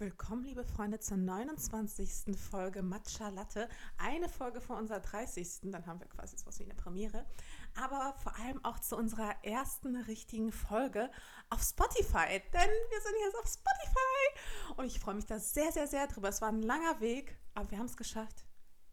[0.00, 2.34] Willkommen, liebe Freunde, zur 29.
[2.34, 3.68] Folge Matcha Latte.
[3.98, 5.60] Eine Folge vor unserer 30.
[5.64, 7.26] Dann haben wir quasi sowas wie eine Premiere.
[7.76, 11.10] Aber vor allem auch zu unserer ersten richtigen Folge
[11.50, 12.40] auf Spotify.
[12.54, 14.78] Denn wir sind jetzt auf Spotify.
[14.78, 16.30] Und ich freue mich da sehr, sehr, sehr drüber.
[16.30, 18.46] Es war ein langer Weg, aber wir haben es geschafft.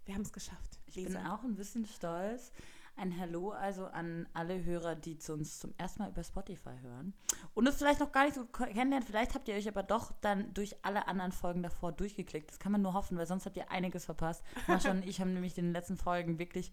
[0.03, 0.81] Wir haben es geschafft.
[0.87, 2.51] Ich bin auch ein bisschen stolz.
[2.97, 7.13] Ein Hallo also an alle Hörer, die zu uns zum ersten Mal über Spotify hören
[7.53, 9.03] und es vielleicht noch gar nicht so kennenlernen.
[9.03, 12.49] Vielleicht habt ihr euch aber doch dann durch alle anderen Folgen davor durchgeklickt.
[12.49, 14.43] Das kann man nur hoffen, weil sonst habt ihr einiges verpasst.
[14.67, 16.71] Mascha und ich haben nämlich in den letzten Folgen wirklich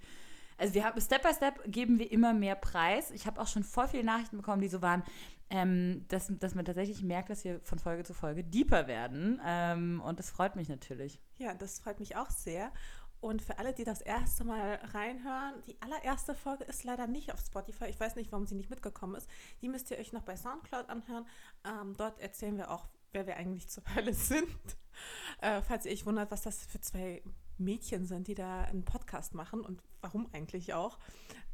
[0.57, 3.11] also wir haben Step by Step geben wir immer mehr Preis.
[3.11, 5.03] Ich habe auch schon voll viele Nachrichten bekommen, die so waren,
[5.51, 9.41] ähm, dass, dass man tatsächlich merkt, dass wir von Folge zu Folge deeper werden.
[9.45, 11.21] Ähm, und das freut mich natürlich.
[11.39, 12.73] Ja, das freut mich auch sehr.
[13.25, 17.41] Und für alle, die das erste Mal reinhören, die allererste Folge ist leider nicht auf
[17.41, 17.87] Spotify.
[17.87, 19.31] Ich weiß nicht, warum sie nicht mitgekommen ist.
[19.63, 21.27] Die müsst ihr euch noch bei Soundcloud anhören.
[21.65, 24.47] Ähm, dort erzählen wir auch, wer wir eigentlich zur Hölle sind.
[25.41, 27.23] Äh, falls ihr euch wundert, was das für zwei
[27.57, 30.99] Mädchen sind, die da einen Podcast machen und warum eigentlich auch.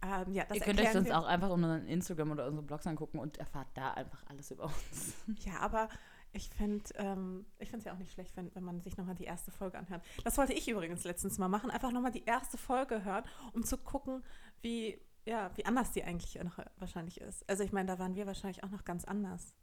[0.02, 3.36] Ähm, ja, ihr könnt euch sonst auch einfach unseren Instagram oder unsere Blogs angucken und
[3.36, 5.14] erfahrt da einfach alles über uns.
[5.44, 5.88] Ja, aber
[6.32, 9.50] ich finde ähm, es ja auch nicht schlecht, wenn, wenn man sich nochmal die erste
[9.50, 10.04] Folge anhört.
[10.24, 11.70] Das wollte ich übrigens letztens mal machen.
[11.70, 14.22] Einfach nochmal die erste Folge hören, um zu gucken,
[14.60, 17.48] wie, ja, wie anders die eigentlich noch wahrscheinlich ist.
[17.48, 19.54] Also ich meine, da waren wir wahrscheinlich auch noch ganz anders.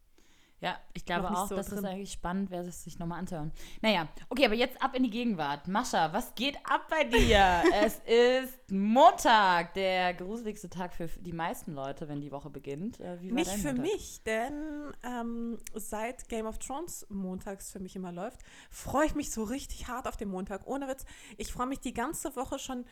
[0.59, 3.51] Ja, ich glaube auch, so dass es eigentlich spannend wäre, es sich nochmal anzuhören.
[3.81, 5.67] Naja, okay, aber jetzt ab in die Gegenwart.
[5.67, 7.63] Mascha, was geht ab bei dir?
[7.83, 12.99] es ist Montag, der gruseligste Tag für die meisten Leute, wenn die Woche beginnt.
[12.99, 13.85] Äh, Nicht für Montag?
[13.85, 18.41] mich, denn ähm, seit Game of Thrones montags für mich immer läuft,
[18.71, 20.65] freue ich mich so richtig hart auf den Montag.
[20.65, 21.05] Ohne Witz,
[21.37, 22.85] ich freue mich die ganze Woche schon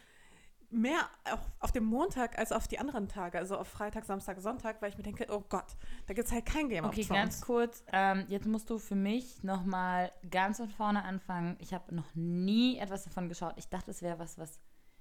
[0.75, 1.09] mehr
[1.59, 4.97] auf dem Montag als auf die anderen Tage, also auf Freitag, Samstag, Sonntag, weil ich
[4.97, 5.75] mir denke, oh Gott,
[6.07, 7.09] da gibt es halt kein Game okay, of Thrones.
[7.09, 11.55] Okay, ganz kurz, ähm, jetzt musst du für mich nochmal ganz von vorne anfangen.
[11.59, 13.53] Ich habe noch nie etwas davon geschaut.
[13.57, 14.59] Ich dachte, es wäre was, was,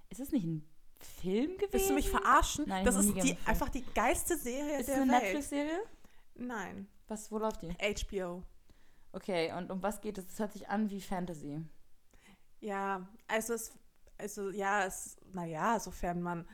[0.09, 0.67] ist es nicht ein
[1.01, 1.73] Film gewesen?
[1.73, 2.65] Willst du mich verarschen?
[2.69, 5.07] Nein, das ist die, einfach die geilste Serie ist der Welt.
[5.07, 5.79] Ist es eine Netflix-Serie?
[6.37, 6.89] Nein.
[7.09, 7.73] Was, wo läuft die?
[7.73, 8.43] HBO.
[9.13, 10.27] Okay, und um was geht es?
[10.27, 11.61] Es hört sich an wie Fantasy.
[12.61, 13.73] Ja, also es
[14.19, 16.47] also ja, es, naja, sofern man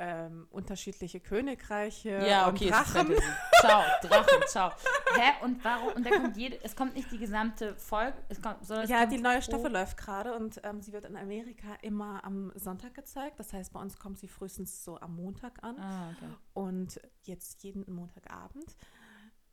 [0.00, 3.14] ähm, unterschiedliche Königreiche ja, okay, und Drachen.
[3.60, 4.70] Ciao, Drachen, ciao.
[5.14, 5.44] Hä?
[5.44, 5.92] Und warum?
[5.94, 9.06] Und da kommt jede, es kommt nicht die gesamte Folge, es kommt, sondern es Ja,
[9.06, 13.40] die neue Staffel läuft gerade und ähm, sie wird in Amerika immer am Sonntag gezeigt.
[13.40, 15.76] Das heißt, bei uns kommt sie frühestens so am Montag an.
[15.80, 16.30] Ah, okay.
[16.54, 18.76] Und jetzt jeden Montagabend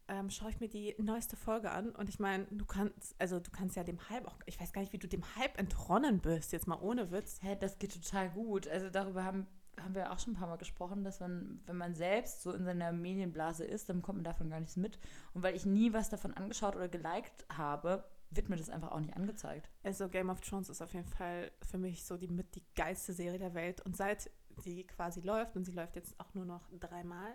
[0.08, 3.50] ähm, schaue ich mir die neueste Folge an und ich meine, du kannst, also du
[3.52, 6.52] kannst ja dem Hype auch, ich weiß gar nicht, wie du dem Hype entronnen bist,
[6.52, 7.40] jetzt mal ohne Witz.
[7.42, 8.68] Hä, das geht total gut.
[8.68, 9.48] Also darüber haben,
[9.82, 12.66] haben wir auch schon ein paar Mal gesprochen, dass man, wenn man selbst so in
[12.66, 15.00] seiner Medienblase ist, dann kommt man davon gar nichts mit.
[15.34, 19.00] Und weil ich nie was davon angeschaut oder geliked habe, wird mir das einfach auch
[19.00, 19.70] nicht angezeigt.
[19.84, 23.14] Also Game of Thrones ist auf jeden Fall für mich so die mit die geilste
[23.14, 23.82] Serie der Welt.
[23.82, 24.30] Und seit
[24.62, 27.34] sie quasi läuft, und sie läuft jetzt auch nur noch dreimal,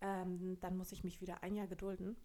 [0.00, 2.16] ähm, dann muss ich mich wieder ein Jahr gedulden.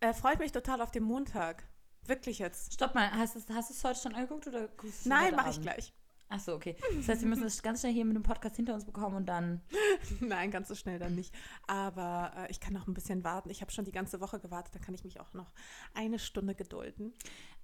[0.00, 1.64] Äh, freut mich total auf den Montag.
[2.06, 2.72] Wirklich jetzt.
[2.74, 4.68] Stopp mal, hast du es heute schon angeguckt oder
[5.04, 5.92] Nein, mache ich gleich.
[6.30, 6.76] Achso, okay.
[6.94, 9.26] Das heißt, wir müssen es ganz schnell hier mit dem Podcast hinter uns bekommen und
[9.26, 9.62] dann.
[10.20, 11.34] Nein, ganz so schnell dann nicht.
[11.66, 13.48] Aber äh, ich kann noch ein bisschen warten.
[13.48, 15.50] Ich habe schon die ganze Woche gewartet, da kann ich mich auch noch
[15.94, 17.14] eine Stunde gedulden.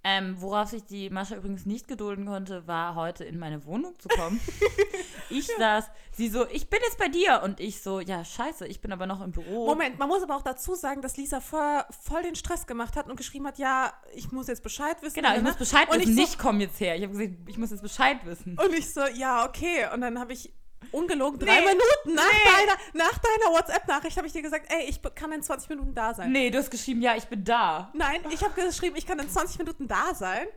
[0.07, 4.07] Ähm, worauf sich die Mascha übrigens nicht gedulden konnte, war heute in meine Wohnung zu
[4.07, 4.39] kommen.
[5.31, 7.41] ich saß, sie so, ich bin jetzt bei dir.
[7.43, 9.65] Und ich so, ja, scheiße, ich bin aber noch im Büro.
[9.65, 13.09] Moment, man muss aber auch dazu sagen, dass Lisa vorher voll den Stress gemacht hat
[13.09, 15.15] und geschrieben hat, ja, ich muss jetzt Bescheid wissen.
[15.15, 16.95] Genau, ich muss Bescheid und wissen, ich so, nicht komm jetzt her.
[16.95, 18.59] Ich habe gesagt, ich muss jetzt Bescheid wissen.
[18.59, 19.87] Und ich so, ja, okay.
[19.91, 20.53] Und dann habe ich
[20.91, 22.67] ungelogen drei nee, Minuten nach, nee.
[22.93, 26.31] deiner, deiner WhatsApp-Nachricht habe ich dir gesagt, ey, ich kann in 20 Minuten da sein.
[26.31, 27.91] Nee, du hast geschrieben, ja, ich bin da.
[27.93, 30.47] Nein, ich habe geschrieben, ich kann in 20 Minuten da sein.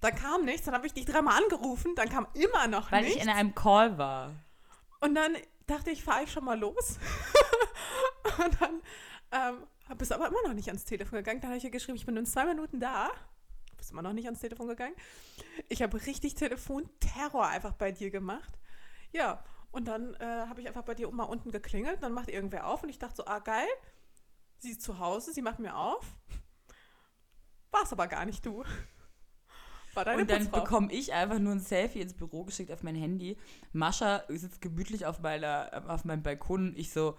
[0.00, 3.16] Dann kam nichts, dann habe ich dich dreimal angerufen, dann kam immer noch Weil nichts.
[3.16, 4.32] Weil ich in einem Call war.
[5.00, 6.98] Und dann dachte ich, fahre ich schon mal los.
[8.44, 8.82] und dann
[9.32, 9.66] ähm,
[9.96, 11.40] bist aber immer noch nicht ans Telefon gegangen.
[11.40, 13.10] Da habe ich ihr geschrieben, ich bin in zwei Minuten da.
[13.70, 14.94] Du bist immer noch nicht ans Telefon gegangen.
[15.68, 18.58] Ich habe richtig Telefonterror einfach bei dir gemacht.
[19.12, 19.42] Ja,
[19.76, 22.82] und dann äh, habe ich einfach bei dir mal unten geklingelt, dann macht irgendwer auf
[22.82, 23.68] und ich dachte so, ah geil,
[24.56, 26.16] sie ist zu Hause, sie macht mir auf.
[27.70, 28.64] War es aber gar nicht du.
[29.94, 32.94] War deine und dann bekomme ich einfach nur ein Selfie ins Büro geschickt auf mein
[32.94, 33.36] Handy.
[33.72, 37.18] Mascha sitzt gemütlich auf, meiner, auf meinem Balkon und ich so,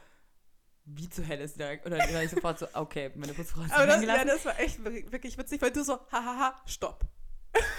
[0.86, 1.86] wie zu hell ist der?
[1.86, 4.84] Oder war ich sofort so, okay, meine Putzfrau ist Aber das, ja, das war echt
[4.84, 7.06] wirklich witzig, weil du so, hahaha, stopp.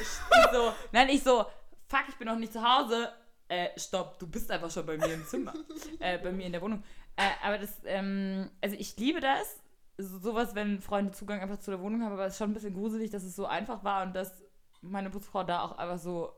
[0.00, 0.08] Ich
[0.52, 1.46] so, nein, ich so,
[1.88, 3.12] fuck, ich bin noch nicht zu Hause
[3.48, 5.54] äh, stopp, du bist einfach schon bei mir im Zimmer,
[6.00, 6.82] äh, bei mir in der Wohnung.
[7.16, 9.56] Äh, aber das, ähm, also ich liebe das,
[9.96, 12.54] so- sowas, wenn Freunde Zugang einfach zu der Wohnung haben, aber es ist schon ein
[12.54, 14.32] bisschen gruselig, dass es so einfach war und dass
[14.80, 16.32] meine Putzfrau da auch einfach so,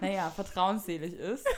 [0.00, 1.46] naja, vertrauensselig ist.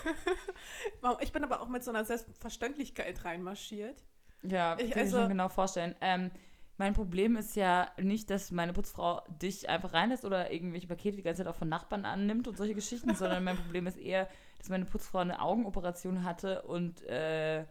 [1.21, 4.03] Ich bin aber auch mit so einer Selbstverständlichkeit reinmarschiert.
[4.43, 5.95] Ja, Ich- kann ich also- mir genau vorstellen.
[6.01, 6.31] Ähm,
[6.77, 11.23] mein Problem ist ja nicht, dass meine Putzfrau dich einfach reinlässt oder irgendwelche Pakete die
[11.23, 14.29] ganze Zeit auch von Nachbarn annimmt und solche Geschichten, sondern mein Problem ist eher,
[14.59, 17.65] dass meine Putzfrau eine Augenoperation hatte und äh,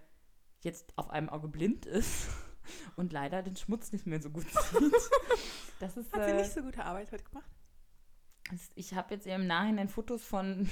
[0.61, 2.29] jetzt auf einem Auge blind ist
[2.95, 4.93] und leider den Schmutz nicht mehr so gut sieht.
[5.79, 7.49] Das ist, Hat sie äh, nicht so gute Arbeit heute gemacht?
[8.75, 10.69] ich habe jetzt ihr im Nachhinein Fotos von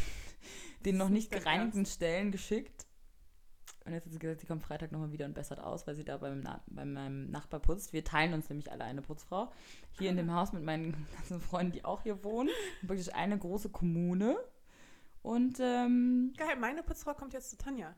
[0.85, 2.85] den noch nicht gereinigten Stellen geschickt.
[3.85, 6.05] Und jetzt hat sie gesagt, sie kommt Freitag nochmal wieder und bessert aus, weil sie
[6.05, 7.93] da beim Na bei meinem Nachbar putzt.
[7.93, 9.51] Wir teilen uns nämlich alle eine Putzfrau.
[9.97, 12.49] Hier in dem Haus mit meinen ganzen Freunden, die auch hier wohnen.
[12.87, 14.37] Praktisch eine große Kommune.
[15.23, 17.95] Und ähm, Geil, meine Putzfrau kommt jetzt zu Tanja.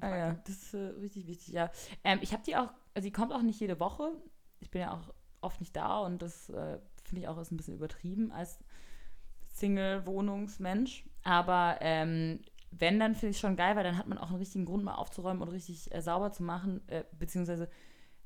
[0.00, 1.70] ah ja, das ist äh, richtig wichtig, ja.
[2.04, 4.12] Ähm, ich habe die auch, also sie kommt auch nicht jede Woche.
[4.60, 7.56] Ich bin ja auch oft nicht da und das äh, finde ich auch ist ein
[7.56, 8.58] bisschen übertrieben als
[9.54, 11.04] Single-Wohnungsmensch.
[11.22, 12.40] Aber ähm,
[12.80, 14.94] wenn, dann finde ich schon geil, weil dann hat man auch einen richtigen Grund mal
[14.94, 17.68] aufzuräumen und richtig äh, sauber zu machen, äh, beziehungsweise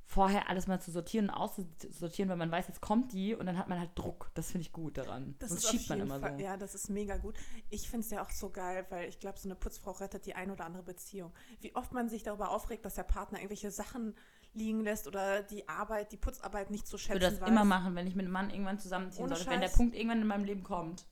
[0.08, 3.58] vorher alles mal zu sortieren und auszusortieren, weil man weiß, jetzt kommt die und dann
[3.58, 4.30] hat man halt Druck.
[4.32, 5.34] Das finde ich gut daran.
[5.38, 6.42] Das Sonst schiebt man immer Fall, so.
[6.42, 7.36] ja, das ist mega gut.
[7.68, 10.34] Ich finde es ja auch so geil, weil ich glaube, so eine Putzfrau rettet die
[10.34, 11.34] ein oder andere Beziehung.
[11.60, 14.14] Wie oft man sich darüber aufregt, dass der Partner irgendwelche Sachen
[14.54, 17.48] liegen lässt oder die Arbeit, die Putzarbeit nicht zu Ich schätzen würde das weiß.
[17.50, 19.50] immer machen, wenn ich mit einem Mann irgendwann zusammenziehen Ohne sollte.
[19.50, 19.76] Wenn der Scheiß.
[19.76, 21.06] Punkt irgendwann in meinem Leben kommt.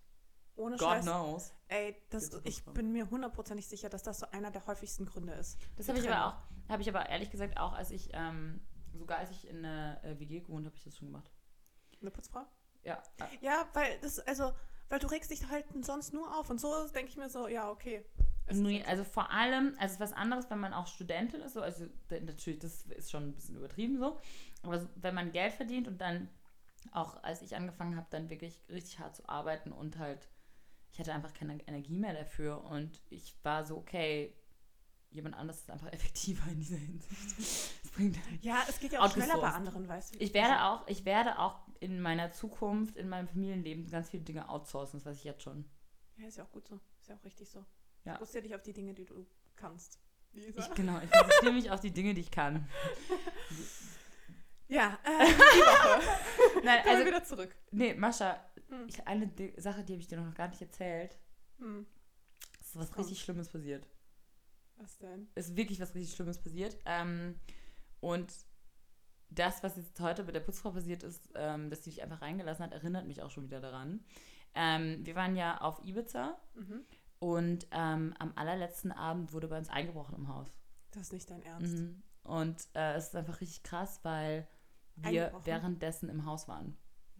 [0.56, 1.04] Ohne God Scheiß.
[1.04, 1.54] knows.
[1.68, 5.58] Ey, das, ich bin mir hundertprozentig sicher, dass das so einer der häufigsten Gründe ist.
[5.76, 8.60] Das habe ich aber auch, habe ich aber ehrlich gesagt auch, als ich, ähm,
[8.94, 11.30] sogar als ich in einer äh, WG gewohnt habe, ich das schon gemacht.
[12.00, 12.46] Eine Putzfrau?
[12.82, 13.02] Ja.
[13.40, 14.52] Ja, weil das, also,
[14.88, 16.48] weil du regst dich halt sonst nur auf.
[16.50, 18.04] Und so denke ich mir so, ja, okay.
[18.48, 21.62] Nee, also vor allem, also es ist was anderes, wenn man auch Studentin ist, so,
[21.62, 24.20] also natürlich, das ist schon ein bisschen übertrieben so,
[24.62, 26.28] aber so, wenn man Geld verdient und dann
[26.92, 30.28] auch, als ich angefangen habe, dann wirklich richtig hart zu arbeiten und halt,
[30.96, 34.32] ich hatte einfach keine Energie mehr dafür und ich war so, okay,
[35.10, 37.93] jemand anderes ist einfach effektiver in dieser Hinsicht.
[37.94, 40.19] Bringt Ja, es geht ja auch schneller bei anderen, weißt du?
[40.20, 44.48] Ich werde auch, ich werde auch in meiner Zukunft, in meinem Familienleben ganz viele Dinge
[44.48, 45.66] outsourcen, das weiß ich jetzt schon.
[46.16, 46.81] Ja, ist ja auch gut so.
[47.02, 47.62] Ist ja auch richtig so.
[48.06, 48.14] Ja.
[48.14, 50.00] Fokussier dich auf die Dinge, die du kannst.
[50.32, 50.60] Lisa.
[50.60, 52.66] Ich, genau, ich konzentriere mich auf die Dinge, die ich kann.
[54.68, 56.60] Ja, äh, die Woche.
[56.64, 57.54] Nein, Kommen also, wieder zurück.
[57.70, 58.86] nee, Mascha, Hm.
[58.88, 61.16] ich, eine Sache, die habe ich dir noch gar nicht erzählt.
[61.58, 61.86] Hm.
[62.60, 63.06] Es ist was Kommt.
[63.06, 63.86] richtig Schlimmes passiert.
[64.78, 65.28] Was denn?
[65.36, 66.76] Es ist wirklich was richtig Schlimmes passiert.
[66.84, 67.38] Ähm,
[68.00, 68.32] und
[69.30, 72.64] das, was jetzt heute mit der Putzfrau passiert ist, ähm, dass sie dich einfach reingelassen
[72.64, 74.04] hat, erinnert mich auch schon wieder daran.
[74.54, 76.84] Ähm, wir waren ja auf Ibiza Mhm.
[77.20, 80.48] und ähm, am allerletzten Abend wurde bei uns eingebrochen im Haus.
[80.90, 81.74] Das ist nicht dein Ernst.
[81.78, 82.02] Mhm.
[82.24, 84.48] Und äh, es ist einfach richtig krass, weil
[85.12, 86.76] wir währenddessen im Haus waren.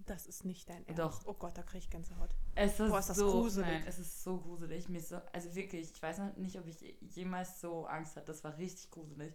[0.07, 0.99] Das ist nicht dein Ernst.
[1.01, 1.27] Doch.
[1.27, 2.31] Oh Gott, da kriege ich Gänsehaut.
[2.55, 3.69] Es ist, Boah, ist das so gruselig.
[3.69, 4.89] Nein, es ist so gruselig.
[4.89, 8.27] Mir so, also wirklich, ich weiß noch nicht, ob ich jemals so Angst hatte.
[8.27, 9.35] Das war richtig gruselig.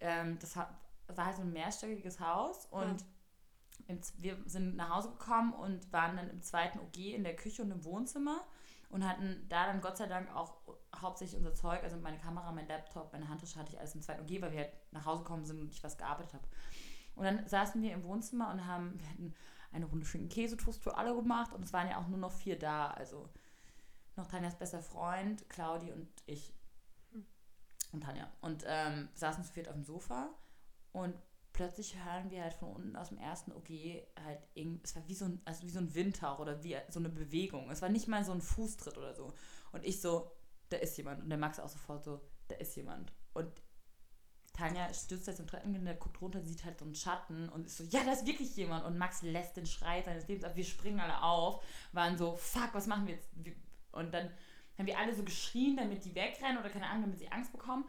[0.00, 0.74] Ähm, das hat,
[1.06, 3.04] das war halt so ein mehrstöckiges Haus und
[3.88, 7.36] im, Z- wir sind nach Hause gekommen und waren dann im zweiten OG in der
[7.36, 8.40] Küche und im Wohnzimmer
[8.88, 10.54] und hatten da dann Gott sei Dank auch
[10.96, 14.22] hauptsächlich unser Zeug, also meine Kamera, mein Laptop, meine Handtasche hatte ich alles im zweiten
[14.22, 16.46] OG, weil wir halt nach Hause gekommen sind und ich was gearbeitet habe.
[17.14, 19.34] Und dann saßen wir im Wohnzimmer und haben, wir hatten
[19.72, 22.58] eine Runde Schinken Käsetoast für alle gemacht und es waren ja auch nur noch vier
[22.58, 23.28] da, also
[24.16, 26.54] noch Tanjas bester Freund, Claudi und ich
[27.92, 28.28] und Tanja.
[28.40, 30.28] Und ähm, saßen zu viert auf dem Sofa
[30.92, 31.14] und
[31.52, 33.68] plötzlich hören wir halt von unten aus dem ersten OG
[34.24, 36.98] halt irgend, es war wie so ein, also wie so ein Windhauch oder wie so
[36.98, 37.70] eine Bewegung.
[37.70, 39.32] Es war nicht mal so ein Fußtritt oder so.
[39.72, 40.30] Und ich so,
[40.68, 41.22] da ist jemand.
[41.22, 43.12] Und der Max auch sofort so, da ist jemand.
[43.32, 43.50] Und
[44.54, 47.84] Tanja stürzt jetzt im Treppengeländer, guckt runter, sieht halt so einen Schatten und ist so,
[47.84, 48.84] ja, da ist wirklich jemand.
[48.84, 50.52] Und Max lässt den Schrei seines Lebens ab.
[50.54, 53.28] Wir springen alle auf, waren so, fuck, was machen wir jetzt?
[53.92, 54.30] Und dann
[54.78, 57.84] haben wir alle so geschrien, damit die wegrennen oder keine Ahnung, damit sie Angst bekommen.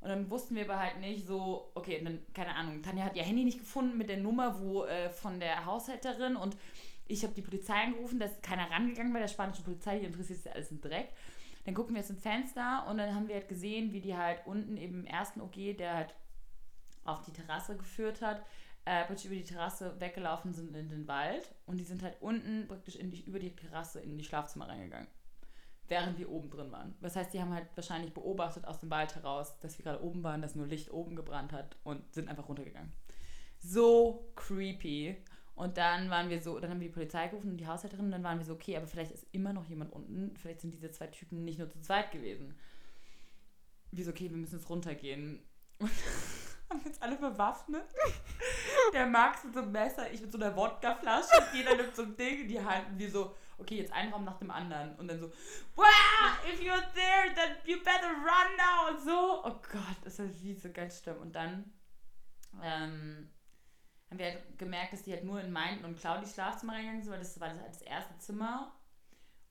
[0.00, 3.24] Und dann wussten wir aber halt nicht so, okay, dann, keine Ahnung, Tanja hat ihr
[3.24, 6.56] Handy nicht gefunden mit der Nummer wo äh, von der Haushälterin und
[7.08, 10.42] ich habe die Polizei angerufen, da ist keiner rangegangen bei der spanischen Polizei, die interessiert
[10.42, 11.08] sich alles im Dreck.
[11.64, 14.46] Dann gucken wir jetzt im Fenster und dann haben wir halt gesehen, wie die halt
[14.46, 16.14] unten eben im ersten OG, der halt
[17.04, 18.42] auf die Terrasse geführt hat,
[18.84, 22.66] äh, praktisch über die Terrasse weggelaufen sind in den Wald und die sind halt unten
[22.68, 25.08] praktisch in die, über die Terrasse in die Schlafzimmer reingegangen
[25.88, 26.94] während wir oben drin waren.
[27.00, 30.22] Das heißt, die haben halt wahrscheinlich beobachtet aus dem Wald heraus, dass wir gerade oben
[30.22, 32.92] waren, dass nur Licht oben gebrannt hat und sind einfach runtergegangen.
[33.60, 35.16] So creepy.
[35.58, 38.12] Und dann waren wir so, dann haben wir die Polizei gerufen und die Haushälterin und
[38.12, 40.92] dann waren wir so, okay, aber vielleicht ist immer noch jemand unten, vielleicht sind diese
[40.92, 42.56] zwei Typen nicht nur zu zweit gewesen.
[43.90, 45.42] Wir so, okay, wir müssen jetzt runtergehen.
[45.80, 45.90] Und
[46.70, 47.86] haben uns alle bewaffnet.
[48.92, 52.16] Der Max mit so einem Messer, ich mit so einer Wodkaflasche, jeder nimmt so ein
[52.16, 54.94] Ding in die Hand und wir so, okay, jetzt ein Raum nach dem anderen.
[54.96, 55.32] Und dann so,
[55.74, 55.86] wow,
[56.46, 59.42] if you're there, then you better run now und so.
[59.44, 61.16] Oh Gott, das ist wie so ganz schlimm.
[61.16, 61.72] Und dann
[62.62, 63.30] ähm,
[64.10, 67.12] haben wir halt gemerkt, dass die halt nur in mein und Claudis Schlafzimmer reingegangen sind,
[67.12, 68.74] weil das war das, das erste Zimmer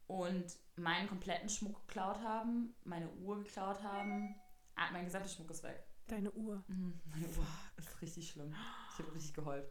[0.07, 0.45] und
[0.75, 4.35] meinen kompletten Schmuck geklaut haben, meine Uhr geklaut haben.
[4.75, 5.83] Ah, mein gesamter Schmuck ist weg.
[6.07, 6.63] Deine Uhr.
[6.67, 7.47] Mhm, meine Uhr
[7.77, 8.55] ist richtig schlimm.
[8.93, 9.69] Ich habe richtig geheult.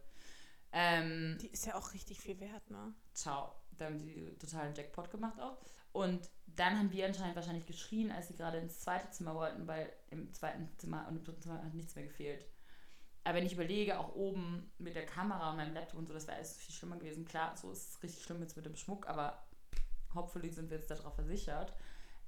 [0.72, 2.92] Ähm, Die ist ja auch richtig viel wert, ne?
[3.14, 3.54] ciao.
[3.78, 5.58] Da haben die totalen Jackpot gemacht auch.
[5.92, 9.92] Und dann haben wir anscheinend wahrscheinlich geschrien, als sie gerade ins zweite Zimmer wollten, weil
[10.10, 12.46] im zweiten Zimmer und im dritten Zimmer hat nichts mehr gefehlt.
[13.26, 16.28] Aber wenn ich überlege, auch oben mit der Kamera und meinem Laptop und so, das
[16.28, 17.24] wäre alles viel schlimmer gewesen.
[17.24, 19.44] Klar, so ist es richtig schlimm jetzt mit dem Schmuck, aber
[20.14, 21.72] hopefully sind wir jetzt darauf versichert.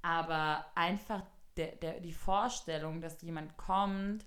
[0.03, 1.23] Aber einfach
[1.57, 4.27] der, der, die Vorstellung, dass jemand kommt,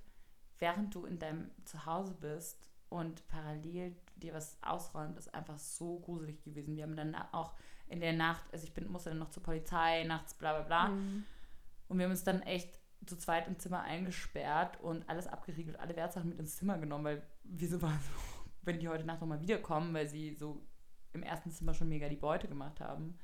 [0.60, 6.42] während du in deinem Zuhause bist und parallel dir was ausräumt, ist einfach so gruselig
[6.42, 6.78] gewesen.
[6.78, 7.52] Wir haben dann auch
[7.90, 10.88] in der Nacht, also ich bin, musste dann noch zur Polizei, nachts bla bla bla.
[10.88, 11.26] Mhm.
[11.90, 15.96] Und wir haben uns dann echt zu zweit im Zimmer eingesperrt und alles abgeriegelt, alle
[15.96, 19.42] Wertsachen mit ins Zimmer genommen, weil wir so waren, so, wenn die heute Nacht nochmal
[19.42, 20.66] wiederkommen, weil sie so
[21.14, 23.18] im ersten Zimmer schon mega die Beute gemacht haben.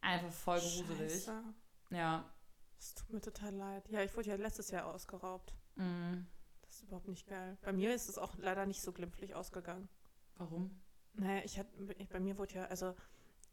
[0.00, 1.12] Einfach voll gruselig.
[1.12, 1.42] Scheiße.
[1.90, 2.30] Ja.
[2.78, 3.88] Das tut mir total leid.
[3.88, 5.54] Ja, ich wurde ja letztes Jahr ausgeraubt.
[5.76, 6.26] Mhm.
[6.62, 7.56] Das ist überhaupt nicht geil.
[7.62, 9.88] Bei mir ist es auch leider nicht so glimpflich ausgegangen.
[10.36, 10.82] Warum?
[11.14, 11.70] Naja, ich hatte,
[12.10, 12.94] bei mir wurde ja, also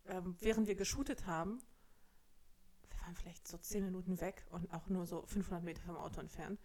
[0.07, 1.61] ähm, während wir geshootet haben,
[3.01, 6.59] waren vielleicht so zehn Minuten weg und auch nur so 500 Meter vom Auto entfernt.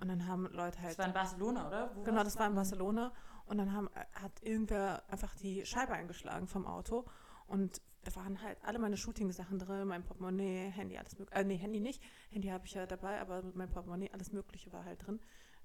[0.00, 1.90] Und dann haben Leute halt Das war in Barcelona, oder?
[1.94, 3.12] Wo Genau, das war in Barcelona.
[3.46, 7.04] Und dann haben, hat irgendwer einfach die Scheibe eingeschlagen vom Auto.
[7.46, 11.38] Und da waren halt alle meine Shooting-Sachen drin, mein Portemonnaie, Handy, alles mögliche.
[11.38, 12.02] Äh, nee, Handy nicht.
[12.30, 15.20] Handy habe ich ja dabei, aber mein Portemonnaie, alles Mögliche war halt drin.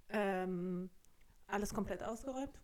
[0.09, 0.89] Ähm,
[1.47, 2.59] alles komplett ausgeräumt.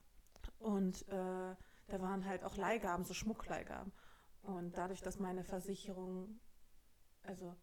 [0.60, 1.56] Und äh,
[1.88, 3.94] da waren halt auch Leihgaben, so Schmuckleihgaben.
[4.42, 6.40] Und dadurch, dass meine Versicherung,
[7.24, 7.56] also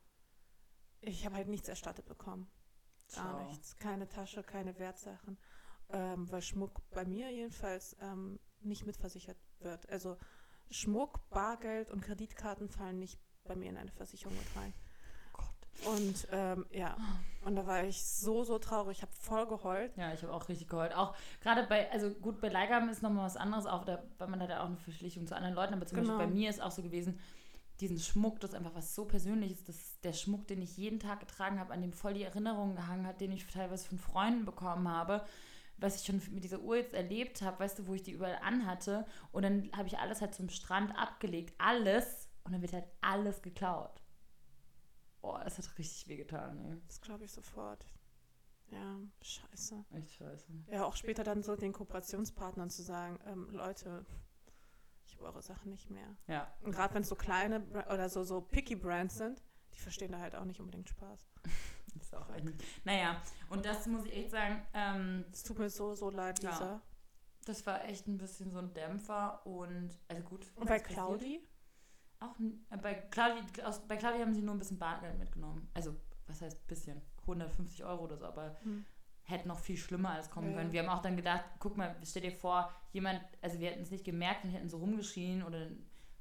[1.01, 2.51] ich habe halt nichts erstattet bekommen.
[3.15, 3.47] Gar Ciao.
[3.49, 3.77] nichts.
[3.77, 5.39] Keine Tasche, keine Wertsachen.
[5.91, 9.89] Ähm, weil Schmuck bei mir jedenfalls ähm, nicht mitversichert wird.
[9.89, 10.19] Also
[10.71, 14.75] Schmuck, Bargeld und Kreditkarten fallen nicht bei mir in eine Versicherung mit rein.
[15.33, 15.47] Gott.
[15.87, 16.99] Und ähm, ja,
[17.43, 18.99] und da war ich so, so traurig.
[18.99, 19.97] Ich habe voll geheult.
[19.97, 20.95] Ja, ich habe auch richtig geheult.
[20.95, 24.43] Auch gerade bei, also gut, bei Leihgaben ist nochmal was anderes, auch da, weil man
[24.43, 26.19] hat ja auch eine Verpflichtung zu anderen Leuten, aber zum Genau.
[26.19, 27.19] Beispiel bei mir ist auch so gewesen,
[27.81, 30.99] diesen Schmuck, das ist einfach was so Persönliches, das ist der Schmuck, den ich jeden
[30.99, 34.45] Tag getragen habe, an dem voll die Erinnerungen gehangen hat, den ich teilweise von Freunden
[34.45, 35.25] bekommen habe,
[35.77, 38.39] was ich schon mit dieser Uhr jetzt erlebt habe, weißt du, wo ich die überall
[38.43, 42.89] anhatte und dann habe ich alles halt zum Strand abgelegt, alles und dann wird halt
[43.01, 44.03] alles geklaut.
[45.21, 46.77] Boah, das hat richtig wehgetan, ey.
[46.87, 47.87] Das glaube ich sofort.
[48.71, 49.85] Ja, scheiße.
[49.93, 50.53] Echt scheiße.
[50.71, 54.05] Ja, auch später dann so den Kooperationspartnern zu sagen, ähm, Leute,
[55.19, 56.17] ich eure Sachen nicht mehr.
[56.27, 59.43] Ja, Und gerade wenn es so kleine oder so, so picky Brands sind,
[59.75, 61.29] die verstehen da halt auch nicht unbedingt Spaß.
[61.95, 62.47] Das ist auch echt.
[62.85, 63.21] Naja,
[63.51, 66.51] und das muss ich echt sagen, ähm, Es tut mir so, so leid, Ja.
[66.51, 66.83] Lisa.
[67.45, 70.47] das war echt ein bisschen so ein Dämpfer und, also gut.
[70.57, 70.89] Und bei passiert?
[70.95, 71.47] Claudi?
[72.21, 72.35] Auch
[72.71, 75.69] äh, bei Claudi, aus, bei Claudi haben sie nur ein bisschen Bargeld mitgenommen.
[75.75, 75.95] Also,
[76.27, 77.01] was heißt bisschen?
[77.23, 78.85] 150 Euro oder so, aber Hm.
[79.29, 80.73] Hätte noch viel schlimmer alles kommen Ja, können.
[80.73, 83.91] Wir haben auch dann gedacht, guck mal, stell dir vor, jemand, also wir hätten es
[83.91, 85.69] nicht gemerkt und hätten so rumgeschrien oder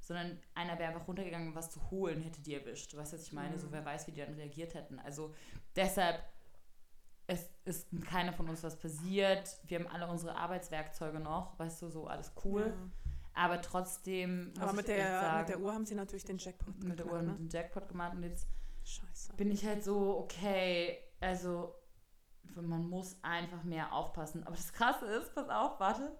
[0.00, 2.96] sondern einer wäre einfach runtergegangen, was zu holen, hätte die erwischt.
[2.96, 3.56] Weißt du, was ich meine?
[3.56, 3.58] Mhm.
[3.58, 4.98] So, wer weiß, wie die dann reagiert hätten.
[5.00, 5.34] Also
[5.76, 6.22] deshalb,
[7.26, 9.58] es ist keiner von uns was passiert.
[9.64, 12.74] Wir haben alle unsere Arbeitswerkzeuge noch, weißt du, so alles cool.
[12.74, 12.90] Ja.
[13.34, 16.98] Aber trotzdem, Aber mit der, sagen, mit der Uhr haben sie natürlich den Jackpot mit
[16.98, 17.32] der Uhr ne?
[17.32, 18.48] mit dem Jackpot gemacht und jetzt
[18.84, 19.34] Scheiße.
[19.36, 21.74] bin ich halt so, okay, also
[22.56, 24.44] man muss einfach mehr aufpassen.
[24.44, 26.16] Aber das Krasse ist, pass auf, warte,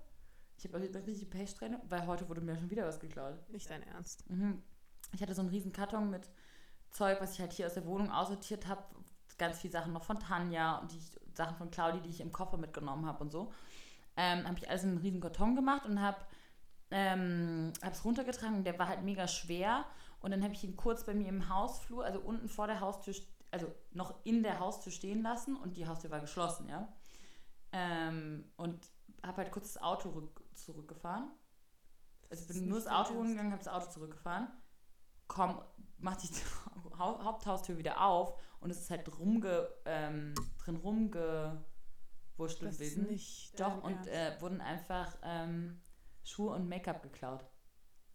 [0.56, 3.35] ich habe eine richtige Pechsträhne, weil heute wurde mir schon wieder was geklaut.
[3.50, 4.28] Nicht dein Ernst.
[4.28, 4.62] Mhm.
[5.12, 6.28] Ich hatte so einen riesen Karton mit
[6.90, 8.82] Zeug, was ich halt hier aus der Wohnung aussortiert habe.
[9.38, 11.00] Ganz viele Sachen noch von Tanja und die
[11.35, 13.52] Sachen von Claudi, die ich im Koffer mitgenommen habe und so.
[14.16, 16.18] Ähm, habe ich alles in einen riesen Karton gemacht und habe
[16.90, 19.85] ähm, es runtergetragen der war halt mega schwer.
[20.20, 23.14] Und dann habe ich ihn kurz bei mir im Hausflur, also unten vor der Haustür,
[23.14, 26.92] st- also noch in der Haustür stehen lassen und die Haustür war geschlossen, ja.
[27.72, 28.90] Ähm, und
[29.22, 31.30] habe halt kurz das Auto rück, zurückgefahren.
[32.30, 33.30] Also bin nur das Auto holen Ernst.
[33.32, 34.48] gegangen, habe das Auto zurückgefahren.
[35.26, 35.62] Komm,
[35.98, 36.28] mach die
[36.98, 43.06] Hau- Haupthaustür wieder auf und es ist halt rumge, ähm, drin rumgewurschtelt gewesen.
[43.06, 45.80] nicht Doch, und äh, wurden einfach ähm,
[46.24, 47.44] Schuhe und Make-up geklaut.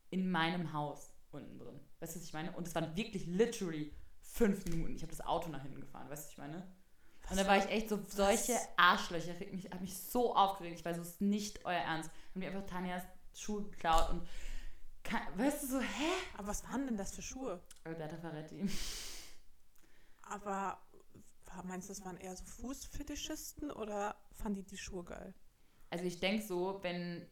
[0.09, 1.79] In meinem Haus unten drin.
[1.99, 2.51] Weißt du, was ich meine?
[2.55, 3.95] Und es waren wirklich literally
[4.33, 4.95] fünf Minuten.
[4.95, 6.67] Ich habe das Auto nach hinten gefahren, weißt du, was ich meine?
[7.29, 10.97] Und da war ich echt so, solche Arschlöcher, ich habe mich so aufgeregt, ich weiß,
[10.97, 12.09] es ist nicht euer Ernst.
[12.31, 14.27] Haben die einfach Tanjas Schuhe geklaut und,
[15.03, 16.11] kann, weißt du, so, hä?
[16.37, 17.61] Aber was waren denn das für Schuhe?
[17.83, 18.65] Alberta Ferretti.
[20.23, 20.79] Aber
[21.63, 25.33] meinst du, das waren eher so Fußfetischisten oder fanden die die Schuhe geil?
[25.89, 27.25] Also ich denke so, wenn,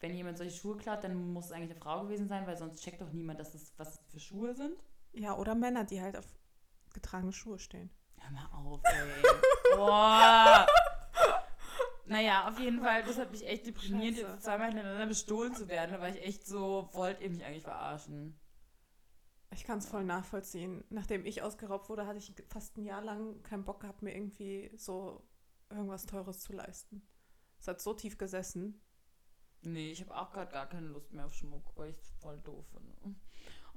[0.00, 2.82] wenn jemand solche Schuhe klaut, dann muss es eigentlich eine Frau gewesen sein, weil sonst
[2.82, 4.82] checkt doch niemand, dass das, was das für Schuhe sind.
[5.12, 6.26] Ja, oder Männer, die halt auf
[7.00, 7.90] getragene Schuhe stehen.
[8.18, 9.76] Hör mal auf, ey.
[9.76, 10.66] Boah.
[12.06, 14.28] Naja, auf jeden Fall, das hat mich echt deprimiert, Scheiße.
[14.28, 15.92] jetzt zweimal hintereinander bestohlen zu werden.
[15.92, 18.40] Da war ich echt so, wollt ihr mich eigentlich verarschen?
[19.52, 20.84] Ich kann es voll nachvollziehen.
[20.88, 24.70] Nachdem ich ausgeraubt wurde, hatte ich fast ein Jahr lang keinen Bock gehabt, mir irgendwie
[24.76, 25.22] so
[25.70, 27.06] irgendwas Teures zu leisten.
[27.60, 28.82] Es hat so tief gesessen.
[29.62, 32.38] Nee, ich habe auch gerade gar keine Lust mehr auf Schmuck, weil ich es voll
[32.40, 33.16] doof finde.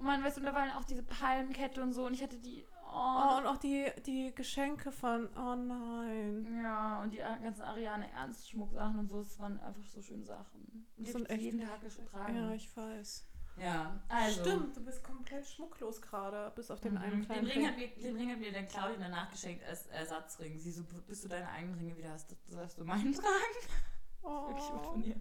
[0.01, 2.37] Oh Mann, weißt du, und da waren auch diese Palmenkette und so und ich hatte
[2.39, 2.65] die.
[2.73, 6.59] Oh, Oh, und auch die, die Geschenke von, oh nein.
[6.61, 10.59] ja, und die ganzen Ariane Ernst Schmucksachen und so, das waren einfach so schöne Sachen.
[10.61, 12.35] Und Das die sind echt- jeden Tag getragen.
[12.35, 13.27] Ja, ich weiß.
[13.57, 14.41] Ja, also.
[14.41, 17.21] Stimmt, du bist komplett schmucklos gerade, bis auf den einen Mhm.
[17.21, 20.57] Den kleinen Ring, hat mir, den Ring hat mir dann Claudia danach geschenkt als Ersatzring.
[20.59, 24.47] Sie so, bis du deine eigenen Ringe wieder hast, sollst du meinen tragen.
[24.49, 25.05] Wirklich gut von Oh.
[25.07, 25.15] ihr.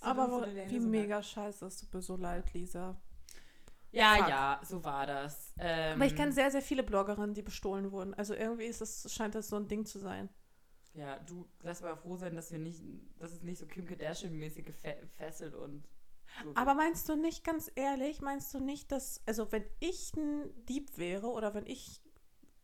[0.00, 2.96] So Aber von wie so mega scheiße, es tut mir so leid, Lisa.
[3.90, 4.28] Ja, Fuck.
[4.28, 5.52] ja, so war das.
[5.58, 8.14] Ähm, Aber ich kenne sehr, sehr viele Bloggerinnen, die bestohlen wurden.
[8.14, 10.28] Also irgendwie ist es, scheint das so ein Ding zu sein.
[10.94, 12.82] Ja, du lass mal froh sein, dass wir nicht,
[13.18, 15.88] dass es nicht so Kim Kardashian-mäßig gefesselt und.
[16.42, 20.50] So Aber meinst du nicht, ganz ehrlich, meinst du nicht, dass, also wenn ich ein
[20.66, 22.02] Dieb wäre oder wenn ich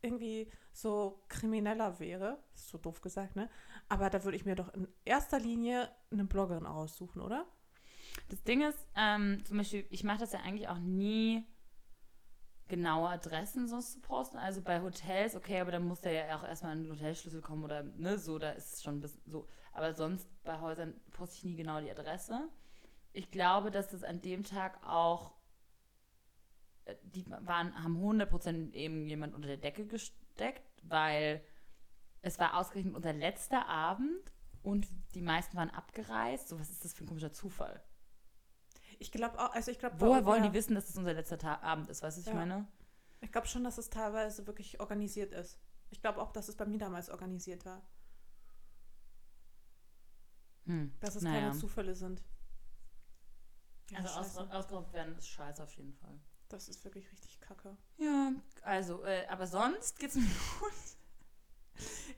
[0.01, 3.49] irgendwie so krimineller wäre, ist so doof gesagt, ne?
[3.89, 7.47] Aber da würde ich mir doch in erster Linie eine Bloggerin aussuchen, oder?
[8.29, 11.45] Das Ding ist, ähm, zum Beispiel, ich mache das ja eigentlich auch nie
[12.67, 14.37] genaue Adressen sonst zu posten.
[14.37, 17.83] Also bei Hotels, okay, aber dann muss der ja auch erstmal den Hotelschlüssel kommen oder
[17.83, 19.47] ne, so, da ist es schon ein bisschen so.
[19.71, 22.49] Aber sonst bei Häusern poste ich nie genau die Adresse.
[23.13, 25.33] Ich glaube, dass das an dem Tag auch,
[26.85, 31.43] äh, die waren, haben 100% eben jemand unter der Decke gesteckt, weil
[32.21, 36.47] es war ausgerechnet unser letzter Abend und die meisten waren abgereist.
[36.47, 37.83] So, was ist das für ein komischer Zufall?
[38.99, 41.59] Ich glaube auch, also ich glaube, Woher wollen die wissen, dass es unser letzter Ta
[41.61, 42.01] Abend ist?
[42.01, 42.39] Weißt du, was ich Ja.
[42.39, 42.67] meine?
[43.21, 45.59] Ich glaube schon, dass es teilweise wirklich organisiert ist.
[45.89, 47.81] Ich glaube auch, dass es bei mir damals organisiert war.
[50.65, 50.93] Hm.
[50.99, 51.39] Dass es naja.
[51.49, 52.23] keine Zufälle sind.
[53.91, 56.19] Ja, Also ausgeraubt werden ist scheiße auf jeden Fall.
[56.49, 57.75] das ist wirklich richtig kacke.
[57.97, 58.31] Ja,
[58.63, 60.23] also, äh, aber sonst geht's mir
[60.59, 60.71] gut.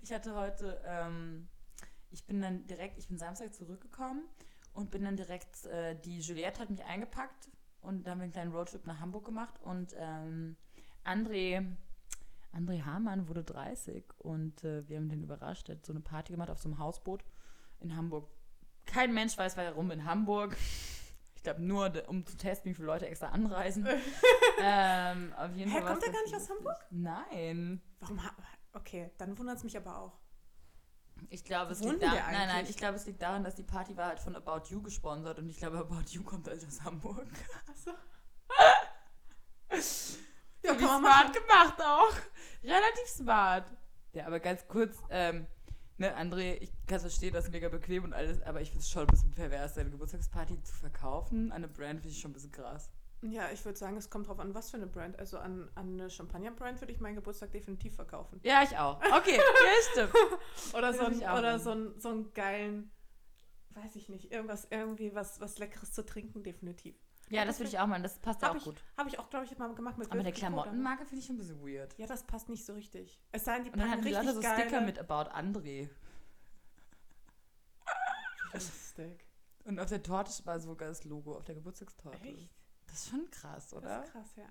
[0.01, 1.49] Ich hatte heute, ähm,
[2.09, 4.23] ich bin dann direkt, ich bin Samstag zurückgekommen
[4.77, 7.49] und bin dann direkt, äh, die Juliette hat mich eingepackt
[7.81, 10.55] und dann haben wir einen kleinen Roadtrip nach Hamburg gemacht und ähm,
[11.03, 11.65] André,
[12.55, 15.67] André Hamann wurde 30 und äh, wir haben den überrascht.
[15.69, 17.23] Er hat so eine Party gemacht auf so einem Hausboot
[17.79, 18.29] in Hamburg.
[18.85, 20.55] Kein Mensch weiß warum in Hamburg.
[21.35, 23.87] Ich glaube nur, um zu testen, wie viele Leute extra anreisen.
[24.61, 26.67] ähm, auf jeden Hä, Fall kommt er gar nicht aus lustig.
[26.91, 27.81] Nein.
[27.99, 28.21] Warum?
[28.73, 30.19] Okay, dann wundert es mich aber auch.
[31.29, 33.95] Ich glaube, es liegt daran, nein, nein, ich glaube, es liegt daran, dass die Party
[33.97, 37.27] war halt von About You gesponsert und ich glaube, About You kommt halt aus Hamburg.
[37.69, 37.91] Achso.
[40.63, 42.13] Ja, kann man smart gemacht auch.
[42.63, 43.71] Relativ smart.
[44.11, 45.47] Ja, aber ganz kurz, ähm,
[45.97, 48.81] ne, André, ich kann es verstehen, das ist mega bequem und alles, aber ich finde
[48.81, 51.51] es schon ein bisschen pervers, seine Geburtstagsparty zu verkaufen.
[51.51, 52.89] An eine Brand finde ich schon ein bisschen krass.
[53.21, 55.17] Ja, ich würde sagen, es kommt drauf an, was für eine Brand.
[55.17, 58.39] Also an, an eine Champagner-Brand würde ich meinen Geburtstag definitiv verkaufen.
[58.43, 59.01] Ja, ich auch.
[59.01, 60.13] Okay, ja, stimmt.
[60.75, 62.91] Oder so, ein, oder so, ein, so einen geilen,
[63.71, 66.95] weiß ich nicht, irgendwas, irgendwie was, was Leckeres zu trinken, definitiv.
[67.29, 68.83] Ja, das würde ich auch machen, das passt ja Habe auch ich, gut.
[68.95, 70.31] hab ich auch, glaube ich, mal gemacht mit Aber der.
[70.31, 71.97] Klamottenmarke finde ich schon ein bisschen weird.
[71.97, 73.19] Ja, das passt nicht so richtig.
[73.31, 74.61] Es sei denn, die Und dann hatten die Leute so geile...
[74.61, 75.89] Sticker mit About André.
[78.53, 79.25] Lustig.
[79.65, 82.17] Und auf der Torte war sogar das Logo, auf der Geburtstagstorte.
[82.23, 82.49] Echt?
[82.87, 84.03] Das ist schon krass, Das oder?
[84.03, 84.47] ist krass, ja.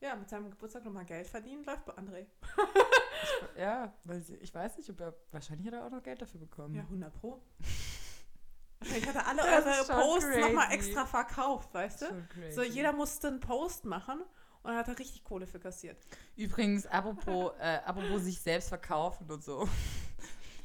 [0.00, 2.26] Ja, mit seinem Geburtstag nochmal Geld verdienen, läuft bei André.
[3.56, 6.74] Ja, weil ich weiß nicht, ob er, wahrscheinlich hat er auch noch Geld dafür bekommen.
[6.74, 7.40] Ja, 100 Pro.
[8.80, 12.06] Wahrscheinlich hat er alle Das eure Posts nochmal extra verkauft, weißt du?
[12.50, 15.96] So, jeder musste einen Post machen und dann hat er richtig Kohle für kassiert.
[16.36, 19.66] Übrigens, apropos, äh, apropos sich selbst verkaufen und so.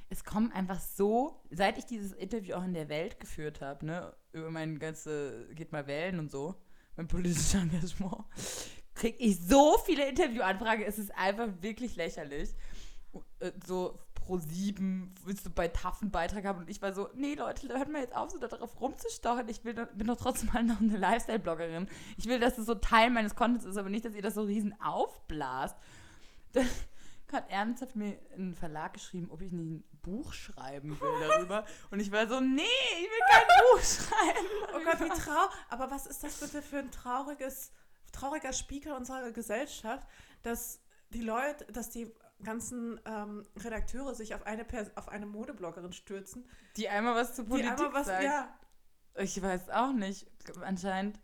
[0.10, 4.14] Es kommen einfach so, seit ich dieses Interview auch in der Welt geführt habe, ne,
[4.32, 6.56] über mein ganze, geht mal wählen und so,
[6.96, 8.26] mein politisches Engagement,
[8.96, 12.50] kriege ich so viele Interviewanfragen, es ist einfach wirklich lächerlich.
[13.40, 17.10] Äh, So pro sieben willst du bei TAF einen Beitrag haben und ich war so,
[17.16, 19.50] nee Leute, hört mal jetzt auf, so darauf rumzustochern.
[19.50, 21.88] Ich will, bin doch trotzdem mal noch eine Lifestyle-Bloggerin.
[22.18, 24.44] Ich will, dass es so Teil meines Contents ist, aber nicht, dass ihr das so
[24.44, 25.76] riesen aufblast.
[26.52, 26.66] Das,
[27.34, 31.66] hat ernsthaft mir in einen Verlag geschrieben, ob ich nicht ein Buch schreiben will darüber.
[31.92, 34.48] Und ich war so, nee, ich will kein Buch schreiben.
[34.74, 35.52] Oh Gott, wie traurig.
[35.70, 37.72] Aber was ist das bitte für ein trauriges,
[38.12, 40.08] trauriger Spiegel unserer Gesellschaft,
[40.44, 42.12] dass die Leute, dass die
[42.44, 47.44] ganzen ähm, Redakteure sich auf eine, Pers auf eine Modebloggerin stürzen, Die einmal was zu
[47.44, 48.24] die Politik einmal was, sagt.
[48.24, 48.58] ja,
[49.16, 50.28] Ich weiß auch nicht.
[50.62, 51.20] Anscheinend,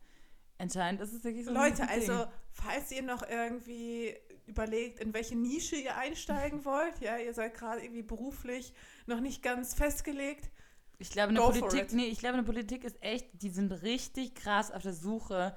[0.57, 5.36] anscheinend ist es wirklich so ein Leute, also falls ihr noch irgendwie überlegt, in welche
[5.36, 8.73] Nische ihr einsteigen wollt, ja, ihr seid gerade irgendwie beruflich
[9.05, 10.51] noch nicht ganz festgelegt,
[10.97, 11.93] Ich glaube, in der Go for Politik, it.
[11.93, 15.55] nee, ich glaube, in Politik ist echt, die sind richtig krass auf der Suche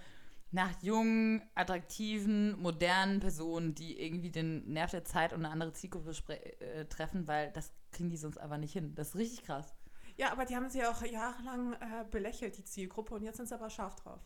[0.51, 6.13] nach jungen, attraktiven, modernen Personen, die irgendwie den Nerv der Zeit und eine andere Zielgruppe
[6.61, 8.95] äh, treffen, weil das kriegen die sonst einfach nicht hin.
[8.95, 9.75] Das ist richtig krass.
[10.17, 13.55] Ja, aber die haben sie auch jahrelang äh, belächelt, die Zielgruppe, und jetzt sind sie
[13.55, 14.21] aber scharf drauf.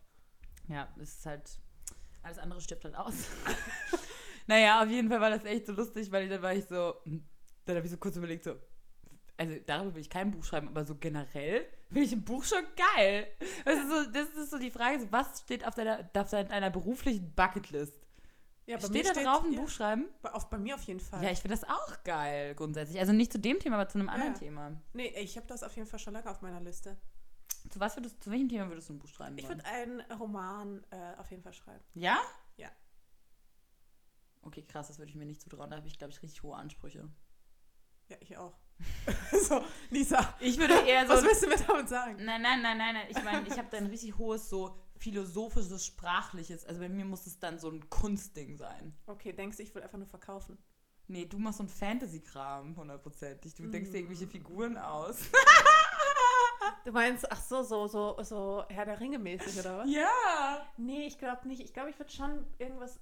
[0.68, 1.59] Ja, es ist halt,
[2.22, 3.14] alles andere stirbt halt aus.
[4.46, 7.24] naja, auf jeden Fall war das echt so lustig, weil dann war ich so, hm,
[7.64, 8.55] dann habe ich so kurz überlegt, so,
[9.37, 12.64] also darüber will ich kein Buch schreiben, aber so generell finde ich ein Buch schon
[12.96, 13.26] geil.
[13.64, 16.70] Das ist so, das ist so die Frage, so, was steht auf deiner, auf deiner
[16.70, 18.02] beruflichen Bucketlist?
[18.66, 20.07] Ja, bei steht da drauf ein ja, Buch schreiben?
[20.22, 21.22] Bei, auf, bei mir auf jeden Fall.
[21.22, 23.00] Ja, ich finde das auch geil, grundsätzlich.
[23.00, 24.38] Also nicht zu dem Thema, aber zu einem anderen Ja.
[24.38, 24.72] Thema.
[24.92, 26.96] nee, ich habe das auf jeden Fall schon lange auf meiner Liste.
[27.70, 30.85] Zu was würdest, zu welchem Thema würdest du ein Buch schreiben Ich würde einen Roman
[30.90, 31.83] äh, auf jeden Fall schreiben.
[31.94, 32.18] Ja?
[34.42, 35.70] Okay, krass, das würde ich mir nicht zutrauen.
[35.70, 37.09] Da habe ich, glaube ich, richtig hohe Ansprüche.
[38.09, 38.55] Ja, ich auch.
[39.48, 41.12] so, Lisa, Ich würde eher so.
[41.14, 42.16] was willst du mir damit sagen?
[42.24, 43.07] Nein, nein, nein, nein, nein.
[43.09, 46.64] Ich meine, ich habe da ein richtig hohes, so philosophisches, sprachliches.
[46.66, 48.96] Also bei mir muss es dann so ein Kunstding sein.
[49.07, 50.59] Okay, denkst du, ich will einfach nur verkaufen?
[51.07, 53.55] Nee, du machst so ein Fantasy-Kram, hundertprozentig.
[53.55, 55.18] Du denkst dir irgendwelche Figuren aus.
[56.85, 59.88] Du meinst, ach so, so, so, so Herr der Ringe mäßig, oder was?
[59.90, 60.66] Ja!
[60.76, 61.61] Nee, ich glaube nicht.
[61.61, 62.98] Ich glaube, ich würde schon irgendwas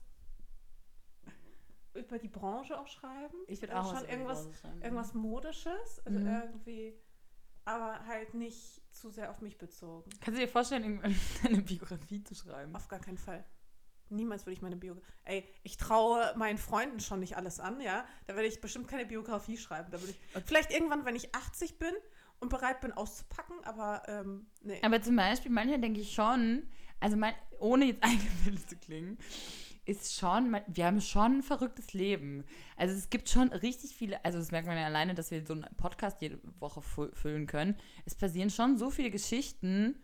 [1.94, 3.36] über die Branche auch schreiben.
[3.46, 4.82] Ich würde Also auch schon irgendwas, schreiben.
[4.82, 6.00] irgendwas Modisches.
[6.04, 6.26] Also Mhm.
[6.26, 6.94] irgendwie,
[7.64, 10.10] aber halt nicht zu sehr auf mich bezogen.
[10.20, 12.74] Kannst du dir vorstellen, irgendwann eine Biografie zu schreiben?
[12.74, 13.44] Auf gar keinen Fall.
[14.12, 15.06] Niemals würde ich meine Biografie.
[15.24, 18.04] Ey, ich traue meinen Freunden schon nicht alles an, ja.
[18.26, 19.90] Da werde ich bestimmt keine Biografie schreiben.
[19.92, 20.42] Da würde ich.
[20.46, 21.94] Vielleicht irgendwann, wenn ich 80 bin
[22.40, 24.80] und bereit bin auszupacken, aber ähm, nee.
[24.82, 29.16] Aber zum Beispiel, manchmal denke ich schon, also mein, ohne jetzt eingebildet zu klingen,
[29.84, 32.44] ist schon, man- wir haben schon ein verrücktes Leben.
[32.76, 35.54] Also es gibt schon richtig viele, also das merkt man ja alleine, dass wir so
[35.54, 37.76] einen Podcast jede Woche fü- füllen können.
[38.04, 39.96] Es passieren schon so viele Geschichten,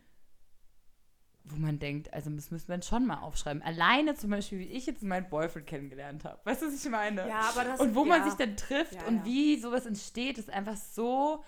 [1.45, 3.63] wo man denkt, also das müssen wir schon mal aufschreiben.
[3.63, 6.41] Alleine zum Beispiel, wie ich jetzt meinen Boyfriend kennengelernt habe.
[6.45, 7.29] Weißt du, was ich meine?
[7.29, 8.27] Ja, aber das und wo man ja.
[8.31, 9.25] sich dann trifft Ja, und ja.
[9.25, 11.45] wie sowas entsteht, ist einfach so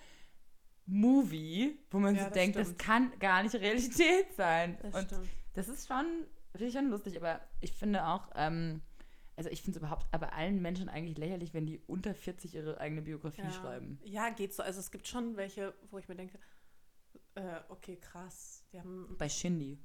[0.86, 2.78] Movie, wo man das denkt, das stimmt.
[2.78, 4.78] kann gar nicht Realität sein.
[4.82, 5.28] Das und stimmt.
[5.54, 6.06] das ist schon,
[6.52, 8.82] finde ich schon lustig, aber ich finde auch, ähm,
[9.36, 12.78] also ich finde es überhaupt aber allen Menschen eigentlich lächerlich, wenn die unter 40 ihre
[12.80, 13.52] eigene Biografie Ja.
[13.52, 14.00] schreiben.
[14.02, 14.62] Ja, geht so.
[14.62, 16.38] Also es gibt schon welche, wo ich mir denke,
[17.34, 18.64] äh, okay, krass.
[18.72, 19.14] Die haben.
[19.18, 19.78] Bei Shindy.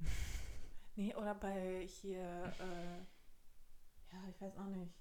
[0.96, 2.20] Nee, oder bei hier,
[2.58, 2.98] äh,
[4.14, 4.92] ja, ich weiß auch nicht.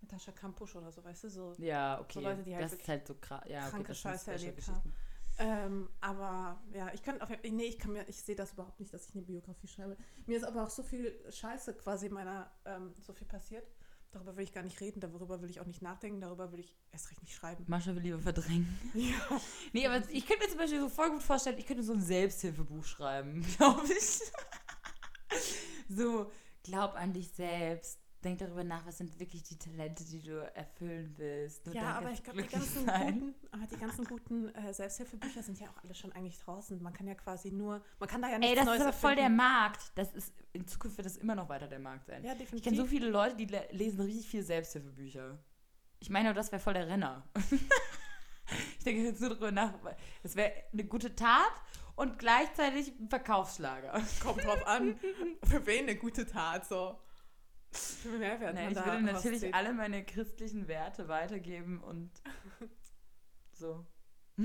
[0.00, 2.20] Natascha Kampusch oder so, weißt du, so Ja, okay.
[2.20, 3.42] Leute, die halt das ist halt so krass.
[3.48, 4.94] Ja, okay, kranke Scheiße erlebt Special-Geschichten.
[5.38, 8.92] Ähm, aber ja, ich kann jeden nee, ich kann mir, ich sehe das überhaupt nicht,
[8.94, 9.96] dass ich eine Biografie schreibe.
[10.26, 13.66] Mir ist aber auch so viel Scheiße quasi in meiner, ähm, so viel passiert.
[14.12, 16.76] Darüber will ich gar nicht reden, darüber will ich auch nicht nachdenken, darüber will ich
[16.92, 17.64] erst recht nicht schreiben.
[17.66, 18.78] Mascha will lieber verdrängen.
[18.94, 19.40] Ja.
[19.72, 22.00] Nee, aber ich könnte mir zum Beispiel so voll gut vorstellen, ich könnte so ein
[22.00, 24.20] Selbsthilfebuch schreiben, glaube ich.
[25.88, 26.30] so,
[26.62, 28.03] glaub an dich selbst.
[28.24, 31.66] Denk darüber nach, was sind wirklich die Talente, die du erfüllen willst.
[31.66, 33.20] Nur Ja, aber ich glaube, die ganzen sein.
[33.20, 36.82] guten, aber die ganzen guten äh, Selbsthilfebücher sind ja auch alle schon eigentlich draußen.
[36.82, 38.92] Man kann ja quasi nur, man kann da ja nichts Ey, das Neues ist aber
[38.96, 39.28] voll der.
[39.28, 39.92] Markt.
[39.96, 42.24] Das ist, in Zukunft wird das immer noch weiter der Markt sein.
[42.24, 42.64] Ja, Ich definitiv.
[42.64, 45.38] kenne so viele Leute, die le lesen richtig viele Selbsthilfebücher.
[46.00, 47.28] Ich meine, das wäre voll der Renner.
[48.78, 49.74] ich denke jetzt nur darüber nach.
[49.82, 51.52] weil Das wäre eine gute Tat
[51.96, 54.00] und gleichzeitig ein Verkaufsschlager.
[54.22, 54.96] Kommt drauf an,
[55.44, 56.98] für wen eine gute Tat so.
[58.18, 59.54] Mehrwert Nee, man ich würde natürlich rauszieht.
[59.54, 62.10] alle meine christlichen Werte weitergeben und
[63.52, 63.86] so.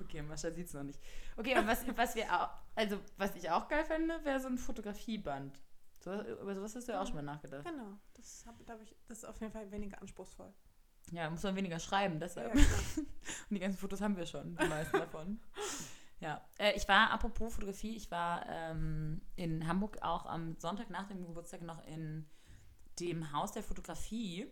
[0.00, 1.00] okay, Mascha sieht es noch nicht.
[1.36, 4.58] Okay, aber was, was wir auch, also was ich auch geil fände, wäre so ein
[4.58, 5.60] Fotografieband.
[6.00, 7.64] So, über sowas hast du ja auch schon mal nachgedacht.
[7.64, 10.52] Genau, das, hab, da ich, das ist auf jeden Fall weniger anspruchsvoll.
[11.10, 12.52] Ja, da muss man weniger schreiben, Ja, deshalb.
[12.52, 12.64] klar.
[12.96, 13.06] Und
[13.50, 15.40] die ganzen Fotos haben wir schon, die meisten davon.
[16.20, 21.06] Ja, äh, ich war, apropos Fotografie, ich war ähm, in Hamburg auch am Sonntag nach
[21.06, 22.26] dem Geburtstag noch in
[22.98, 24.50] dem Haus der Fotografie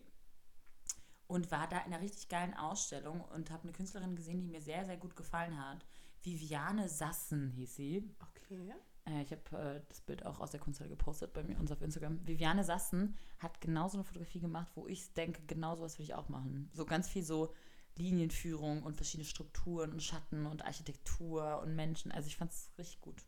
[1.26, 4.60] und war da in einer richtig geilen Ausstellung und habe eine Künstlerin gesehen, die mir
[4.60, 5.84] sehr, sehr gut gefallen hat.
[6.22, 8.14] Viviane Sassen hieß sie.
[8.20, 8.72] Okay.
[9.04, 11.82] Äh, ich habe äh, das Bild auch aus der Kunsthalle gepostet bei mir uns auf
[11.82, 12.24] Instagram.
[12.26, 16.28] Viviane Sassen hat genauso eine Fotografie gemacht, wo ich denke, genau sowas will ich auch
[16.28, 16.70] machen.
[16.72, 17.52] So ganz viel so
[17.96, 22.12] Linienführung und verschiedene Strukturen und Schatten und Architektur und Menschen.
[22.12, 23.24] Also ich fand es richtig gut.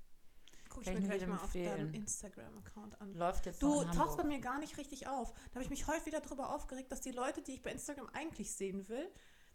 [0.69, 1.95] Guck ich mir gleich mal auf deinem empfehlen.
[1.95, 3.15] Instagram-Account an.
[3.15, 5.33] Läuft jetzt Du tauchst bei mir gar nicht richtig auf.
[5.33, 8.09] Da habe ich mich heute wieder darüber aufgeregt, dass die Leute, die ich bei Instagram
[8.13, 9.09] eigentlich sehen will,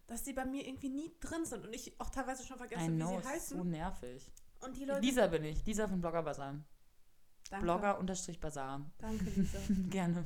[0.08, 2.92] dass die bei mir irgendwie nie drin sind und ich auch teilweise schon I vergesse,
[2.92, 3.58] wie know, sie heißen.
[3.58, 4.32] so nervig.
[4.62, 5.02] und die Leute.
[5.02, 5.66] Lisa bin ich.
[5.66, 6.60] Lisa von Blogger Bazaar.
[7.50, 7.66] Danke.
[7.66, 8.90] Blogger unterstrich Bazaar.
[8.98, 9.60] Danke, Lisa.
[9.90, 10.26] Gerne.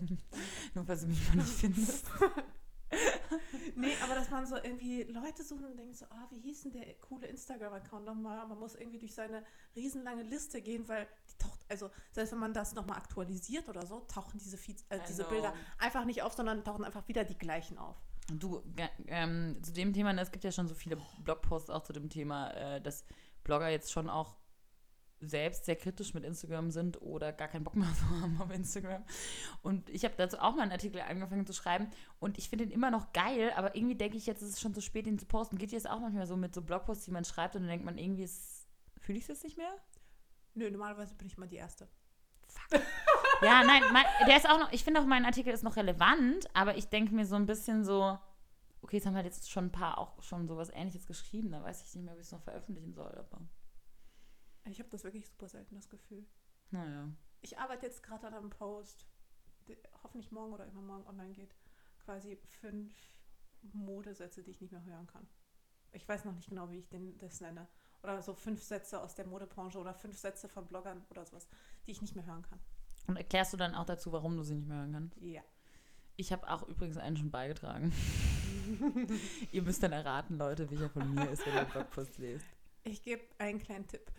[0.73, 2.06] Nur falls du mich mal nicht findest.
[3.77, 6.73] nee, aber dass man so irgendwie Leute sucht und denkt so, ah, wie hieß denn
[6.73, 8.45] der coole Instagram-Account nochmal?
[8.47, 9.43] Man muss irgendwie durch seine
[9.75, 14.01] riesenlange Liste gehen, weil die taucht, also selbst wenn man das nochmal aktualisiert oder so,
[14.01, 15.29] tauchen diese, Feeds, äh, diese know.
[15.29, 17.95] Bilder einfach nicht auf, sondern tauchen einfach wieder die gleichen auf.
[18.33, 18.61] Du,
[19.07, 22.09] ähm, zu dem Thema, ne, es gibt ja schon so viele Blogposts auch zu dem
[22.09, 23.05] Thema, äh, dass
[23.43, 24.35] Blogger jetzt schon auch
[25.19, 27.88] selbst sehr kritisch mit Instagram sind oder gar keinen Bock mehr
[28.21, 29.03] haben auf Instagram.
[29.63, 32.71] Und ich habe dazu auch mal einen Artikel angefangen zu schreiben und ich finde ihn
[32.71, 35.25] immer noch geil, aber irgendwie denke ich jetzt, es ist schon zu spät, ihn zu
[35.25, 35.58] posten.
[35.58, 37.97] Geht das auch manchmal so mit so Blogposts, die man schreibt und dann denkt man
[37.97, 38.67] irgendwie, ist-
[38.99, 39.71] fühle ich es jetzt nicht mehr?
[40.53, 41.88] Nö, normalerweise bin ich mal die Erste.
[43.41, 46.47] Ja, nein, mein, der ist auch noch, ich finde auch, mein Artikel ist noch relevant,
[46.56, 48.17] aber ich denke mir so ein bisschen so,
[48.82, 51.84] okay, jetzt haben halt jetzt schon ein paar auch schon sowas ähnliches geschrieben, da weiß
[51.88, 53.41] ich nicht mehr, ob ich es noch veröffentlichen soll, aber
[54.71, 56.25] Ich habe das wirklich super selten, das Gefühl.
[56.71, 57.10] naja.
[57.41, 59.08] Ich arbeite jetzt gerade an einem Post,
[59.67, 61.56] der hoffentlich morgen oder übermorgen online geht.
[62.03, 62.91] Quasi fünf
[63.73, 65.27] Modesätze, die ich nicht mehr hören kann.
[65.91, 67.67] Ich weiß noch nicht genau, wie ich den, das nenne.
[68.03, 71.47] Oder so fünf Sätze aus der Modebranche oder fünf Sätze von Bloggern oder sowas,
[71.86, 72.60] die ich nicht mehr hören kann.
[73.08, 75.17] Und erklärst du dann auch dazu, warum du sie nicht mehr hören kannst?
[75.21, 75.41] Ja.
[76.15, 77.93] Ich habe auch übrigens einen schon beigetragen.
[79.51, 82.45] Ihr müsst dann erraten, Leute, welcher von mir ist, wenn ihr den Blogpost lest.
[82.84, 84.12] Ich gebe einen kleinen Tipp.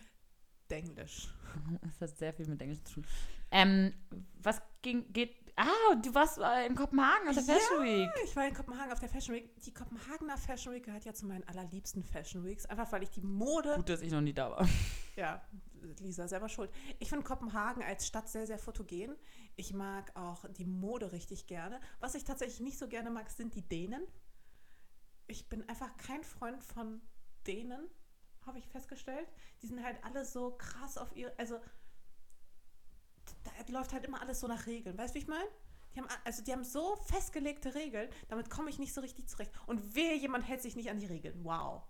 [0.71, 1.29] Denglisch.
[1.83, 3.07] Das hat sehr viel mit Englisch zu tun.
[3.51, 3.95] Ähm,
[4.43, 5.35] was ging, geht.
[5.57, 7.45] Ah, du warst äh, in Kopenhagen auf der.
[7.45, 8.11] Fashion Week.
[8.25, 9.61] Ich war in Kopenhagen auf der Fashion Week.
[9.63, 12.67] Die Kopenhagener Fashion Week gehört ja zu meinen allerliebsten Fashion Weeks.
[12.67, 14.69] Einfach weil ich die Mode Gut, dass ich noch nie da war.
[15.17, 15.43] Ja,
[15.99, 16.71] Lisa, selber schuld.
[17.01, 19.17] Ich finde Kopenhagen als Stadt sehr, sehr fotogen.
[19.57, 21.81] Ich mag auch die Mode richtig gerne.
[21.99, 24.07] Was ich tatsächlich nicht so gerne mag, sind die Dänen.
[25.27, 27.01] Ich bin einfach kein Freund von
[27.47, 27.89] Dänen,
[28.49, 29.29] habe ich festgestellt.
[29.63, 31.61] Die sind halt alle so krass auf ihr, also
[33.45, 34.97] da läuft halt immer alles so nach Regeln.
[34.97, 35.49] Weißt du, wie ich meine?
[35.95, 39.53] Die haben, also die haben so festgelegte Regeln, damit komme ich nicht so richtig zurecht.
[39.67, 41.45] Und wehe, jemand hält sich nicht an die Regeln.
[41.45, 41.83] Wow.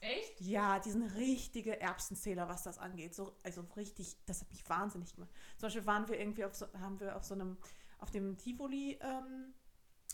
[0.00, 0.40] Echt?
[0.40, 3.14] Ja, die sind richtige Erbsenzähler, was das angeht.
[3.14, 5.30] So, also richtig, das hat mich wahnsinnig gemacht.
[5.56, 7.56] Zum Beispiel waren wir irgendwie auf so, haben wir auf so einem,
[7.98, 9.54] auf dem Tivoli, ähm,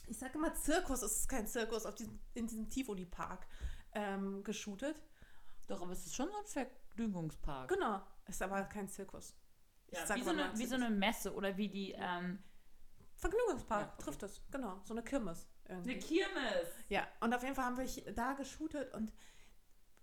[0.07, 3.47] ich sage immer Zirkus, es ist kein Zirkus, auf diesem, in diesem Tivoli-Park
[3.95, 5.03] ähm, geshootet.
[5.67, 7.69] Doch, aber es ist schon so ein Vergnügungspark.
[7.69, 9.35] Genau, ist aber kein Zirkus.
[9.91, 11.93] Ja, wie, so eine, wie so eine Messe oder wie die.
[11.93, 12.43] Ähm,
[13.17, 14.03] Vergnügungspark Ja, okay.
[14.03, 15.47] trifft es, genau, so eine Kirmes.
[15.67, 15.99] Irgendwie.
[15.99, 16.69] Kirmes.
[16.89, 19.13] Ja, und auf jeden Fall haben wir da geshootet und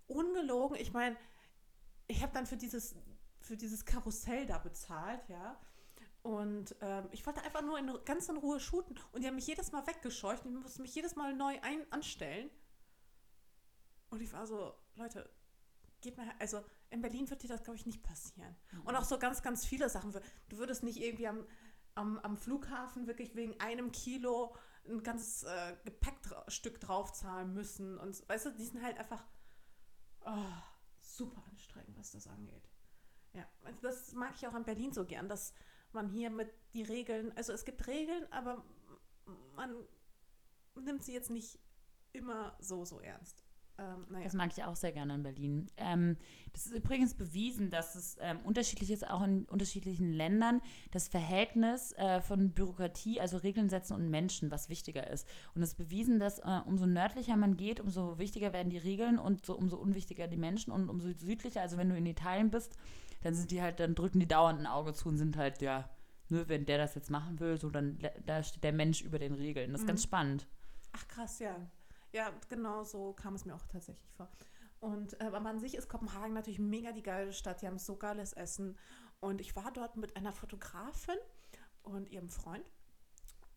[0.08, 1.18] ungelogen, ich meine,
[2.08, 2.96] ich habe dann für dieses,
[3.40, 5.60] für dieses Karussell da bezahlt, ja.
[6.24, 9.48] Und ähm, ich wollte einfach nur in, ganz in Ruhe shooten und die haben mich
[9.48, 12.50] jedes Mal weggescheucht und ich musste mich jedes Mal neu ein, anstellen.
[14.10, 15.30] Und ich war so, Leute,
[16.02, 18.56] geht her- also in Berlin wird dir das, glaube ich, nicht passieren.
[18.84, 20.12] Und auch so ganz, ganz viele Sachen.
[20.50, 21.46] Du würdest nicht irgendwie am,
[21.96, 24.56] am, am Flughafen wirklich wegen einem Kilo
[24.88, 27.98] ein ganzes äh, Gepäckstück draufzahlen müssen.
[27.98, 29.24] Und weißt du, die sind halt einfach
[30.26, 30.54] oh,
[31.00, 32.70] super anstrengend, was das angeht.
[33.34, 35.54] Ja, also das mag ich auch in Berlin so gern, dass
[35.94, 38.66] man hier mit die Regeln, also es gibt Regeln, aber
[39.56, 39.76] man
[40.76, 41.60] nimmt sie jetzt nicht
[42.12, 43.44] immer so, so ernst.
[43.82, 44.24] Ähm, naja.
[44.26, 45.68] Das mag ich auch sehr gerne in Berlin.
[45.78, 46.18] Ähm,
[46.54, 51.94] das ist übrigens bewiesen, dass es ähm, unterschiedlich ist, auch in unterschiedlichen Ländern, das Verhältnis
[51.94, 55.28] äh, von Bürokratie, also Regeln setzen und Menschen, was wichtiger ist.
[55.56, 59.18] Und es ist bewiesen, dass äh, umso nördlicher man geht, umso wichtiger werden die Regeln
[59.18, 62.78] und so, umso unwichtiger die Menschen und umso südlicher, also wenn du in Italien bist,
[63.22, 65.90] dann sind die halt, dann drücken die dauernd ein Auge zu und sind halt, ja,
[66.30, 69.34] nur wenn der das jetzt machen will, so dann da steht der Mensch über den
[69.34, 69.72] Regeln.
[69.72, 70.48] Das ist ganz spannend.
[70.94, 71.56] Ach krass, ja.
[72.12, 74.30] Ja, genau so kam es mir auch tatsächlich vor.
[74.80, 77.62] Und äh, aber an sich ist Kopenhagen natürlich mega die geile Stadt.
[77.62, 78.78] Die haben so geiles Essen.
[79.20, 81.18] Und ich war dort mit einer Fotografin
[81.84, 82.66] und ihrem Freund,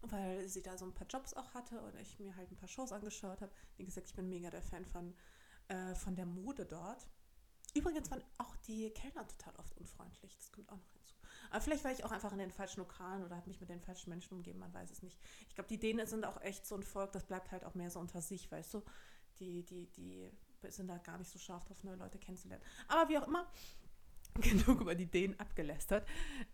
[0.02, 2.68] weil sie da so ein paar Jobs auch hatte und ich mir halt ein paar
[2.68, 3.52] Shows angeschaut habe.
[3.76, 5.14] Wie gesagt, ich bin mega der Fan von,
[5.68, 7.08] äh, von der Mode dort.
[7.74, 10.36] Übrigens waren auch die Kellner total oft unfreundlich.
[10.36, 10.93] Das kommt auch noch.
[11.54, 13.80] Aber vielleicht war ich auch einfach in den falschen Lokalen oder habe mich mit den
[13.80, 15.16] falschen Menschen umgeben, man weiß es nicht.
[15.48, 17.90] Ich glaube, die Dänen sind auch echt so ein Volk, das bleibt halt auch mehr
[17.90, 18.82] so unter sich, weißt du?
[19.38, 20.32] Die, die, die
[20.68, 22.64] sind da gar nicht so scharf drauf, neue Leute kennenzulernen.
[22.88, 23.46] Aber wie auch immer,
[24.34, 26.08] genug über die Dänen abgelästert.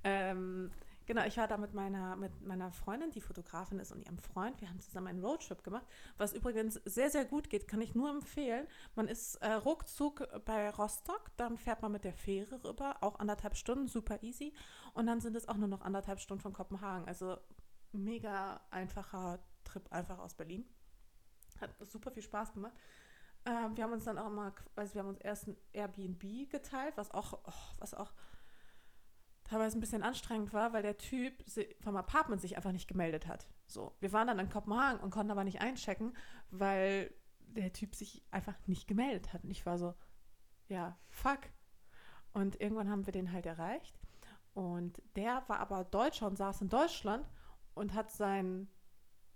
[0.05, 0.71] Ähm,
[1.11, 4.61] genau, ich war da mit meiner, mit meiner Freundin, die Fotografin ist, und ihrem Freund.
[4.61, 5.85] Wir haben zusammen einen Roadtrip gemacht,
[6.19, 8.69] was übrigens sehr, sehr gut geht, kann ich nur empfehlen.
[8.95, 13.57] Man ist äh, ruckzuck bei Rostock, dann fährt man mit der Fähre rüber, auch anderthalb
[13.57, 14.55] Stunden, super easy.
[14.95, 17.09] Und dann sind es auch nur noch anderthalb Stunden von Kopenhagen.
[17.09, 17.39] Also
[17.91, 20.65] mega einfacher Trip einfach aus Berlin.
[21.61, 22.75] Hat super viel Spaß gemacht.
[23.47, 26.97] Ähm, wir haben uns dann auch mal, also wir haben uns erst ein Airbnb geteilt,
[26.97, 28.13] was auch, oh, was auch
[29.51, 31.45] teilweise ein bisschen anstrengend war, weil der Typ
[31.81, 33.49] vom Apartment sich einfach nicht gemeldet hat.
[33.67, 36.17] So, wir waren dann in Kopenhagen und konnten aber nicht einchecken,
[36.51, 39.43] weil der Typ sich einfach nicht gemeldet hat.
[39.43, 39.95] Und ich war so,
[40.69, 41.41] ja, fuck.
[42.33, 43.99] Und irgendwann haben wir den halt erreicht.
[44.55, 47.29] Und der war aber Deutscher und saß in Deutschland
[47.75, 48.71] und hat seinen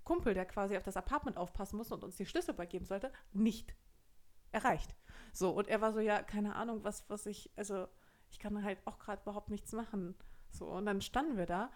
[0.04, 3.74] Kumpel, der quasi auf das Apartment aufpassen musste und uns die Schlüssel übergeben sollte, nicht
[4.52, 4.94] erreicht.
[5.32, 7.88] So, und er war so, ja, keine Ahnung, was, was ich, also
[8.34, 10.16] ich kann halt auch gerade überhaupt nichts machen.
[10.50, 11.70] So, und dann standen wir da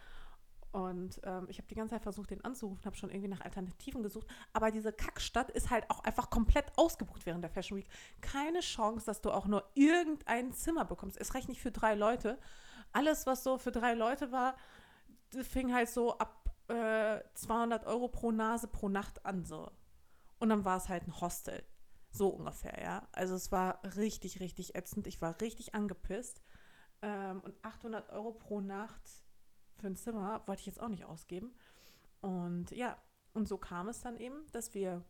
[0.72, 4.02] und ähm, ich habe die ganze Zeit versucht, den anzurufen, habe schon irgendwie nach Alternativen
[4.02, 4.26] gesucht.
[4.52, 7.88] Aber diese Kackstadt ist halt auch einfach komplett ausgebucht während der Fashion Week.
[8.20, 11.16] Keine Chance, dass du auch nur irgendein Zimmer bekommst.
[11.18, 12.38] Es reicht nicht für drei Leute.
[12.92, 14.56] Alles, was so für drei Leute war,
[15.42, 19.44] fing halt so ab äh, 200 Euro pro Nase pro Nacht an.
[19.44, 19.70] So.
[20.38, 21.62] Und dann war es halt ein Hostel.
[22.10, 23.08] So ungefähr, ja.
[23.12, 25.06] Also es war richtig, richtig ätzend.
[25.06, 26.42] Ich war richtig angepisst.
[27.02, 29.02] Ähm, und 800 Euro pro Nacht
[29.78, 31.54] für ein Zimmer wollte ich jetzt auch nicht ausgeben.
[32.20, 32.96] Und ja,
[33.32, 35.04] und so kam es dann eben, dass wir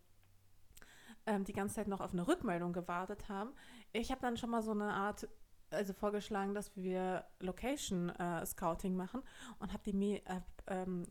[1.27, 3.53] ähm, die ganze Zeit noch auf eine Rückmeldung gewartet haben.
[3.93, 5.29] Ich habe dann schon mal so eine Art,
[5.71, 9.23] also vorgeschlagen, dass wir Location äh, Scouting machen
[9.59, 11.05] und habe die, äh, ähm,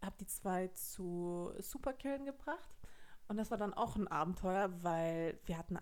[0.00, 2.76] hab die zwei zu Superkillen gebracht.
[3.28, 5.78] Und das war dann auch ein Abenteuer, weil wir hatten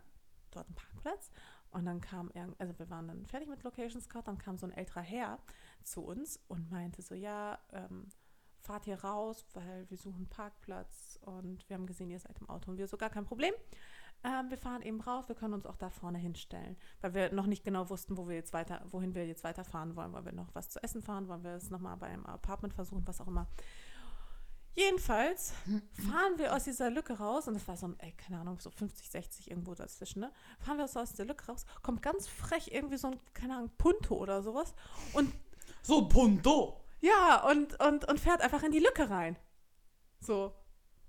[0.50, 1.30] dort einen Parkplatz
[1.70, 4.72] und dann kam, also wir waren dann fertig mit Location Scout, dann kam so ein
[4.72, 5.38] älterer Herr
[5.82, 8.08] zu uns und meinte so, ja, ähm,
[8.60, 12.48] fahrt hier raus, weil wir suchen einen Parkplatz und wir haben gesehen, ihr seid im
[12.48, 13.54] Auto und wir so, gar kein Problem.
[14.22, 17.46] Ähm, wir fahren eben raus, wir können uns auch da vorne hinstellen, weil wir noch
[17.46, 20.54] nicht genau wussten, wo wir jetzt weiter, wohin wir jetzt weiterfahren wollen, wollen wir noch
[20.54, 23.46] was zu essen fahren, wollen wir es nochmal beim Apartment versuchen, was auch immer.
[24.74, 25.52] Jedenfalls
[25.92, 28.70] fahren wir aus dieser Lücke raus, und das war so ein, ey, keine Ahnung, so
[28.70, 30.32] 50, 60 irgendwo dazwischen, ne?
[30.60, 34.16] Fahren wir aus dieser Lücke raus, kommt ganz frech irgendwie so ein, keine Ahnung, Punto
[34.16, 34.74] oder sowas.
[35.12, 35.32] Und.
[35.82, 36.80] So ein Punto!
[37.00, 39.36] Ja, und, und, und fährt einfach in die Lücke rein.
[40.20, 40.54] So.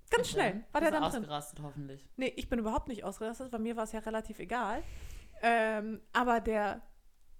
[0.09, 0.33] Ganz okay.
[0.33, 0.65] schnell.
[0.71, 1.65] War der dann ausgerastet, drin.
[1.65, 2.09] hoffentlich.
[2.15, 4.83] Nee, ich bin überhaupt nicht ausgerastet, bei mir war es ja relativ egal.
[5.41, 6.81] Ähm, aber der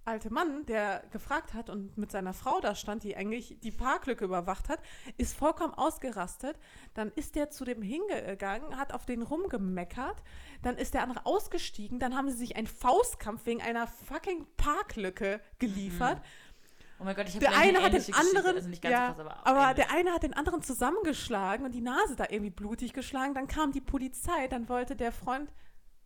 [0.04, 4.24] alte Mann, der gefragt hat und mit seiner Frau da stand, die eigentlich die Parklücke
[4.24, 4.80] überwacht hat,
[5.16, 6.58] ist vollkommen ausgerastet.
[6.94, 10.22] Dann ist der zu dem hingegangen, hat auf den rumgemeckert.
[10.62, 11.98] Dann ist der andere ausgestiegen.
[11.98, 16.18] Dann haben sie sich einen Faustkampf wegen einer fucking Parklücke geliefert.
[16.18, 16.24] Mhm.
[16.98, 19.18] Oh mein Gott, ich habe der eine hat den anderen, also nicht ganz ja, krass,
[19.18, 23.34] aber, aber der eine hat den anderen zusammengeschlagen und die Nase da irgendwie blutig geschlagen.
[23.34, 25.50] Dann kam die Polizei, dann wollte der Freund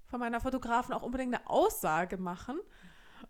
[0.07, 2.59] von meiner Fotografen auch unbedingt eine Aussage machen.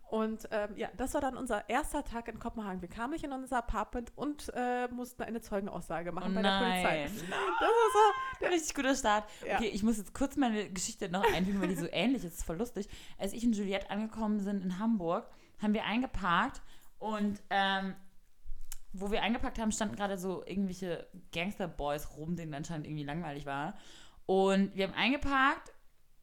[0.09, 2.81] Und ähm, ja, das war dann unser erster Tag in Kopenhagen.
[2.81, 6.59] Wir kamen nicht in unser Apartment und äh, mussten eine Zeugenaussage machen oh bei der
[6.59, 7.03] Polizei.
[7.03, 9.29] Das war so der richtig guter Start.
[9.45, 9.55] Ja.
[9.55, 12.33] Okay, ich muss jetzt kurz meine Geschichte noch einfügen, weil die so ähnlich ist.
[12.33, 12.87] Das ist voll lustig.
[13.17, 15.29] Als ich und Juliette angekommen sind in Hamburg,
[15.61, 16.61] haben wir eingeparkt
[16.99, 17.95] und ähm,
[18.93, 23.75] wo wir eingepackt haben, standen gerade so irgendwelche Gangster-Boys rum, denen anscheinend irgendwie langweilig war.
[24.25, 25.73] Und wir haben eingeparkt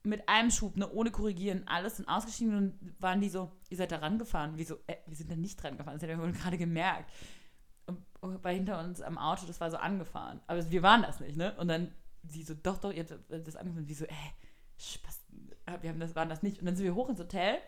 [0.05, 3.91] mit einem Schub, ne, ohne korrigieren, alles sind ausgestiegen und waren die so, ihr seid
[3.91, 4.53] da rangefahren.
[4.57, 7.11] Wieso, äh, wir sind da nicht dran gefahren, das hätten wir gerade gemerkt.
[7.87, 10.41] Und, und bei hinter uns am Auto, das war so angefahren.
[10.47, 11.55] Aber wir waren das nicht, ne?
[11.57, 13.89] Und dann sie so, doch, doch, ihr habt das angefahren.
[13.89, 14.15] Wie so, äh,
[14.79, 15.21] Spaß,
[15.81, 16.61] wir haben das, waren das nicht.
[16.61, 17.59] Und dann sind wir hoch ins Hotel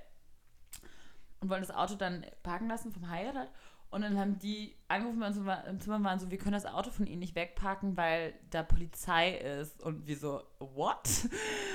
[1.40, 3.50] und wollen das Auto dann parken lassen vom halt.
[3.90, 6.90] Und dann haben die angerufen bei uns im Zimmer waren so, wir können das Auto
[6.90, 9.82] von ihnen nicht wegparken, weil da Polizei ist.
[9.82, 11.08] Und wir so, what?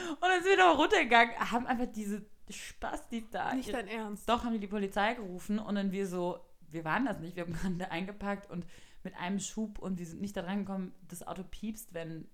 [0.10, 3.54] Und dann sind wir noch runtergegangen, haben einfach diese Spaß, die da.
[3.54, 4.28] Nicht dein Ernst.
[4.28, 7.44] Doch, haben die die Polizei gerufen und dann wir so, wir waren das nicht, wir
[7.44, 8.66] haben gerade eingepackt und
[9.04, 12.28] mit einem Schub und wir sind nicht da reingekommen, das Auto piepst, wenn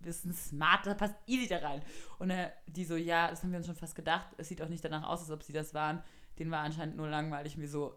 [0.00, 1.82] wir sind smart, da passt easy da rein.
[2.18, 4.68] Und äh, die so, ja, das haben wir uns schon fast gedacht, es sieht auch
[4.68, 6.02] nicht danach aus, als ob sie das waren.
[6.38, 7.56] Den war anscheinend nur langweilig.
[7.56, 7.94] Und wir so,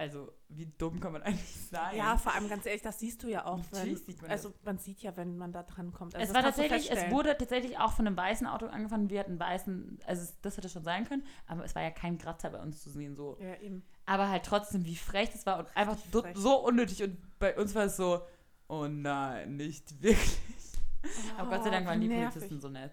[0.00, 1.94] also wie dumm kann man eigentlich sein?
[1.94, 3.60] Ja, vor allem ganz ehrlich, das siehst du ja auch.
[3.70, 4.64] Wenn, sieht man also das.
[4.64, 6.14] man sieht ja, wenn man da dran kommt.
[6.14, 9.10] Also es war tatsächlich, es wurde tatsächlich auch von einem weißen Auto angefangen.
[9.10, 12.48] Wir hatten weißen, also das hätte schon sein können, aber es war ja kein Kratzer
[12.48, 13.36] bei uns zu sehen so.
[13.42, 13.84] Ja, eben.
[14.06, 17.74] Aber halt trotzdem, wie frech das war und einfach so, so, unnötig und bei uns
[17.74, 18.22] war es so,
[18.68, 20.38] oh nein, nicht wirklich.
[21.04, 21.08] Oh,
[21.40, 22.30] aber Gott sei Dank waren die nervig.
[22.30, 22.92] Polizisten so nett.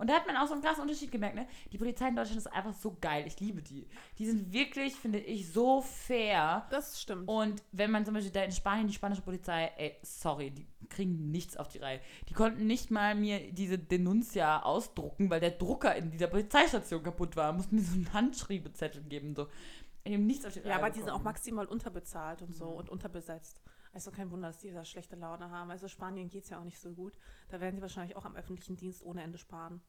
[0.00, 1.46] Und da hat man auch so einen krassen Unterschied gemerkt, ne?
[1.70, 3.24] Die Polizei in Deutschland ist einfach so geil.
[3.26, 3.86] Ich liebe die.
[4.18, 6.66] Die sind wirklich, finde ich, so fair.
[6.70, 7.28] Das stimmt.
[7.28, 11.30] Und wenn man zum Beispiel da in Spanien, die spanische Polizei, ey, sorry, die kriegen
[11.30, 12.00] nichts auf die Reihe.
[12.30, 17.36] Die konnten nicht mal mir diese Denuncia ausdrucken, weil der Drucker in dieser Polizeistation kaputt
[17.36, 17.52] war.
[17.52, 19.34] Mussten mir so einen Handschriebezettel geben.
[19.36, 19.48] So.
[20.06, 20.70] Die haben nichts auf die Reihe.
[20.70, 22.76] ja, aber die sind auch maximal unterbezahlt und so Mhm.
[22.76, 23.60] und unterbesetzt.
[23.92, 25.70] Also kein Wunder, dass die da schlechte Laune haben.
[25.70, 27.12] Also Spanien geht es ja auch nicht so gut.
[27.48, 29.80] Da werden sie wahrscheinlich auch am öffentlichen Dienst ohne Ende sparen.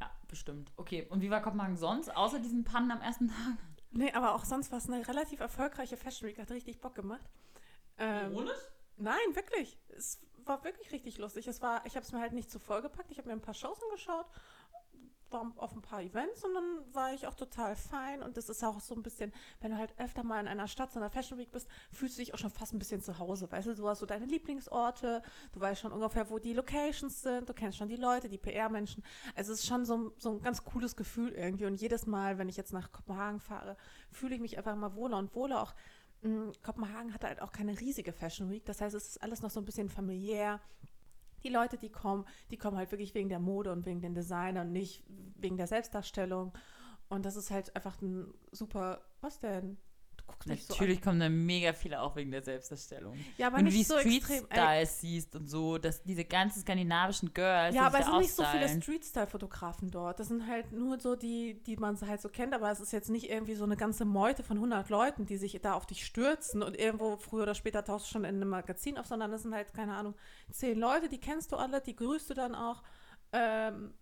[0.00, 0.72] Ja, bestimmt.
[0.76, 3.58] Okay, und wie war Kopenhagen sonst, außer diesen Pannen am ersten Tag?
[3.92, 6.38] Nee, aber auch sonst war es eine relativ erfolgreiche Fashion Week.
[6.38, 7.30] Hat richtig Bock gemacht.
[7.98, 8.48] Ähm,
[8.96, 9.78] Nein, wirklich.
[9.88, 11.46] Es war wirklich richtig lustig.
[11.46, 13.10] Es war, ich habe es mir halt nicht zu voll gepackt.
[13.10, 14.26] Ich habe mir ein paar Shows angeschaut,
[15.32, 18.22] war auf ein paar Events und dann war ich auch total fein.
[18.22, 20.92] Und das ist auch so ein bisschen, wenn du halt öfter mal in einer Stadt,
[20.92, 23.50] so einer Fashion Week bist, fühlst du dich auch schon fast ein bisschen zu Hause.
[23.50, 25.22] Weißt du, du hast so deine Lieblingsorte,
[25.52, 29.02] du weißt schon ungefähr, wo die Locations sind, du kennst schon die Leute, die PR-Menschen.
[29.34, 31.66] Also es ist schon so, ein- so ein ganz cooles Gefühl irgendwie.
[31.66, 33.76] Und jedes Mal, wenn ich jetzt nach Kopenhagen fahre,
[34.10, 35.74] fühle ich mich einfach mal wohler und wohler auch.
[36.24, 38.64] mh, Kopenhagen hatte halt auch keine riesige Fashion Week.
[38.64, 40.60] Das heißt, es ist alles noch so ein bisschen familiär.
[41.42, 44.72] Die Leute, die kommen, die kommen halt wirklich wegen der Mode und wegen den Designern,
[44.72, 45.04] nicht
[45.36, 46.52] wegen der Selbstdarstellung.
[47.08, 49.02] Und das ist halt einfach ein super.
[49.20, 49.76] Was denn?
[50.26, 50.74] Du guckst mich so.
[50.74, 53.16] Natürlich kommen da mega viele auch wegen der Selbstdarstellung.
[53.36, 54.12] Ja, aber Wenn du nicht die so extrem.
[54.14, 58.34] Ey, Street-Styles siehst und so, dass diese ganzen skandinavischen Girls, ja, aber es sind nicht
[58.34, 58.82] so viele ausstylen.
[58.82, 60.20] Street-Style-Fotografen dort.
[60.20, 63.10] Das sind halt nur so die, die man halt so kennt, aber es ist jetzt
[63.10, 66.62] nicht irgendwie so eine ganze Meute von 100 Leuten, die sich da auf dich stürzen
[66.62, 69.54] und irgendwo früher oder später tauchst du schon in einem Magazin auf, sondern das sind
[69.54, 70.14] halt, keine Ahnung,
[70.50, 72.82] zehn Leute, die kennst du alle, die grüßt du dann auch.
[73.32, 73.94] Ähm,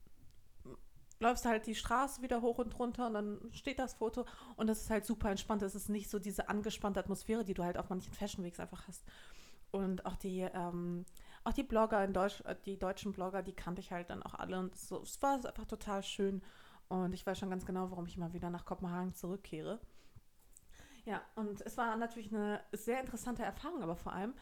[1.21, 4.25] läufst halt die Straße wieder hoch und runter und dann steht das Foto
[4.57, 5.63] und das ist halt super entspannt.
[5.63, 8.89] Es ist nicht so diese angespannte Atmosphäre, die du halt auf manchen Fashion Weeks einfach
[8.89, 9.05] hast.
[9.71, 11.05] Und auch die, ähm,
[11.45, 14.35] auch die Blogger in Deutsch, äh, die deutschen Blogger, die kannte ich halt dann auch
[14.35, 16.43] alle und so, es war einfach total schön.
[16.89, 19.79] Und ich weiß schon ganz genau, warum ich mal wieder nach Kopenhagen zurückkehre.
[21.05, 24.35] Ja, und es war natürlich eine sehr interessante Erfahrung, aber vor allem,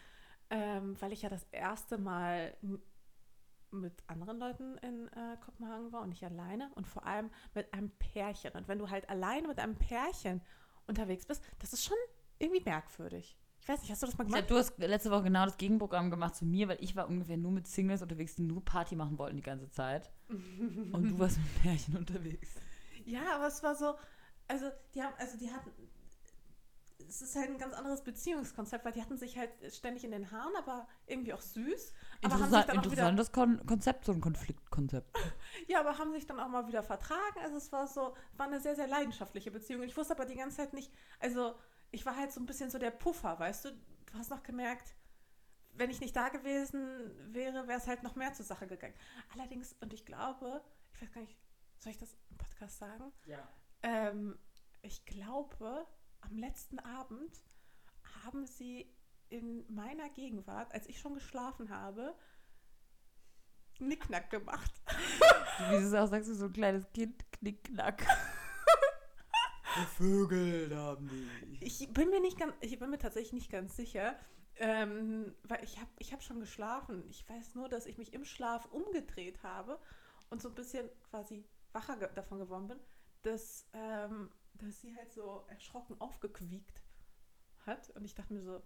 [0.50, 2.56] ähm, weil ich ja das erste Mal
[3.70, 7.90] mit anderen Leuten in äh, Kopenhagen war und nicht alleine und vor allem mit einem
[7.90, 8.52] Pärchen.
[8.52, 10.40] Und wenn du halt alleine mit einem Pärchen
[10.86, 11.96] unterwegs bist, das ist schon
[12.38, 13.36] irgendwie merkwürdig.
[13.60, 14.50] Ich weiß nicht, hast du das mal gemacht?
[14.50, 17.52] du hast letzte Woche genau das Gegenprogramm gemacht zu mir, weil ich war ungefähr nur
[17.52, 20.10] mit Singles unterwegs, die nur Party machen wollten die ganze Zeit.
[20.28, 22.54] Und du warst mit Pärchen unterwegs.
[23.04, 23.94] Ja, aber es war so,
[24.46, 25.70] also die haben, also die hatten,
[27.08, 30.30] es ist halt ein ganz anderes Beziehungskonzept, weil die hatten sich halt ständig in den
[30.30, 31.92] Haaren, aber irgendwie auch süß.
[32.22, 35.16] Aber haben sich Interessant, dann auch wieder, interessantes Kon Konzept, so ein Konfliktkonzept.
[35.68, 37.40] ja, aber haben sich dann auch mal wieder vertragen.
[37.42, 39.82] Also es war so, war eine sehr, sehr leidenschaftliche Beziehung.
[39.82, 41.54] Ich wusste aber die ganze Zeit nicht, also
[41.90, 43.70] ich war halt so ein bisschen so der Puffer, weißt du?
[43.70, 44.94] Du hast noch gemerkt,
[45.74, 48.94] wenn ich nicht da gewesen wäre, wäre es halt noch mehr zur Sache gegangen.
[49.34, 51.36] Allerdings, und ich glaube, ich weiß gar nicht,
[51.78, 53.12] soll ich das im Podcast sagen?
[53.26, 53.48] Ja.
[53.82, 54.38] Ähm,
[54.82, 55.86] ich glaube,
[56.20, 57.42] am letzten Abend
[58.24, 58.92] haben sie
[59.28, 62.14] in meiner Gegenwart, als ich schon geschlafen habe,
[63.78, 64.72] Nicknack gemacht.
[65.70, 68.04] Wie du es auch sagst, du so ein kleines Kind, knickknack.
[69.96, 71.64] Vögel haben die.
[71.64, 74.18] Ich bin mir nicht ganz, ich bin mir tatsächlich nicht ganz sicher,
[74.56, 77.04] ähm, weil ich habe ich hab schon geschlafen.
[77.08, 79.78] Ich weiß nur, dass ich mich im Schlaf umgedreht habe
[80.30, 82.80] und so ein bisschen quasi wacher ge davon geworden bin,
[83.22, 86.82] dass, ähm, dass sie halt so erschrocken aufgequiekt
[87.66, 87.90] hat.
[87.90, 88.62] Und ich dachte mir so,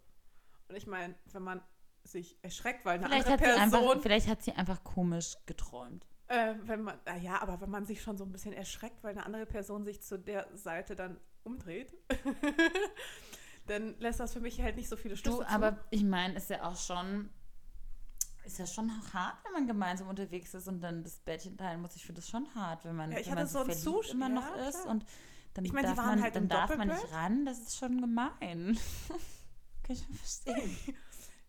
[0.69, 1.63] und ich meine, wenn man
[2.05, 6.07] sich erschreckt, weil eine Vielleicht andere Person, einfach, vielleicht hat sie einfach komisch geträumt.
[6.29, 9.13] äh, wenn man, na ja, aber wenn man sich schon so ein bisschen erschreckt, weil
[9.13, 11.95] eine andere Person sich zu der Seite dann umdreht,
[13.67, 15.49] dann lässt das für mich halt nicht so viele Schlüsse Du, zu.
[15.49, 17.31] aber ich meine, ist ja auch schon,
[18.45, 21.95] ist ja schon hart, wenn man gemeinsam unterwegs ist und dann das Bettchen teilen muss.
[21.95, 23.85] Ich finde das schon hart, wenn man, Ja, ich wenn hatte man so einen verliebt
[23.85, 24.93] Zustand- immer noch ja, ist klar.
[24.95, 25.05] und
[25.55, 27.45] dann Ich meine, die darf waren man, halt dann im darf man nicht ran.
[27.45, 28.79] Das ist schon gemein.
[29.83, 30.77] Kann ich schon verstehen.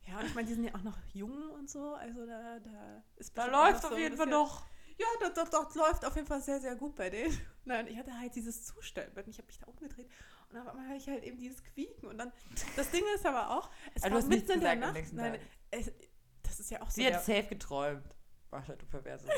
[0.08, 3.04] ja, und ich meine, die sind ja auch noch jung und so, also da, da
[3.16, 4.66] ist Da läuft auf so jeden Fall noch.
[4.98, 7.38] Ja, das, das, das läuft auf jeden Fall sehr, sehr gut bei denen.
[7.66, 10.10] Nein, ich hatte halt dieses Zustellbett und ich habe mich da umgedreht
[10.50, 12.32] und auf einmal habe ich halt eben dieses Quieken und dann,
[12.76, 15.14] das Ding ist aber auch, es Also war mitten in der Nacht.
[15.14, 15.40] Nein,
[15.72, 15.92] es,
[16.44, 17.02] das ist ja auch so.
[17.02, 18.16] Sie hat safe geträumt.
[18.52, 19.34] Warte, du perverse Sau.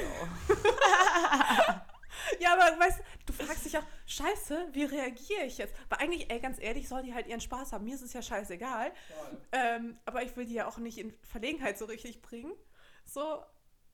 [2.40, 5.74] Ja, aber weißt du, du fragst dich auch, scheiße, wie reagiere ich jetzt?
[5.90, 7.86] Weil eigentlich, ey, ganz ehrlich, soll die halt ihren Spaß haben.
[7.86, 8.92] Mir ist es ja scheißegal.
[9.52, 12.54] Ähm, aber ich will die ja auch nicht in Verlegenheit so richtig bringen.
[13.06, 13.44] So,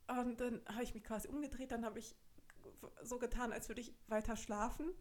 [0.07, 2.15] und dann habe ich mich quasi umgedreht, dann habe ich
[3.03, 4.91] so getan, als würde ich weiter schlafen.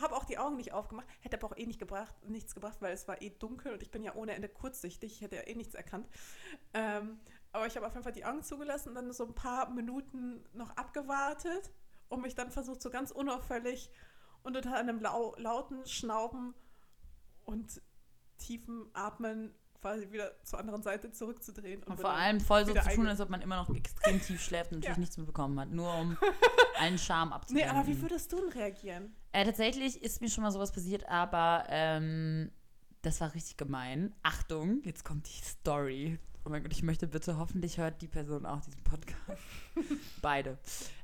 [0.00, 2.92] Habe auch die Augen nicht aufgemacht, hätte aber auch eh nicht gebracht, nichts gebracht, weil
[2.92, 5.54] es war eh dunkel und ich bin ja ohne Ende kurzsichtig, ich hätte ja eh
[5.54, 6.08] nichts erkannt.
[6.74, 7.18] Ähm,
[7.52, 10.44] Aber ich habe auf jeden Fall die Augen zugelassen und dann so ein paar Minuten
[10.52, 11.70] noch abgewartet
[12.08, 13.90] und mich dann versucht, so ganz unauffällig
[14.42, 16.54] und unter einem lau lauten Schnauben
[17.44, 17.80] und
[18.38, 21.80] tiefen Atmen quasi wieder zur anderen Seite zurückzudrehen.
[21.84, 24.42] Und bin vor allem voll so zu tun, als ob man immer noch extrem tief
[24.42, 25.00] schläft und natürlich Ja.
[25.00, 25.70] nichts mitbekommen hat.
[25.70, 26.16] Nur um
[26.80, 27.70] allen Charme Nee, abzuwenden.
[27.70, 29.14] aber wie würdest du denn reagieren?
[29.32, 32.50] Äh, tatsächlich ist mir schon mal sowas passiert, aber ähm,
[33.02, 34.14] das war richtig gemein.
[34.22, 36.18] Achtung, jetzt kommt die Story.
[36.48, 39.42] Oh mein Gott, ich möchte bitte, hoffentlich hört die Person auch diesen Podcast.
[40.22, 40.56] Beide.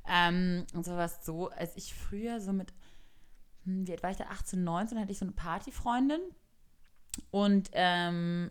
[0.09, 2.73] Ähm, und so war es so, als ich früher so mit,
[3.63, 6.19] hm, wie alt war ich da, 18, 19, hatte ich so eine Partyfreundin.
[7.29, 8.49] Und ähm,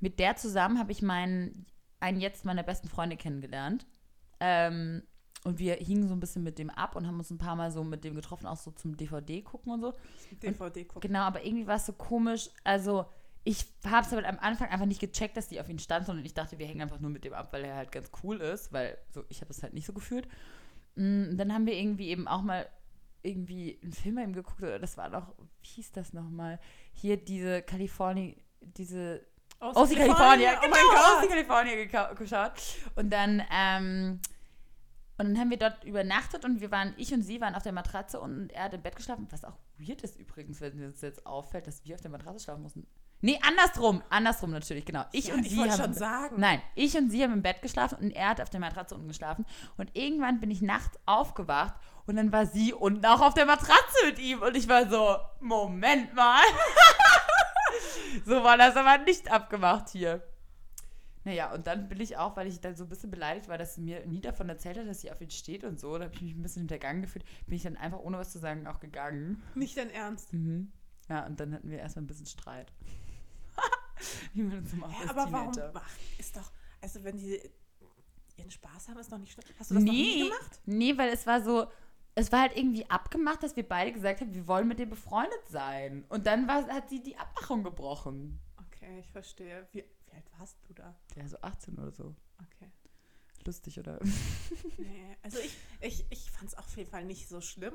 [0.00, 1.64] mit der zusammen habe ich meinen,
[1.98, 3.86] einen jetzt meiner besten Freunde kennengelernt.
[4.38, 5.04] Ähm,
[5.44, 7.70] und wir hingen so ein bisschen mit dem ab und haben uns ein paar Mal
[7.70, 9.94] so mit dem getroffen, auch so zum DVD gucken und so.
[10.42, 11.08] DVD gucken.
[11.08, 12.50] Genau, aber irgendwie war es so komisch.
[12.64, 13.06] Also,
[13.44, 16.24] ich habe es aber am Anfang einfach nicht gecheckt, dass die auf ihn stand, sondern
[16.24, 18.72] ich dachte, wir hängen einfach nur mit dem ab, weil er halt ganz cool ist,
[18.72, 20.28] weil so ich habe es halt nicht so gefühlt.
[20.94, 22.68] Mm, Dann haben wir irgendwie eben auch mal
[23.22, 26.58] irgendwie einen Film bei ihm geguckt, oder das war doch, wie hieß das nochmal?
[26.92, 29.24] Hier diese Kalifornien, diese
[29.60, 32.52] aus die California, Oh genau, mein aus geka- geschaut.
[32.96, 34.20] Und dann, ähm,
[35.18, 37.70] und dann haben wir dort übernachtet und wir waren, ich und sie waren auf der
[37.72, 41.24] Matratze und er hat im Bett geschlafen, was auch weird ist übrigens, wenn das jetzt
[41.26, 42.86] auffällt, dass wir auf der Matratze schlafen mussten.
[43.24, 45.04] Nee, andersrum, andersrum natürlich, genau.
[45.12, 46.36] Ich Ja, und ich sie wollte haben schon sagen.
[46.38, 49.06] Nein, ich und sie haben im Bett geschlafen und er hat auf der Matratze unten
[49.06, 49.46] geschlafen.
[49.76, 51.74] Und irgendwann bin ich nachts aufgewacht
[52.06, 54.42] und dann war sie unten auch auf der Matratze mit ihm.
[54.42, 56.42] Und ich war so, Moment mal.
[58.26, 60.26] so war das aber nicht abgemacht hier.
[61.22, 63.76] Naja, und dann bin ich auch, weil ich dann so ein bisschen beleidigt war, dass
[63.76, 65.96] sie mir nie davon erzählt hat, dass sie auf ihn steht und so.
[65.96, 67.24] Da habe ich mich ein bisschen hintergangen gefühlt.
[67.46, 69.40] Bin ich dann einfach, ohne was zu sagen, auch gegangen.
[69.54, 70.32] Nicht dein Ernst.
[70.32, 70.72] Mhm.
[71.08, 72.72] Ja, und dann hatten wir erstmal ein bisschen Streit.
[74.34, 75.52] Wie man so macht als aber warum?
[75.52, 75.72] Teenager.
[75.74, 76.50] Ach, Ist doch,
[76.80, 77.40] also wenn die
[78.36, 79.44] ihren Spaß haben, ist doch nicht schlimm.
[79.58, 80.60] Hast du das noch nie gemacht?
[80.66, 81.66] Nee, weil es war so,
[82.14, 85.48] es war halt irgendwie abgemacht, dass wir beide gesagt haben, wir wollen mit dem befreundet
[85.48, 86.04] sein.
[86.08, 88.40] Und dann war, hat sie die Abmachung gebrochen.
[88.68, 89.66] Okay, ich verstehe.
[89.72, 90.94] Wie, wie alt warst du da?
[91.16, 92.14] Ja, so 18 oder so.
[92.38, 92.70] Okay.
[93.44, 93.98] Lustig, oder?
[94.78, 97.74] Nee, also ich, ich, ich fand es auf jeden Fall nicht so schlimm.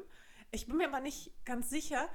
[0.51, 2.09] Ich bin mir aber nicht ganz sicher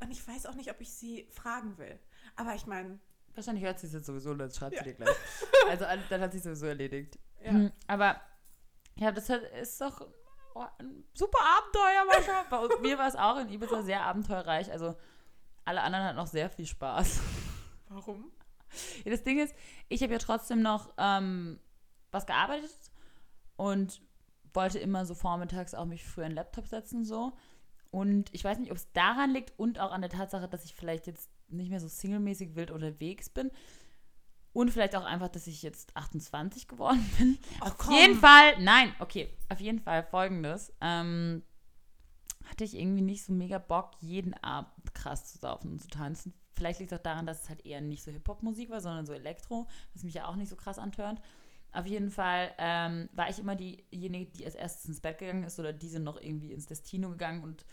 [0.00, 1.98] und ich weiß auch nicht, ob ich sie fragen will.
[2.36, 2.98] Aber ich meine,
[3.38, 4.82] Wahrscheinlich hört sie es jetzt sowieso und dann schreibt Ja.
[4.82, 5.16] sie dir gleich.
[5.68, 7.18] Also dann hat sie sowieso erledigt.
[7.40, 7.50] ja.
[7.52, 8.20] Hm, Aber
[8.96, 10.00] ja, das ist doch
[10.56, 12.34] oh, ein super Abenteuer schon.
[12.50, 14.72] Bei uns, mir war es auch in Ibiza sehr abenteuerreich.
[14.72, 14.96] Also
[15.64, 17.20] alle anderen hatten noch sehr viel Spaß.
[17.90, 18.32] warum?
[19.04, 19.54] Ja, das Ding ist,
[19.88, 21.60] ich habe ja trotzdem noch ähm,
[22.10, 22.72] was gearbeitet
[23.56, 24.00] und
[24.52, 27.34] wollte immer so vormittags auch mich früher in den Laptop setzen so.
[27.92, 30.74] Und ich weiß nicht, ob es daran liegt und auch an der Tatsache, dass ich
[30.74, 33.50] vielleicht jetzt nicht mehr so singlemäßig wild unterwegs bin.
[34.52, 37.38] Und vielleicht auch einfach, dass ich jetzt 28 geworden bin.
[37.60, 40.72] Ach, auf jeden Fall, nein, okay, auf jeden Fall folgendes.
[40.80, 41.42] Ähm,
[42.48, 46.32] hatte ich irgendwie nicht so mega Bock, jeden Abend krass zu saufen und zu tanzen.
[46.54, 49.12] Vielleicht liegt es auch daran, dass es halt eher nicht so Hip-Hop-Musik war, sondern so
[49.12, 51.20] Elektro, was mich ja auch nicht so krass antörnt.
[51.70, 55.60] Auf jeden Fall ähm, war ich immer diejenige, die als erstes ins Bett gegangen ist
[55.60, 57.66] oder die sind noch irgendwie ins Destino gegangen und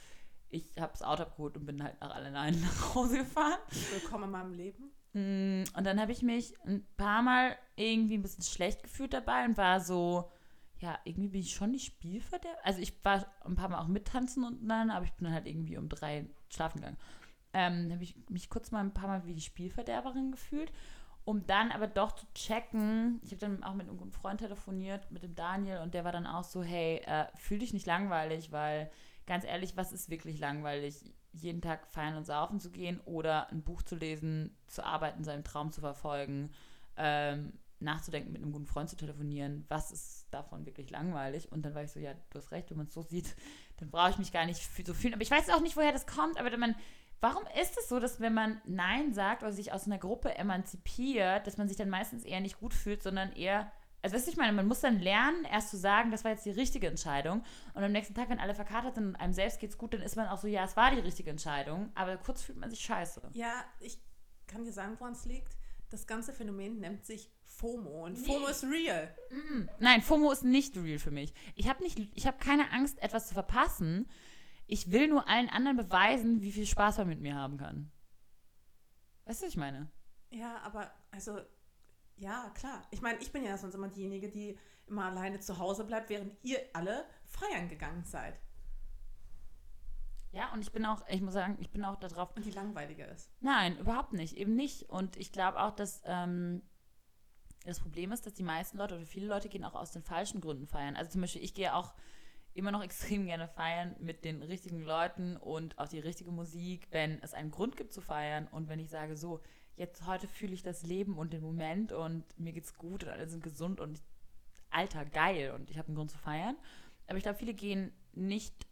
[0.55, 3.59] ich habe das Auto abgeholt und bin halt nach allein nach Hause gefahren.
[3.91, 4.91] Willkommen in meinem Leben.
[5.13, 9.45] Mm, Und dann habe ich mich ein paar Mal irgendwie ein bisschen schlecht gefühlt dabei
[9.45, 10.31] und war so,
[10.79, 12.57] ja, irgendwie bin ich schon die Spielverderber.
[12.63, 15.45] Also ich war ein paar Mal auch mittanzen und dann, aber ich bin dann halt
[15.45, 16.97] irgendwie um drei schlafen gegangen.
[17.53, 20.71] Ähm, habe ich mich kurz mal ein paar Mal wie die Spielverderberin gefühlt,
[21.25, 23.19] um dann aber doch zu checken.
[23.23, 26.27] Ich habe dann auch mit einem Freund telefoniert, mit dem Daniel, und der war dann
[26.27, 28.89] auch so, hey, äh, fühl dich nicht langweilig, weil
[29.25, 30.95] ganz ehrlich, was ist wirklich langweilig?
[31.33, 35.43] Jeden Tag feiern und saufen zu gehen oder ein Buch zu lesen, zu arbeiten, seinen
[35.43, 36.51] Traum zu verfolgen,
[36.97, 39.65] ähm, nachzudenken, mit einem guten Freund zu telefonieren.
[39.67, 41.51] Was ist davon wirklich langweilig?
[41.51, 43.35] Und dann war ich so, ja, du hast recht, wenn man es so sieht,
[43.77, 45.13] dann brauche ich mich gar nicht so fühlen.
[45.13, 46.75] Aber ich weiß auch nicht, woher das kommt, aber wenn man.
[47.21, 51.47] Warum ist es so, dass wenn man Nein sagt oder sich aus einer Gruppe emanzipiert,
[51.47, 53.71] dass man sich dann meistens eher nicht gut fühlt, sondern eher
[54.05, 56.45] also weißt du, ich meine, man muss dann lernen, erst zu sagen, das war jetzt
[56.45, 57.43] die richtige Entscheidung.
[57.73, 60.15] Und am nächsten Tag, wenn alle verkatert sind und einem selbst geht's gut, dann ist
[60.15, 61.91] man auch so, ja, es war die richtige Entscheidung.
[61.95, 63.29] Aber kurz fühlt man sich scheiße.
[63.33, 63.97] Ja, ich
[64.45, 65.57] kann dir sagen, woran es liegt.
[65.89, 69.11] Das ganze Phänomen nennt sich FOMO und FOMO ist real.
[69.79, 71.33] Nein, FOMO ist nicht real für mich.
[71.55, 74.07] Ich habe nicht, ich habe keine Angst, etwas zu verpassen.
[74.67, 77.91] Ich will nur allen anderen beweisen, wie viel Spaß man mit mir haben kann.
[79.25, 79.89] Weißt du, was ich meine?
[80.29, 81.39] Ja, aber also,
[82.17, 82.83] ja, klar.
[82.91, 84.57] Ich meine, ich bin ja sonst immer diejenige, die
[84.87, 88.39] immer alleine zu Hause bleibt, während ihr alle feiern gegangen seid.
[90.31, 93.07] Ja, und ich bin auch, ich muss sagen, ich bin auch darauf Und die langweiliger
[93.07, 93.31] ist.
[93.39, 94.35] Nein, überhaupt nicht.
[94.35, 94.89] Eben nicht.
[94.89, 96.61] Und ich glaube auch, dass ähm,
[97.63, 100.41] das Problem ist, dass die meisten Leute oder viele Leute gehen auch aus den falschen
[100.41, 100.97] Gründen feiern.
[100.97, 101.93] Also zum Beispiel, ich gehe auch
[102.53, 107.21] immer noch extrem gerne feiern mit den richtigen Leuten und auch die richtige Musik, wenn
[107.21, 109.41] es einen Grund gibt zu feiern und wenn ich sage, so,
[109.75, 113.27] jetzt heute fühle ich das Leben und den Moment und mir geht's gut und alle
[113.27, 114.01] sind gesund und
[114.69, 116.55] alter, geil und ich habe einen Grund zu feiern.
[117.07, 118.65] Aber ich glaube, viele gehen nicht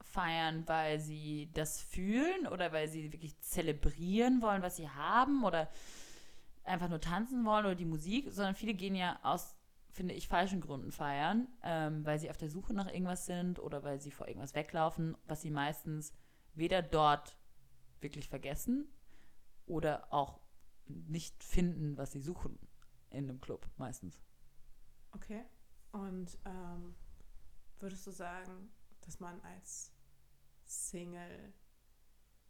[0.00, 5.68] feiern, weil sie das fühlen oder weil sie wirklich zelebrieren wollen, was sie haben oder
[6.64, 9.56] einfach nur tanzen wollen oder die Musik, sondern viele gehen ja aus,
[9.90, 13.82] finde ich, falschen Gründen feiern, ähm, weil sie auf der Suche nach irgendwas sind oder
[13.82, 16.12] weil sie vor irgendwas weglaufen, was sie meistens
[16.54, 17.36] weder dort
[18.00, 18.88] wirklich vergessen
[19.66, 20.40] oder auch
[20.86, 22.58] nicht finden, was sie suchen
[23.10, 24.20] in einem Club meistens.
[25.12, 25.44] Okay.
[25.92, 26.94] Und ähm,
[27.78, 29.92] würdest du sagen, dass man als
[30.64, 31.52] Single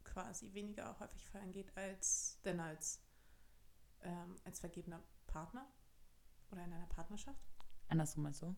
[0.05, 3.03] quasi weniger häufig feiern geht als denn als,
[4.03, 5.67] ähm, als vergebener Partner
[6.51, 7.41] oder in einer Partnerschaft?
[7.89, 8.55] Andersrum meinst du?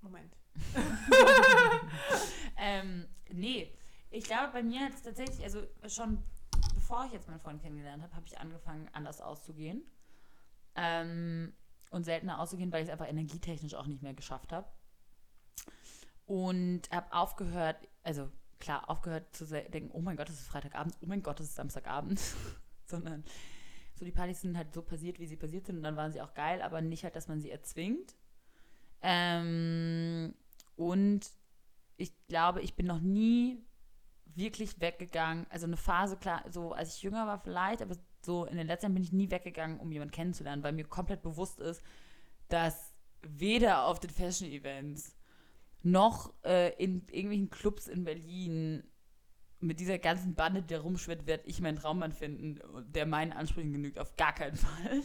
[0.00, 0.36] Moment.
[2.56, 3.76] ähm, nee,
[4.10, 6.22] ich glaube, bei mir hat es tatsächlich, also schon
[6.88, 9.82] bevor ich jetzt meinen Freund kennengelernt habe, habe ich angefangen, anders auszugehen.
[10.74, 11.52] Ähm,
[11.90, 14.66] und seltener auszugehen, weil ich es einfach energietechnisch auch nicht mehr geschafft habe.
[16.24, 21.06] Und habe aufgehört, also klar, aufgehört zu denken, oh mein Gott, es ist Freitagabend, oh
[21.06, 22.20] mein Gott, es ist Samstagabend.
[22.86, 23.22] Sondern
[23.94, 26.22] so die Partys sind halt so passiert, wie sie passiert sind und dann waren sie
[26.22, 28.14] auch geil, aber nicht halt, dass man sie erzwingt.
[29.02, 30.34] Ähm,
[30.74, 31.20] und
[31.98, 33.67] ich glaube, ich bin noch nie
[34.38, 35.46] wirklich weggegangen.
[35.50, 38.86] Also eine Phase, klar, so als ich jünger war vielleicht, aber so in den letzten
[38.86, 41.82] Jahren bin ich nie weggegangen, um jemanden kennenzulernen, weil mir komplett bewusst ist,
[42.48, 45.16] dass weder auf den Fashion-Events
[45.82, 48.84] noch äh, in irgendwelchen Clubs in Berlin
[49.60, 52.60] mit dieser ganzen Bande, die da rumschwirrt, werde ich meinen Traummann finden,
[52.94, 53.98] der meinen Ansprüchen genügt.
[53.98, 55.02] Auf gar keinen Fall.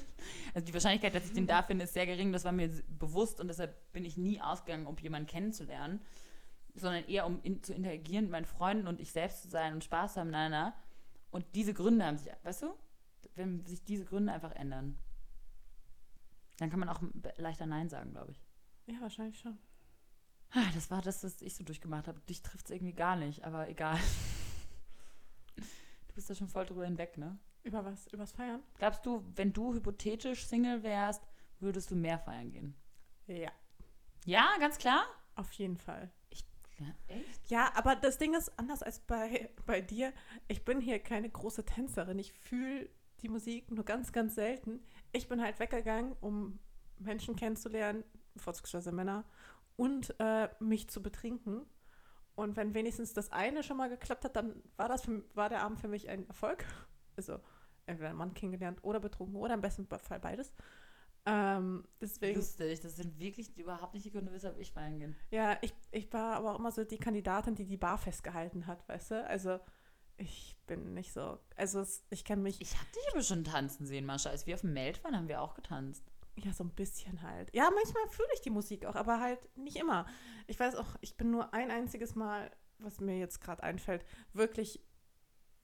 [0.54, 2.32] Also die Wahrscheinlichkeit, dass ich den da finde, ist sehr gering.
[2.32, 6.02] Das war mir bewusst und deshalb bin ich nie ausgegangen, um jemanden kennenzulernen,
[6.74, 9.84] sondern eher um in, zu interagieren mit meinen Freunden und ich selbst zu sein und
[9.84, 10.74] Spaß haben miteinander.
[11.32, 12.74] Und diese Gründe haben sich, weißt du,
[13.36, 14.98] wenn sich diese Gründe einfach ändern,
[16.58, 17.02] dann kann man auch
[17.38, 18.42] leichter Nein sagen, glaube ich.
[18.86, 19.58] Ja, wahrscheinlich schon.
[20.52, 22.20] Ah, das war das, was ich so durchgemacht habe.
[22.22, 23.98] Dich trifft es irgendwie gar nicht, aber egal.
[25.56, 27.40] Du bist da schon voll drüber hinweg, ne?
[27.64, 28.06] Über was?
[28.14, 28.62] Übers Feiern?
[28.78, 31.24] Glaubst du, wenn du hypothetisch Single wärst,
[31.60, 32.76] würdest du mehr feiern gehen?
[33.26, 33.52] Ja.
[34.26, 35.06] Ja, ganz klar?
[35.36, 36.12] Auf jeden Fall.
[37.08, 37.50] Echt?
[37.50, 40.14] Ja, aber das Ding ist anders als bei, bei dir.
[40.48, 42.20] Ich bin hier keine große Tänzerin.
[42.20, 42.90] Ich fühle
[43.22, 44.82] die Musik nur ganz, ganz selten.
[45.12, 46.60] Ich bin halt weggegangen, um
[47.00, 48.04] Menschen kennenzulernen,
[48.36, 49.26] vorzugsweise Männer,
[49.76, 51.66] und äh, mich zu betrinken.
[52.36, 55.64] Und wenn wenigstens das eine schon mal geklappt hat, dann war, das für, war der
[55.64, 56.66] Abend für mich ein Erfolg.
[57.16, 57.40] Also
[57.86, 60.54] entweder einen Mann kennengelernt oder betrunken oder im besten Fall beides.
[61.26, 65.16] Ähm, deswegen, Lustig, das sind wirklich überhaupt nicht die Gründe, weshalb ich feiern gehe.
[65.32, 68.88] Ja, ich, ich war aber auch immer so die Kandidatin, die die Bar festgehalten hat,
[68.90, 69.26] weißt du?
[69.28, 69.60] Also
[70.18, 72.60] ich bin nicht so, also es, ich kenne mich...
[72.62, 74.30] Ich hab dich aber schon tanzen sehen, Mascha.
[74.30, 76.04] Als wir auf dem Meld waren, haben wir auch getanzt.
[76.36, 77.54] Ja, so ein bisschen halt.
[77.56, 80.06] Ja, manchmal fühle ich die Musik auch, aber halt nicht immer.
[80.48, 84.04] Ich weiß auch, ich bin nur ein einziges Mal, was mir jetzt gerade einfällt,
[84.34, 84.84] wirklich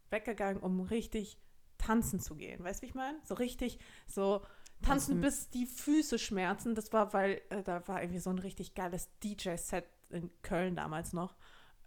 [0.09, 1.39] weggegangen, um richtig
[1.77, 2.63] tanzen zu gehen.
[2.63, 3.19] Weißt du, wie ich meine?
[3.23, 4.41] So richtig, so
[4.81, 5.21] tanzen Mhm.
[5.21, 6.75] bis die Füße schmerzen.
[6.75, 11.13] Das war, weil äh, da war irgendwie so ein richtig geiles DJ-Set in Köln damals
[11.13, 11.35] noch,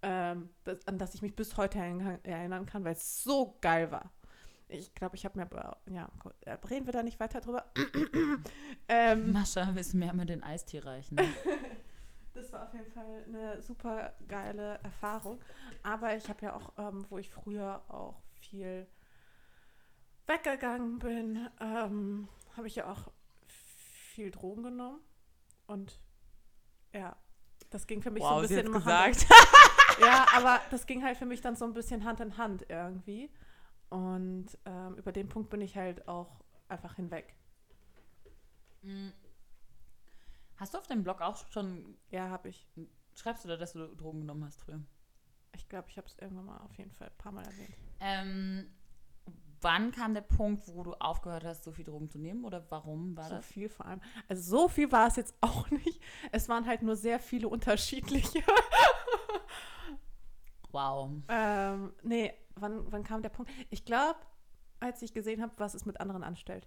[0.02, 4.12] ähm, das, an das ich mich bis heute erinnern kann, weil es so geil war.
[4.68, 7.66] Ich glaube, ich habe mir aber, ja, gut, äh, reden wir da nicht weiter drüber.
[8.88, 11.18] ähm, Mascha, willst du mir einmal den Eistee reichen?
[12.34, 15.38] Das war auf jeden Fall eine super geile Erfahrung.
[15.82, 18.86] Aber ich habe ja auch, ähm, wo ich früher auch viel
[20.26, 23.10] weggegangen bin, ähm, habe ich ja auch
[23.46, 25.00] viel Drogen genommen.
[25.66, 26.00] Und
[26.92, 27.16] ja,
[27.70, 29.28] das ging für mich so ein bisschen immer Hand in-
[30.06, 33.30] Ja, aber das ging halt für mich dann so ein bisschen Hand in Hand irgendwie.
[33.90, 37.34] Und ähm, über den Punkt bin ich halt auch einfach hinweg.
[38.82, 39.10] Mm.
[40.56, 42.66] Hast du auf deinem Blog auch schon, Ja, habe ich.
[43.14, 44.80] schreibst du da, dass du Drogen genommen hast früher?
[45.54, 47.74] Ich glaube, ich habe es irgendwann mal auf jeden Fall ein paar Mal erwähnt.
[48.00, 48.70] Ähm,
[49.62, 52.44] wann kam der Punkt, wo du aufgehört hast, so viel Drogen zu nehmen?
[52.44, 53.46] Oder warum war so das?
[53.46, 54.00] viel vor allem.
[54.28, 56.00] Also so viel war es jetzt auch nicht.
[56.32, 58.42] Es waren halt nur sehr viele unterschiedliche.
[60.70, 61.10] Wow.
[61.28, 63.50] ähm, nee, wann, wann kam der Punkt?
[63.70, 64.18] Ich glaube,
[64.80, 66.66] als ich gesehen habe, was es mit anderen anstellt.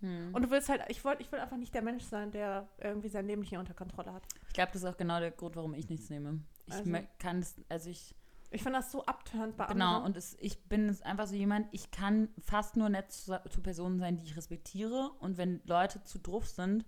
[0.00, 0.34] Hm.
[0.34, 3.08] Und du willst halt, ich wollte, ich will einfach nicht der Mensch sein, der irgendwie
[3.08, 4.22] sein Leben nicht unter Kontrolle hat.
[4.48, 6.40] Ich glaube, das ist auch genau der Grund, warum ich nichts nehme.
[6.66, 8.14] Ich Also- kann es, also ich
[8.52, 10.04] Ich finde das so abtörend bei Genau, anderen.
[10.04, 13.62] und es, ich bin es einfach so jemand, ich kann fast nur nett zu, zu
[13.62, 15.10] Personen sein, die ich respektiere.
[15.20, 16.84] Und wenn Leute zu drauf sind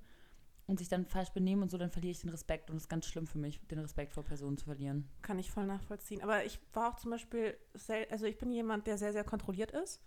[0.67, 2.71] und sich dann falsch benehmen und so, dann verliere ich den Respekt.
[2.71, 5.09] Und es ist ganz schlimm für mich, den Respekt vor Personen zu verlieren.
[5.23, 6.23] Kann ich voll nachvollziehen.
[6.23, 9.71] Aber ich war auch zum Beispiel, sel also ich bin jemand, der sehr, sehr kontrolliert
[9.71, 10.03] ist.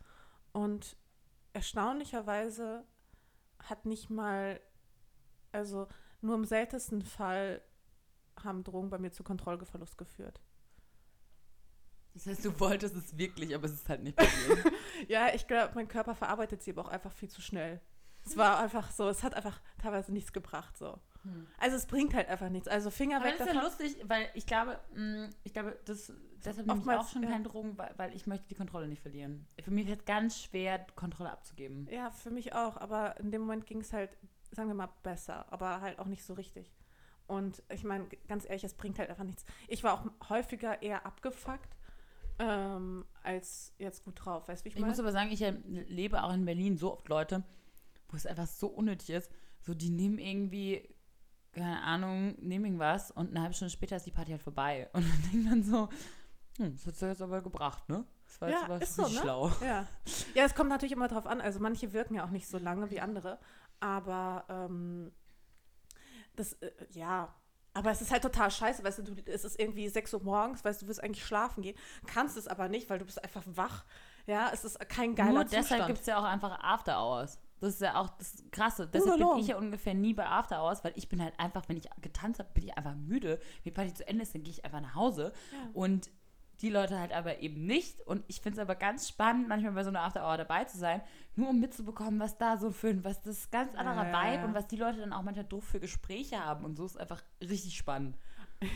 [0.53, 0.95] Und
[1.53, 2.86] erstaunlicherweise
[3.60, 4.60] hat nicht mal,
[5.51, 5.88] also
[6.22, 7.62] nur im seltensten Fall
[8.43, 10.39] haben Drogen bei mir zu Kontrollverlust geführt.
[12.18, 14.59] Das heißt, du wolltest es wirklich, aber es ist halt nicht passiert.
[15.07, 17.80] Ja, ich glaube, mein Körper verarbeitet sie aber auch einfach viel zu schnell.
[18.26, 20.99] Es war einfach so, es hat einfach teilweise nichts gebracht so.
[21.59, 22.68] Also es bringt halt einfach nichts.
[22.68, 26.11] Also Finger aber weg das ist ja lustig, weil ich glaube, mh, ich glaube, das,
[26.43, 27.30] deshalb nehme ich auch schon ja.
[27.30, 29.45] keine Drogen, weil, weil ich möchte die Kontrolle nicht verlieren.
[29.61, 31.88] Für mich ist es ganz schwer, Kontrolle abzugeben.
[31.91, 32.78] Ja, für mich auch.
[32.78, 34.18] Aber in dem Moment ging es halt,
[34.51, 35.45] sagen wir mal, besser.
[35.51, 36.74] Aber halt auch nicht so richtig.
[37.28, 39.45] Und ich meine, ganz ehrlich, es bringt halt einfach nichts.
[39.68, 41.76] Ich war auch häufiger eher abgefuckt
[42.39, 44.47] ähm, als jetzt gut drauf.
[44.47, 45.43] Weißt du, wie ich Ich muss aber sagen, ich
[45.89, 47.43] lebe auch in Berlin so oft Leute,
[48.09, 49.31] wo es einfach so unnötig ist.
[49.61, 50.88] So, die nehmen irgendwie,
[51.51, 54.89] keine Ahnung, nehmen irgendwas und eine halbe Stunde später ist die Party halt vorbei.
[54.93, 55.89] Und dann denkt man so,
[56.57, 58.05] hm, das hat ja jetzt aber gebracht, ne?
[58.25, 59.09] Das war jetzt Ja, aber ist so, ne?
[59.09, 59.51] schlau.
[59.61, 59.88] Ja.
[60.35, 61.41] ja, es kommt natürlich immer drauf an.
[61.41, 63.39] Also manche wirken ja auch nicht so lange wie andere.
[63.79, 65.11] Aber ähm,
[66.35, 67.33] das, äh, ja.
[67.78, 70.65] Aber es ist halt total scheiße, weißt du, du, es ist irgendwie 6 Uhr morgens,
[70.65, 73.43] weißt du, du willst eigentlich schlafen gehen, kannst es aber nicht, weil du bist einfach
[73.45, 73.86] wach.
[74.25, 75.65] Ja, es ist kein geiler Nur Zustand.
[75.65, 77.39] deshalb gibt es ja auch einfach After Hours.
[77.59, 78.88] Das ist ja auch das Krasse.
[78.88, 79.41] Deshalb bin Ungelogen.
[79.41, 82.39] ich ja ungefähr nie bei After Hours, weil ich bin halt einfach, wenn ich getanzt
[82.39, 83.38] habe, bin ich einfach müde.
[83.38, 85.32] Wenn die Party zu Ende ist, dann gehe ich einfach nach Hause.
[85.51, 85.69] Ja.
[85.73, 86.09] Und
[86.62, 88.01] die Leute halt aber eben nicht.
[88.01, 90.78] Und ich finde es aber ganz spannend, manchmal bei so einer After Hour dabei zu
[90.78, 91.01] sein,
[91.36, 94.53] nur um mitzubekommen, was da so für ein, was das ganz anderer Ja, Vibe und
[94.53, 96.66] was die Leute dann auch manchmal doof für Gespräche haben.
[96.66, 98.18] Und so ist einfach richtig spannend.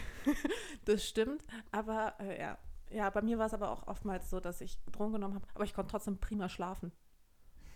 [0.86, 2.58] Das stimmt, aber äh, ja.
[2.92, 5.64] Ja, bei mir war es aber auch oftmals so, dass ich Drogen genommen habe, aber
[5.64, 6.92] ich konnte trotzdem prima schlafen.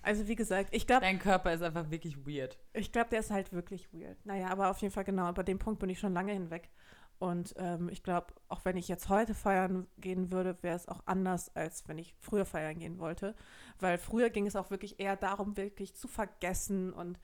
[0.02, 2.60] Also wie gesagt, ich glaube, Dein Körper ist einfach wirklich weird.
[2.74, 4.24] ich glaube, der ist halt wirklich weird.
[4.26, 6.70] Naja, aber auf jeden Fall genau, über den Punkt bin ich schon lange hinweg.
[7.18, 11.02] Und ähm, ich glaube, auch wenn ich jetzt heute feiern gehen würde, wäre es auch
[11.06, 13.36] anders, als wenn ich früher feiern gehen wollte.
[13.80, 17.20] Weil früher ging es auch wirklich eher darum, wirklich zu vergessen und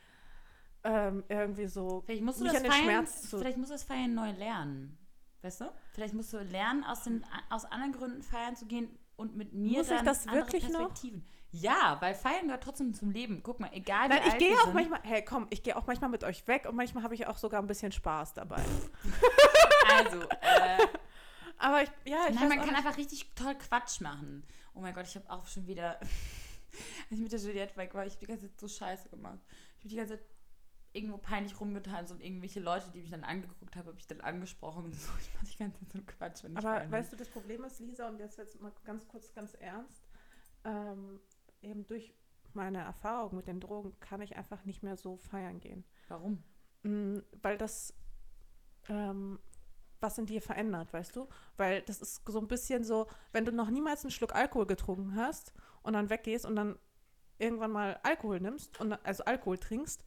[0.83, 3.37] ähm, irgendwie so Vielleicht musst du das Feiern, Schmerz zu.
[3.37, 4.97] vielleicht musst du das Feiern neu lernen.
[5.41, 5.65] Weißt du?
[5.93, 9.79] Vielleicht musst du lernen, aus, den, aus anderen Gründen feiern zu gehen und mit mir
[9.79, 10.79] Muss ich dann das andere wirklich noch?
[10.79, 11.25] Perspektiven.
[11.51, 13.41] Ja, weil Feiern gehört trotzdem zum Leben.
[13.43, 14.73] Guck mal, egal wie Nein, ich gehe auch sind.
[14.73, 17.37] manchmal, hey komm, ich gehe auch manchmal mit euch weg und manchmal habe ich auch
[17.37, 18.61] sogar ein bisschen Spaß dabei.
[19.91, 20.87] Also, äh,
[21.57, 22.77] Aber ich, ja, ich nein, weiß man auch kann nicht.
[22.77, 24.43] einfach richtig toll Quatsch machen.
[24.73, 26.09] Oh mein Gott, ich habe auch schon wieder, als
[27.11, 29.39] ich mit der Juliette weg war, ich habe die ganze Zeit so scheiße gemacht.
[29.77, 30.25] Ich habe die ganze Zeit
[30.93, 34.85] irgendwo peinlich rumgetanzt und irgendwelche Leute, die mich dann angeguckt haben, habe ich dann angesprochen
[34.85, 35.11] und so.
[35.19, 37.63] Ich mache die ganze Zeit so Quatsch, wenn ich Aber feiern weißt du, das Problem
[37.63, 40.03] ist, Lisa, und jetzt jetzt mal ganz kurz, ganz ernst,
[40.65, 41.19] ähm,
[41.61, 42.13] eben durch
[42.53, 45.85] meine Erfahrung mit den Drogen kann ich einfach nicht mehr so feiern gehen.
[46.09, 46.43] Warum?
[46.83, 47.93] Mm, weil das
[48.89, 49.39] ähm,
[50.01, 51.27] was in dir verändert, weißt du?
[51.57, 55.15] Weil das ist so ein bisschen so, wenn du noch niemals einen Schluck Alkohol getrunken
[55.15, 56.77] hast und dann weggehst und dann
[57.37, 60.05] irgendwann mal Alkohol nimmst und also Alkohol trinkst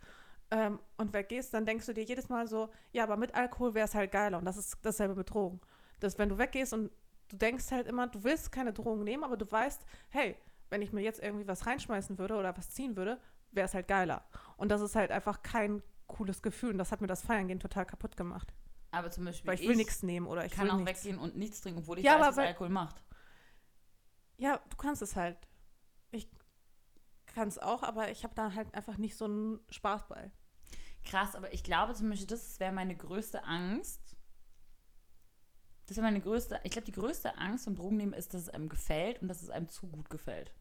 [0.51, 3.87] ähm, und weggehst, dann denkst du dir jedes Mal so, ja, aber mit Alkohol wäre
[3.87, 5.61] es halt geiler und das ist dasselbe mit Drogen.
[6.01, 6.91] Dass wenn du weggehst und
[7.29, 10.37] du denkst halt immer, du willst keine Drogen nehmen, aber du weißt, hey,
[10.71, 13.21] wenn ich mir jetzt irgendwie was reinschmeißen würde oder was ziehen würde,
[13.53, 14.25] wäre es halt geiler.
[14.57, 17.61] Und das ist halt einfach kein cooles Gefühl und das hat mir das Feiern gehen
[17.61, 18.53] total kaputt gemacht.
[18.95, 21.05] Aber zum Beispiel, Weil ich will nichts nehmen oder ich kann auch nichts.
[21.05, 23.03] weggehen und nichts trinken, obwohl ich Ja, weiß, was weil- Alkohol macht.
[24.37, 25.37] Ja, du kannst es halt.
[26.11, 26.29] Ich
[27.27, 30.31] kann es auch, aber ich habe da halt einfach nicht so einen Spaß bei.
[31.05, 34.17] Krass, aber ich glaube zum Beispiel, das wäre meine größte Angst.
[35.87, 38.69] Das wäre meine größte, ich glaube, die größte Angst beim Drogennehmen ist, dass es einem
[38.71, 40.55] gefällt und dass es einem zu gut gefällt.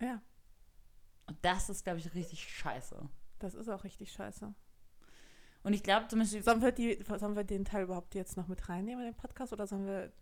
[0.00, 0.20] Ja,
[1.26, 3.08] Und das ist, glaube ich, richtig scheiße.
[3.38, 4.54] das ist auch richtig scheiße.
[5.66, 8.46] Und ich glaube zum Beispiel, Sollen wir, die, sollen wir den Teil überhaupt jetzt noch
[8.46, 10.12] mit reinnehmen in den Podcast oder sollen wir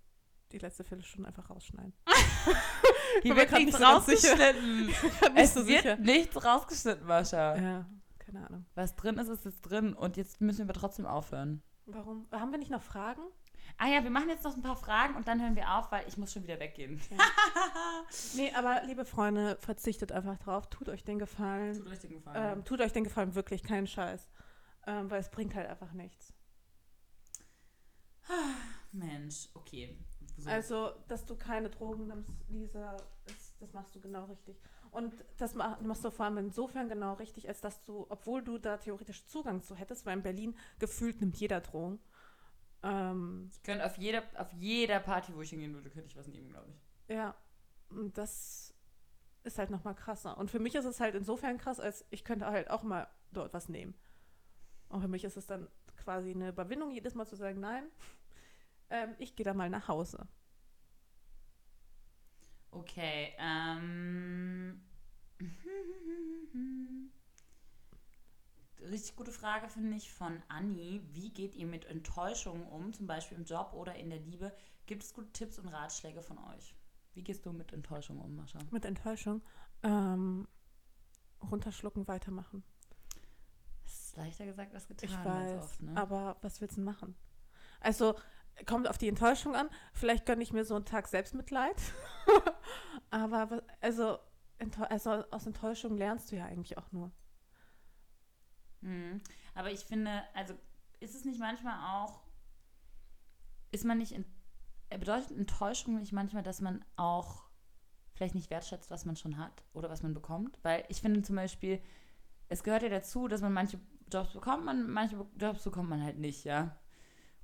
[0.52, 1.92] die letzte Viertelstunde einfach rausschneiden?
[3.22, 4.88] hier mir wird nichts rausgeschnitten.
[5.36, 7.56] Es so wird nichts rausgeschnitten, Mascha.
[7.56, 7.86] Ja,
[8.18, 8.64] keine Ahnung.
[8.74, 9.92] Was drin ist, ist jetzt drin.
[9.92, 11.62] Und jetzt müssen wir aber trotzdem aufhören.
[11.84, 12.26] Warum?
[12.32, 13.20] Haben wir nicht noch Fragen?
[13.76, 16.08] Ah ja, wir machen jetzt noch ein paar Fragen und dann hören wir auf, weil
[16.08, 17.02] ich muss schon wieder weggehen.
[18.34, 20.70] Nee, aber liebe Freunde, verzichtet einfach drauf.
[20.70, 21.76] Tut euch den Gefallen.
[21.76, 22.58] Tut euch den Gefallen.
[22.58, 24.28] Ähm, tut euch den Gefallen wirklich, keinen Scheiß.
[24.86, 26.32] Ähm, weil es bringt halt einfach nichts.
[28.92, 29.96] Mensch, okay.
[30.36, 30.48] So.
[30.50, 34.56] Also, dass du keine Drogen nimmst, Lisa, das, das machst du genau richtig.
[34.90, 38.58] Und das ma- machst du vor allem insofern genau richtig, als dass du, obwohl du
[38.58, 41.98] da theoretisch Zugang zu hättest, weil in Berlin gefühlt nimmt jeder Drogen,
[42.82, 46.28] Ähm, Ich könnte auf jeder, auf jeder Party, wo ich hingehen würde, könnte ich was
[46.28, 47.14] nehmen, glaube ich.
[47.14, 47.34] ja,
[47.90, 48.74] und das
[49.44, 50.36] ist halt nochmal krasser.
[50.38, 53.52] Und für mich ist es halt insofern krass, als ich könnte halt auch mal dort
[53.54, 53.94] was nehmen.
[54.88, 57.84] Und für mich ist es dann quasi eine Überwindung, jedes Mal zu sagen, nein,
[58.90, 60.26] ähm, ich gehe da mal nach Hause.
[62.70, 64.82] Okay, ähm.
[68.90, 71.00] Richtig gute Frage finde ich von Anni.
[71.12, 74.54] Wie geht ihr mit Enttäuschungen um, zum Beispiel im Job oder in der Liebe?
[74.86, 76.74] Gibt es gute Tipps und Ratschläge von euch?
[77.14, 78.58] Wie gehst du mit Enttäuschungen um, Mascha?
[78.70, 79.40] Mit Enttäuschung.
[79.82, 80.46] Ähm,
[81.40, 82.62] runterschlucken, weitermachen.
[84.14, 85.10] Ist leichter gesagt als getan.
[85.10, 85.96] Ich weiß, Oft, ne?
[85.96, 87.16] aber was willst du machen?
[87.80, 88.14] Also,
[88.64, 89.68] kommt auf die Enttäuschung an.
[89.92, 91.74] Vielleicht gönne ich mir so einen Tag Selbstmitleid.
[93.10, 94.18] aber, also,
[94.88, 97.10] also, aus Enttäuschung lernst du ja eigentlich auch nur.
[98.82, 99.20] Mhm.
[99.54, 100.54] Aber ich finde, also
[101.00, 102.20] ist es nicht manchmal auch,
[103.72, 104.24] ist man nicht, in,
[104.90, 107.42] äh, bedeutet Enttäuschung nicht manchmal, dass man auch
[108.12, 110.60] vielleicht nicht wertschätzt, was man schon hat oder was man bekommt?
[110.62, 111.82] Weil ich finde zum Beispiel,
[112.48, 113.80] es gehört ja dazu, dass man manche
[114.12, 116.76] Jobs bekommt, man, manche Jobs bekommt man halt nicht, ja.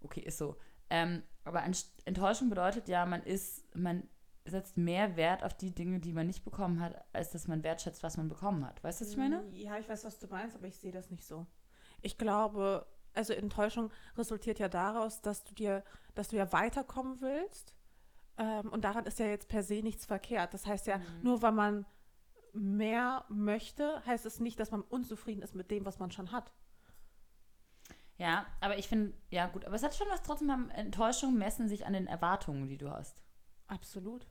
[0.03, 0.57] Okay, ist so.
[0.89, 4.09] Ähm, aber Ent- Enttäuschung bedeutet ja, man ist, man
[4.45, 8.03] setzt mehr Wert auf die Dinge, die man nicht bekommen hat, als dass man wertschätzt,
[8.03, 8.83] was man bekommen hat.
[8.83, 9.45] Weißt du, was ich meine?
[9.53, 11.47] Ja, ich weiß, was du meinst, aber ich sehe das nicht so.
[12.03, 15.85] Ich glaube, also Enttäuschung resultiert ja daraus, dass du dir,
[16.15, 17.75] dass du ja weiterkommen willst.
[18.39, 20.55] Ähm, und daran ist ja jetzt per se nichts verkehrt.
[20.55, 21.05] Das heißt ja, Mhm.
[21.23, 21.87] nur weil man
[22.55, 26.53] mehr möchte, heißt es nicht, dass man unzufrieden ist mit dem, was man schon hat.
[28.19, 31.69] Ja, aber ich finde, ja gut, aber es hat schon was trotzdem, haben Enttäuschungen messen
[31.69, 33.23] sich an den Erwartungen, die du hast.
[33.67, 34.27] Absolut.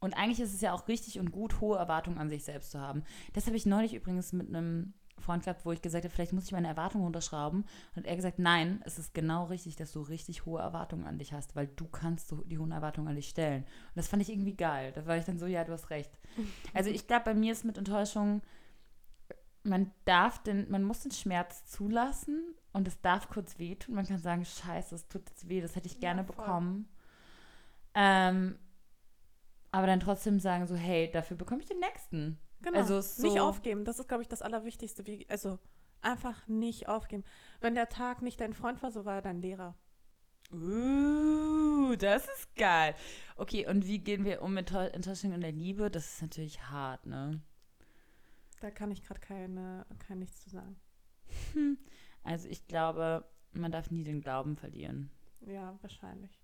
[0.00, 2.80] Und eigentlich ist es ja auch richtig und gut, hohe Erwartungen an sich selbst zu
[2.80, 3.04] haben.
[3.32, 6.44] Das habe ich neulich übrigens mit einem Freund gehabt, wo ich gesagt habe, vielleicht muss
[6.44, 7.64] ich meine Erwartungen runterschrauben.
[7.94, 11.18] Und er hat gesagt, nein, es ist genau richtig, dass du richtig hohe Erwartungen an
[11.18, 13.62] dich hast, weil du kannst so die hohen Erwartungen an dich stellen.
[13.62, 14.92] Und das fand ich irgendwie geil.
[14.92, 16.10] Da war ich dann so, ja, du hast recht.
[16.74, 18.42] Also ich glaube, bei mir ist mit Enttäuschung,
[19.62, 23.94] man darf den, man muss den Schmerz zulassen und es darf kurz wehtun.
[23.94, 26.36] Man kann sagen, scheiße, es tut jetzt weh, das hätte ich gerne voll.
[26.36, 26.88] bekommen.
[27.94, 28.58] Ähm,
[29.70, 32.38] aber dann trotzdem sagen so, hey, dafür bekomme ich den nächsten.
[32.64, 32.78] Genau.
[32.78, 33.84] Also so- Nicht aufgeben.
[33.84, 35.06] Das ist, glaube ich, das Allerwichtigste.
[35.06, 35.58] Wie, also
[36.00, 37.24] einfach nicht aufgeben.
[37.60, 39.74] Wenn der Tag nicht dein Freund war, so war er dein Lehrer.
[40.52, 42.94] Uh, das ist geil.
[43.36, 45.90] Okay, und wie gehen wir um mit Enttäu- Enttäuschung in der Liebe?
[45.90, 47.40] Das ist natürlich hart, ne?
[48.60, 50.76] Da kann ich gerade keine, kein nichts zu sagen.
[52.22, 55.10] Also ich glaube, man darf nie den Glauben verlieren.
[55.40, 56.43] Ja, wahrscheinlich.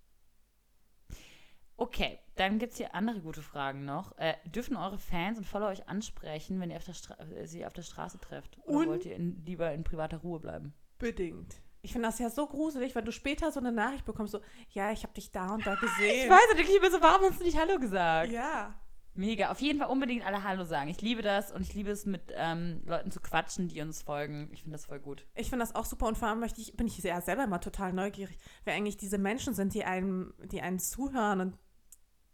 [1.81, 4.15] Okay, dann gibt es hier andere gute Fragen noch.
[4.19, 7.81] Äh, dürfen eure Fans und Follower euch ansprechen, wenn ihr auf äh, sie auf der
[7.81, 8.59] Straße trefft?
[8.65, 10.75] Oder Und- wollt ihr in, lieber in privater Ruhe bleiben?
[10.99, 11.55] Bedingt.
[11.81, 14.91] Ich finde das ja so gruselig, wenn du später so eine Nachricht bekommst, so, ja,
[14.91, 16.25] ich habe dich da und da gesehen.
[16.25, 18.31] Ich weiß nicht, ich bin so, warum hast du nicht Hallo gesagt?
[18.31, 18.75] Ja.
[19.15, 19.49] Mega.
[19.49, 20.87] Auf jeden Fall unbedingt alle Hallo sagen.
[20.91, 24.49] Ich liebe das und ich liebe es, mit ähm, Leuten zu quatschen, die uns folgen.
[24.53, 25.25] Ich finde das voll gut.
[25.33, 27.59] Ich finde das auch super und vor allem möchte ich, bin ich ja selber immer
[27.59, 31.57] total neugierig, wer eigentlich diese Menschen sind, die einem, die einen zuhören und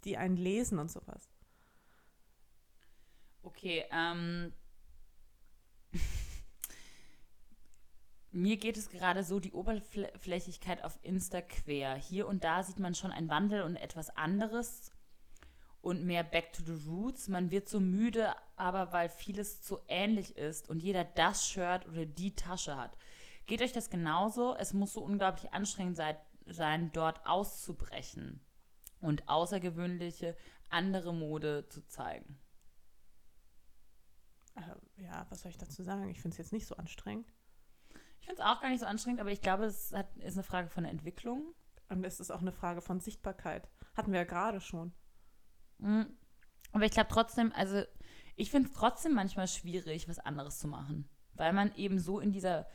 [0.07, 1.29] die einen lesen und sowas.
[3.43, 4.53] Okay, ähm.
[8.31, 11.95] Mir geht es gerade so, die Oberflächlichkeit auf Insta quer.
[11.95, 14.91] Hier und da sieht man schon einen Wandel und etwas anderes
[15.81, 17.29] und mehr back to the roots.
[17.29, 22.05] Man wird so müde, aber weil vieles so ähnlich ist und jeder das Shirt oder
[22.05, 22.97] die Tasche hat.
[23.45, 24.55] Geht euch das genauso?
[24.57, 28.41] Es muss so unglaublich anstrengend sei, sein, dort auszubrechen
[28.99, 30.35] und außergewöhnliche
[30.69, 32.39] andere Mode zu zeigen.
[34.55, 36.09] Äh, ja, was soll ich dazu sagen?
[36.09, 37.31] Ich finde es jetzt nicht so anstrengend.
[38.19, 40.43] Ich finde es auch gar nicht so anstrengend, aber ich glaube, es hat, ist eine
[40.43, 41.53] Frage von der Entwicklung.
[41.89, 43.69] Und es ist auch eine Frage von Sichtbarkeit.
[43.95, 44.93] Hatten wir ja gerade schon.
[45.77, 46.17] Mhm.
[46.73, 47.83] Aber ich glaube trotzdem, also
[48.35, 51.09] ich finde es trotzdem manchmal schwierig, was anderes zu machen.
[51.33, 52.67] Weil man eben so in dieser,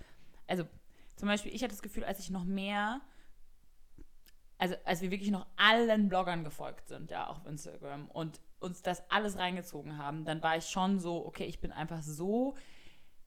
[0.46, 0.64] also
[1.16, 3.00] zum Beispiel, ich hatte das Gefühl, als ich noch mehr,
[4.62, 9.02] also als wir wirklich noch allen Bloggern gefolgt sind, ja, auf Instagram und uns das
[9.10, 12.54] alles reingezogen haben, dann war ich schon so, okay, ich bin einfach so,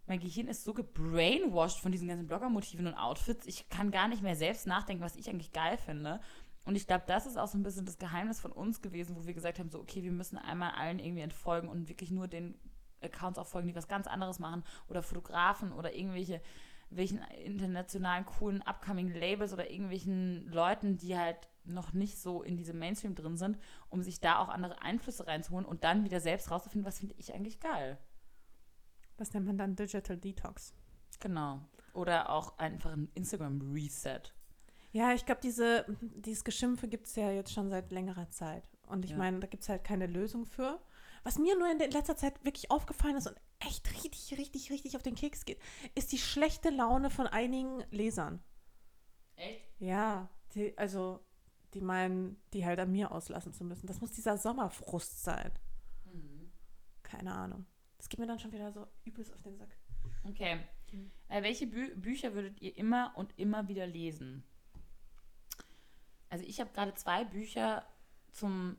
[0.08, 4.22] mein Gehirn ist so gebrainwashed von diesen ganzen Bloggermotiven und Outfits, ich kann gar nicht
[4.22, 6.22] mehr selbst nachdenken, was ich eigentlich geil finde.
[6.64, 9.26] Und ich glaube, das ist auch so ein bisschen das Geheimnis von uns gewesen, wo
[9.26, 12.58] wir gesagt haben, so, okay, wir müssen einmal allen irgendwie entfolgen und wirklich nur den
[13.02, 16.42] Accounts auch folgen, die was ganz anderes machen oder Fotografen oder irgendwelche
[16.90, 22.78] welchen internationalen coolen upcoming Labels oder irgendwelchen Leuten, die halt noch nicht so in diesem
[22.78, 23.58] Mainstream drin sind,
[23.90, 27.34] um sich da auch andere Einflüsse reinzuholen und dann wieder selbst rauszufinden, was finde ich
[27.34, 27.98] eigentlich geil.
[29.18, 30.74] Das nennt man dann Digital Detox.
[31.20, 31.62] Genau.
[31.94, 34.22] Oder auch einfach ein Instagram Reset.
[34.92, 38.70] Ja, ich glaube, diese, dieses Geschimpfe gibt es ja jetzt schon seit längerer Zeit.
[38.88, 39.18] Und ich Ja.
[39.18, 40.80] meine, da gibt es halt keine Lösung für.
[41.26, 45.02] Was mir nur in letzter Zeit wirklich aufgefallen ist und echt richtig, richtig, richtig auf
[45.02, 45.60] den Keks geht,
[45.96, 48.44] ist die schlechte Laune von einigen Lesern.
[49.36, 49.66] Echt?
[49.80, 51.20] Ja, die, also
[51.74, 53.88] die meinen, die halt an mir auslassen zu müssen.
[53.88, 55.52] Das muss dieser Sommerfrust sein.
[56.06, 56.52] Mhm.
[57.02, 57.66] Keine Ahnung.
[57.98, 59.76] Das geht mir dann schon wieder so übelst auf den Sack.
[60.26, 60.60] Okay.
[60.92, 61.12] Mhm.
[61.30, 64.44] Äh, welche Bü Bücher würdet ihr immer und immer wieder lesen?
[66.30, 67.84] Also ich habe gerade zwei Bücher
[68.32, 68.78] zum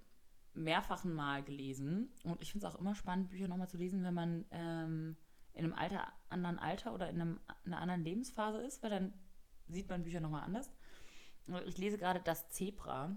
[0.57, 4.15] mehrfachen Mal gelesen und ich finde es auch immer spannend, Bücher nochmal zu lesen, wenn
[4.15, 5.17] man ähm,
[5.53, 9.13] in einem Alter, anderen Alter oder in, einem, in einer anderen Lebensphase ist, weil dann
[9.69, 10.71] sieht man Bücher nochmal anders.
[11.67, 13.15] Ich lese gerade Das Zebra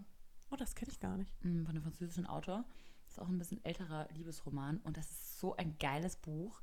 [0.52, 1.34] Oh, das kenne ich gar nicht.
[1.44, 2.66] mm, von einem französischen Autor.
[3.06, 6.62] Das ist auch ein bisschen älterer Liebesroman und das ist so ein geiles Buch.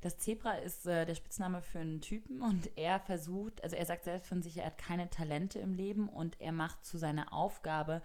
[0.00, 4.04] Das Zebra ist äh, der Spitzname für einen Typen und er versucht, also er sagt
[4.04, 8.02] selbst von sich, er hat keine Talente im Leben und er macht zu seiner Aufgabe,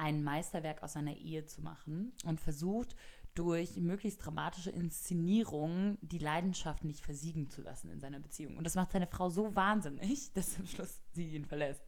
[0.00, 2.96] ein Meisterwerk aus seiner Ehe zu machen und versucht
[3.34, 8.56] durch möglichst dramatische Inszenierungen die Leidenschaft nicht versiegen zu lassen in seiner Beziehung.
[8.56, 11.82] Und das macht seine Frau so wahnsinnig, dass am Schluss sie ihn verlässt.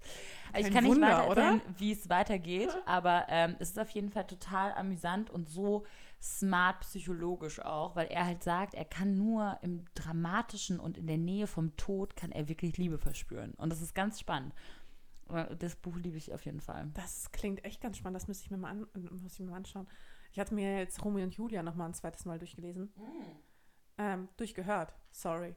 [0.52, 3.78] Also ich Kein kann nicht Wunder, weiter erzählen, wie es weitergeht, aber ähm, es ist
[3.78, 5.84] auf jeden Fall total amüsant und so
[6.20, 11.18] smart psychologisch auch, weil er halt sagt, er kann nur im Dramatischen und in der
[11.18, 13.54] Nähe vom Tod kann er wirklich Liebe verspüren.
[13.54, 14.54] Und das ist ganz spannend.
[15.33, 16.91] Aber Das Buch liebe ich auf jeden Fall.
[16.95, 18.16] Das klingt echt ganz spannend.
[18.16, 19.89] Das müsste ich mir mal, an, muss ich mir mal anschauen.
[20.30, 22.93] Ich hatte mir jetzt Romeo und Julia noch mal ein zweites Mal durchgelesen.
[23.99, 25.55] Ähm, durchgehört, sorry.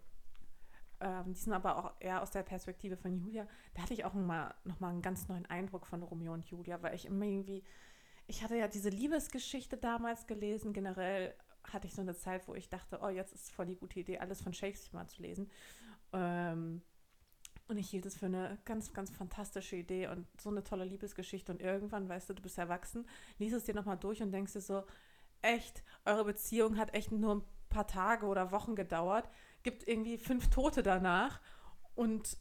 [1.01, 3.47] Ähm, die sind aber auch eher aus der Perspektive von Julia.
[3.73, 6.82] Da hatte ich auch mal, noch mal einen ganz neuen Eindruck von Romeo und Julia,
[6.82, 7.63] weil ich immer irgendwie,
[8.28, 10.73] ich hatte ja diese Liebesgeschichte damals gelesen.
[10.73, 13.99] Generell hatte ich so eine Zeit, wo ich dachte, oh, jetzt ist voll die gute
[13.99, 15.49] Idee, alles von Shakespeare mal zu lesen.
[16.13, 16.82] Ähm,
[17.68, 21.51] und ich hielt es für eine ganz, ganz fantastische Idee und so eine tolle Liebesgeschichte.
[21.51, 23.07] Und irgendwann, weißt du, du bist erwachsen,
[23.39, 24.84] liest es dir nochmal durch und denkst dir so,
[25.41, 29.30] echt, eure Beziehung hat echt nur ein paar Tage oder Wochen gedauert,
[29.63, 31.41] gibt irgendwie fünf Tote danach
[31.95, 32.38] und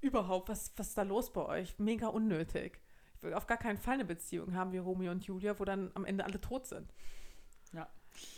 [0.00, 1.78] überhaupt, was, was ist da los bei euch?
[1.78, 2.80] Mega unnötig.
[3.16, 5.90] Ich will auf gar keinen Fall eine Beziehung haben wie Romeo und Julia, wo dann
[5.94, 6.92] am Ende alle tot sind.
[7.72, 7.88] Ja.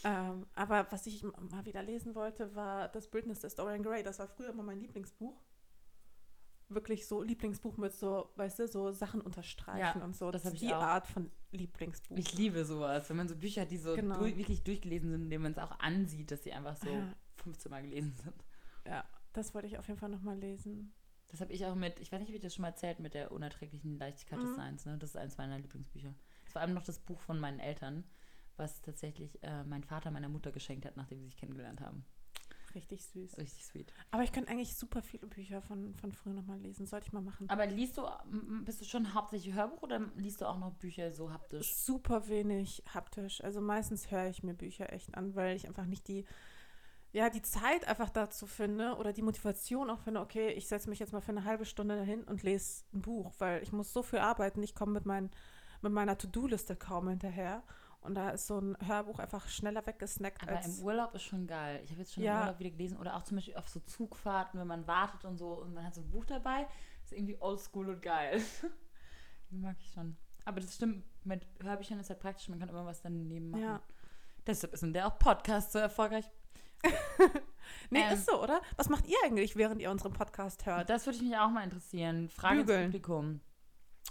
[0.05, 4.03] Ähm, aber was ich mal wieder lesen wollte, war das Bildnis der Dorian Gray.
[4.03, 5.39] Das war früher immer mein Lieblingsbuch.
[6.71, 10.31] Wirklich so Lieblingsbuch mit so, weißt du, so Sachen unterstreichen Ja, und so.
[10.31, 10.81] das Das ist die auch.
[10.81, 12.17] Art von Lieblingsbuch.
[12.17, 14.19] Ich liebe sowas, wenn man so Bücher, die so Genau.
[14.19, 17.13] durch, wirklich durchgelesen sind, indem man es auch ansieht, dass sie einfach so Ja.
[17.43, 18.35] 15 Mal gelesen sind.
[18.87, 20.93] ja, das wollte ich auf jeden Fall nochmal lesen.
[21.29, 23.15] Das habe ich auch mit, ich weiß nicht, ob ich das schon mal erzählt, mit
[23.15, 24.55] der unerträglichen Leichtigkeit des Mhm.
[24.57, 24.85] Seins.
[24.87, 24.97] Ne?
[24.99, 26.15] Das ist eines meiner Lieblingsbücher.
[26.45, 28.05] Das war allem noch das Buch von meinen Eltern,
[28.57, 32.05] was tatsächlich äh, mein Vater meiner Mutter geschenkt hat, nachdem sie sich kennengelernt haben.
[32.75, 33.39] Richtig süß.
[33.39, 33.93] Richtig sweet.
[34.11, 36.87] Aber ich könnte eigentlich super viele Bücher von, von früher nochmal lesen.
[36.87, 37.49] Sollte ich mal machen.
[37.51, 38.07] Aber liest du,
[38.65, 41.75] bist du schon hauptsächlich Hörbuch oder liest du auch noch Bücher so haptisch?
[41.75, 43.43] super wenig haptisch.
[43.43, 46.25] Also meistens höre ich mir Bücher echt an, weil ich einfach nicht die,
[47.13, 51.01] ja, die Zeit einfach dazu finde oder die Motivation auch finde, okay, ich setze mich
[51.01, 54.03] jetzt mal für eine halbe Stunde dahin und lese ein Buch, weil ich muss so
[54.03, 55.31] viel arbeiten, ich komme mit, mein,
[55.83, 57.65] mit meiner To-Do-Liste kaum hinterher.
[58.03, 60.79] Und da ist so ein Hörbuch einfach schneller weggesnackt Aber als.
[60.79, 61.81] im Urlaub ist schon geil.
[61.85, 62.37] Ich habe jetzt schon Ja.
[62.37, 65.37] im Urlaub wieder gelesen oder auch zum Beispiel auf so Zugfahrten, wenn man wartet und
[65.37, 66.67] so und man hat so ein Buch dabei.
[67.05, 68.41] Ist irgendwie oldschool und geil.
[69.51, 70.17] Mag ich schon.
[70.47, 73.63] Aber das stimmt, mit Hörbüchern ist halt praktisch, man kann immer was daneben machen.
[73.63, 73.83] Ja.
[74.47, 76.25] Deshalb ist der auch Podcast so erfolgreich.
[77.91, 78.15] Nee, Ähm.
[78.15, 78.61] ist so, oder?
[78.77, 80.89] Was macht ihr eigentlich, während ihr unseren Podcast hört?
[80.91, 82.29] Das würde ich mich auch mal interessieren.
[82.29, 82.85] Frage Bügeln.
[82.87, 83.41] Publikum.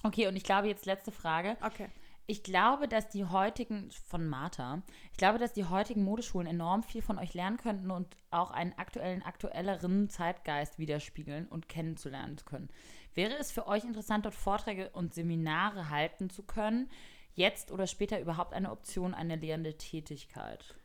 [0.03, 1.57] Okay, und ich glaube jetzt letzte Frage.
[1.61, 1.89] Okay.
[2.29, 7.01] Ich glaube, dass die heutigen, von Martha, ich glaube, dass die heutigen Modeschulen enorm viel
[7.01, 12.69] von euch lernen könnten und auch einen aktuellen, aktuelleren Zeitgeist widerspiegeln und kennenzulernen zu können.
[13.15, 16.91] Wäre es für euch interessant, dort Vorträge und Seminare halten zu können?
[17.33, 20.75] Jetzt oder später überhaupt eine Option, eine lehrende Tätigkeit?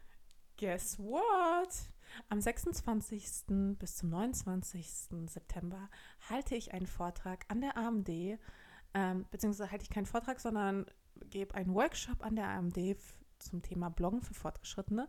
[0.58, 1.90] Guess what?
[2.30, 3.76] Am 26.
[3.78, 4.88] bis zum 29.
[5.26, 5.90] September
[6.30, 8.38] halte ich einen Vortrag an der AMD,
[8.94, 10.86] ähm, beziehungsweise halte ich keinen Vortrag, sondern
[11.30, 12.96] gebe einen Workshop an der AMD
[13.38, 15.08] zum Thema Bloggen für Fortgeschrittene.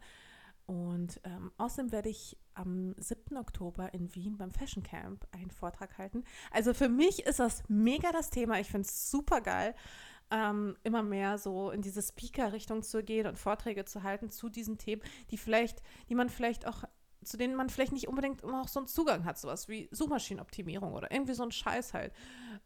[0.66, 3.38] Und ähm, außerdem werde ich am 7.
[3.38, 6.24] Oktober in Wien beim Fashion Camp einen Vortrag halten.
[6.51, 8.60] Also für mich ist das mega das Thema.
[8.60, 9.76] Ich finde es super geil,
[10.32, 14.80] ähm, immer mehr so in diese Speaker-Richtung zu gehen und Vorträge zu halten zu diesen
[14.80, 16.84] Themen, die vielleicht, die man vielleicht auch,
[17.24, 20.93] zu denen man vielleicht nicht unbedingt immer auch so einen Zugang hat, sowas wie Suchmaschinenoptimierung
[20.93, 22.12] oder irgendwie so ein Scheiß halt.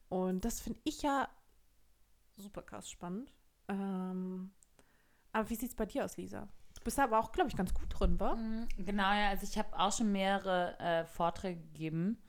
[0.08, 1.28] Und das finde ich ja
[2.40, 3.34] super krass spannend.
[3.68, 4.52] Ähm,
[5.32, 6.48] aber wie sieht es bei dir aus, Lisa?
[6.76, 8.36] Du bist aber auch, glaube ich, ganz gut drin, wa?
[8.36, 12.22] Mm, Genau, ja, also ich habe auch schon mehrere äh, Vorträge gegeben.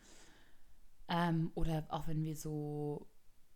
[1.09, 3.09] Ähm, oder auch wenn wir so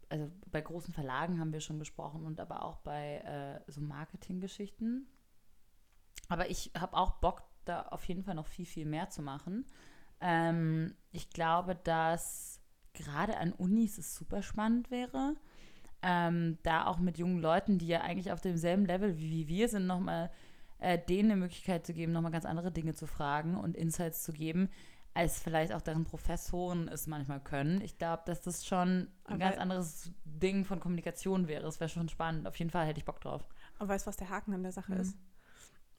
[0.08, 3.18] also bei großen Verlagen haben wir schon gesprochen und aber auch bei
[3.66, 5.08] äh, so Marketinggeschichten.
[6.28, 9.66] Aber ich habe auch Bock, da auf jeden Fall noch viel, viel mehr zu machen.
[10.20, 12.60] Ähm, ich glaube, dass
[12.92, 15.34] gerade an Unis es super spannend wäre,
[16.06, 19.68] ähm, da auch mit jungen Leuten, die ja eigentlich auf demselben Level wie, wie wir
[19.68, 20.30] sind, nochmal
[20.80, 24.32] äh, denen eine Möglichkeit zu geben, nochmal ganz andere Dinge zu fragen und Insights zu
[24.32, 24.68] geben,
[25.14, 27.80] als vielleicht auch deren Professoren es manchmal können.
[27.80, 31.66] Ich glaube, dass das schon ein Aber- ganz anderes Ding von Kommunikation wäre.
[31.68, 32.46] Es wäre schon spannend.
[32.46, 33.48] Auf jeden Fall hätte ich Bock drauf.
[33.78, 35.00] Aber weißt du, was der Haken an der Sache Mhm.
[35.00, 35.16] ist?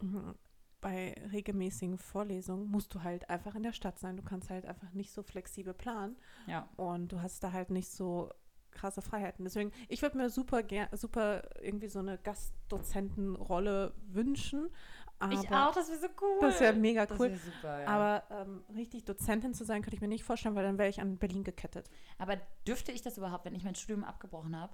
[0.01, 0.35] Mhm.
[0.81, 4.17] Bei regelmäßigen Vorlesungen musst du halt einfach in der Stadt sein.
[4.17, 6.67] Du kannst halt einfach nicht so flexibel planen Ja.
[6.75, 8.29] und du hast da halt nicht so
[8.75, 9.43] krasse Freiheiten.
[9.45, 14.69] Deswegen, ich würde mir super gern, super irgendwie so eine Gastdozentenrolle wünschen.
[15.17, 16.37] Aber ich auch, das wäre so cool.
[16.41, 17.31] Das wäre mega Das cool.
[17.31, 17.87] wär super, ja.
[17.87, 20.99] Aber ähm, richtig Dozentin zu sein, könnte ich mir nicht vorstellen, weil dann wäre ich
[20.99, 21.89] an Berlin gekettet.
[22.17, 22.35] Aber
[22.67, 24.73] dürfte ich das überhaupt, wenn ich mein Studium abgebrochen habe?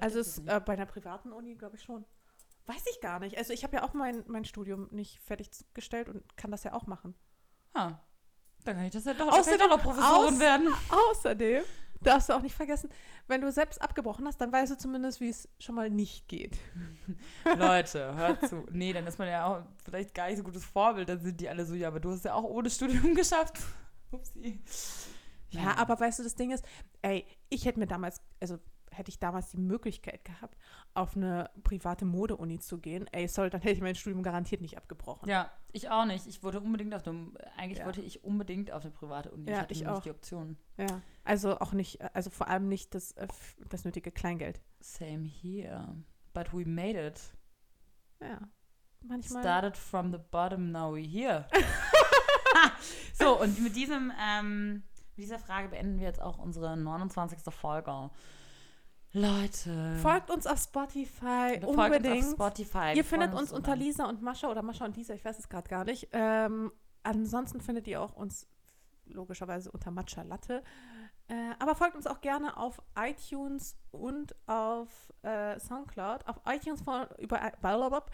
[0.00, 2.04] Also es, äh, bei einer privaten Uni, glaube ich schon.
[2.66, 3.38] Weiß ich gar nicht.
[3.38, 6.86] Also ich habe ja auch mein, mein Studium nicht fertiggestellt und kann das ja auch
[6.86, 7.14] machen.
[7.74, 7.98] ah,
[8.64, 10.68] dann kann ich das ja doch, Außerdem- doch noch Professorin aus- werden.
[11.10, 11.62] Außerdem
[12.02, 12.90] darfst du auch nicht vergessen,
[13.26, 16.58] wenn du selbst abgebrochen hast, dann weißt du zumindest, wie es schon mal nicht geht.
[17.56, 18.66] Leute, hört zu.
[18.70, 21.08] Nee, dann ist man ja auch vielleicht gar nicht so gutes Vorbild.
[21.08, 23.58] Dann sind die alle so, ja, aber du hast ja auch ohne Studium geschafft.
[24.10, 24.60] Upsi.
[25.50, 26.64] Ja, aber weißt du, das Ding ist,
[27.02, 28.58] ey, ich hätte mir damals, also
[28.92, 30.56] hätte ich damals die Möglichkeit gehabt,
[30.94, 34.76] auf eine private Mode-Uni zu gehen, ey, sorry, dann hätte ich mein Studium garantiert nicht
[34.76, 35.28] abgebrochen.
[35.28, 36.26] Ja, ich auch nicht.
[36.26, 37.86] Ich wollte unbedingt auf dem, eigentlich Ja.
[37.86, 39.48] wollte ich unbedingt auf eine private Uni.
[39.48, 40.56] Ja, ich hatte ich nicht die Option.
[40.76, 43.28] Ja, also auch nicht, also vor allem nicht das, äh,
[43.68, 44.60] das nötige Kleingeld.
[44.80, 45.96] Same here.
[46.32, 47.20] But we made it.
[48.20, 48.40] Ja,
[49.00, 49.42] manchmal.
[49.42, 51.46] Started from the bottom, now we're here.
[53.14, 54.82] so, und mit diesem, ähm,
[55.16, 57.38] mit dieser Frage beenden wir jetzt auch unsere 29.
[57.52, 58.10] Folge.
[59.12, 59.96] Leute.
[60.02, 62.24] Folgt uns auf Spotify, Folgt uns unbedingt.
[62.24, 62.92] auf Spotify.
[62.94, 63.84] Ihr findet uns unter drüber.
[63.84, 66.08] Lisa und Mascha oder Mascha und Lisa, ich weiß es gerade gar nicht.
[66.12, 66.70] Ähm,
[67.02, 68.46] ansonsten findet ihr auch uns
[69.06, 70.62] logischerweise unter Matcha Latte.
[71.26, 76.26] Äh, aber folgt uns auch gerne auf iTunes und auf äh, Soundcloud.
[76.26, 78.04] Auf iTunes von, über, blablabla,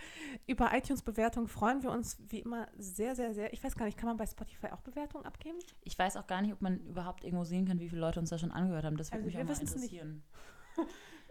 [0.47, 3.53] über iTunes Bewertungen freuen wir uns wie immer sehr, sehr, sehr.
[3.55, 5.59] Ich weiß gar nicht, kann man bei Spotify auch Bewertungen abgeben?
[5.83, 8.29] Ich weiß auch gar nicht, ob man überhaupt irgendwo sehen kann, wie viele Leute uns
[8.31, 8.99] da schon angehört haben.
[8.99, 10.03] Das würde Also mich wir auch mal wissen's nicht.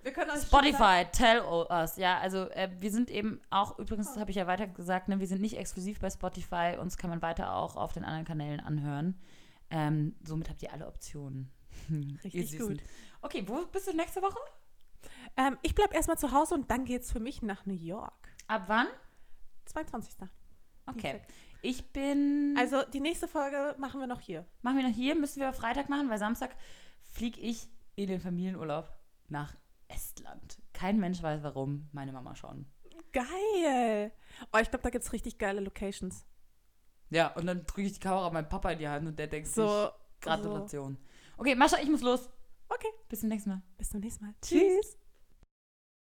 [0.06, 1.98] Wir können euch Spotify, tell us.
[1.98, 5.20] Ja, also äh, wir sind eben auch, übrigens das habe ich ja weiter gesagt, ne,
[5.20, 6.78] wir sind nicht exklusiv bei Spotify.
[6.80, 9.20] Uns kann man weiter auch auf den anderen Kanälen anhören.
[9.72, 11.52] Ähm, somit habt ihr alle Optionen.
[12.24, 12.84] Richtig gut.
[13.24, 14.38] Okay, wo bist du nächste Woche?
[15.38, 18.30] Ähm, ich bleibe erstmal zu Hause und dann geht's für mich nach New York.
[18.46, 18.88] Ab wann?
[19.66, 20.14] 22.
[20.86, 21.20] Okay.
[21.64, 22.56] Ich bin.
[22.60, 24.46] Also die nächste Folge machen wir noch hier.
[24.62, 26.56] machen wir noch hier, müssen wir Freitag machen, weil Samstag
[27.02, 28.95] fliege ich in den Familienurlaub
[29.30, 29.56] nach
[29.88, 30.58] Estland.
[30.74, 32.66] Kein Mensch weiß warum, meine Mama schon.
[33.14, 34.12] Geil.
[34.54, 36.26] Oh, ich glaube, da gibt es richtig geile Locations.
[37.10, 39.48] Ja, und dann drücke ich die Kamera meinem Papa in die Hand und der denkt
[39.48, 39.90] sich, So.
[40.22, 40.98] Gratulation.
[41.38, 42.30] Okay, Mascha, ich muss los.
[42.68, 43.62] Okay, Bis zum nächsten Mal.
[43.78, 44.34] bis zum nächsten Mal.
[44.42, 44.60] Tschüss.
[44.60, 44.98] Tschüss.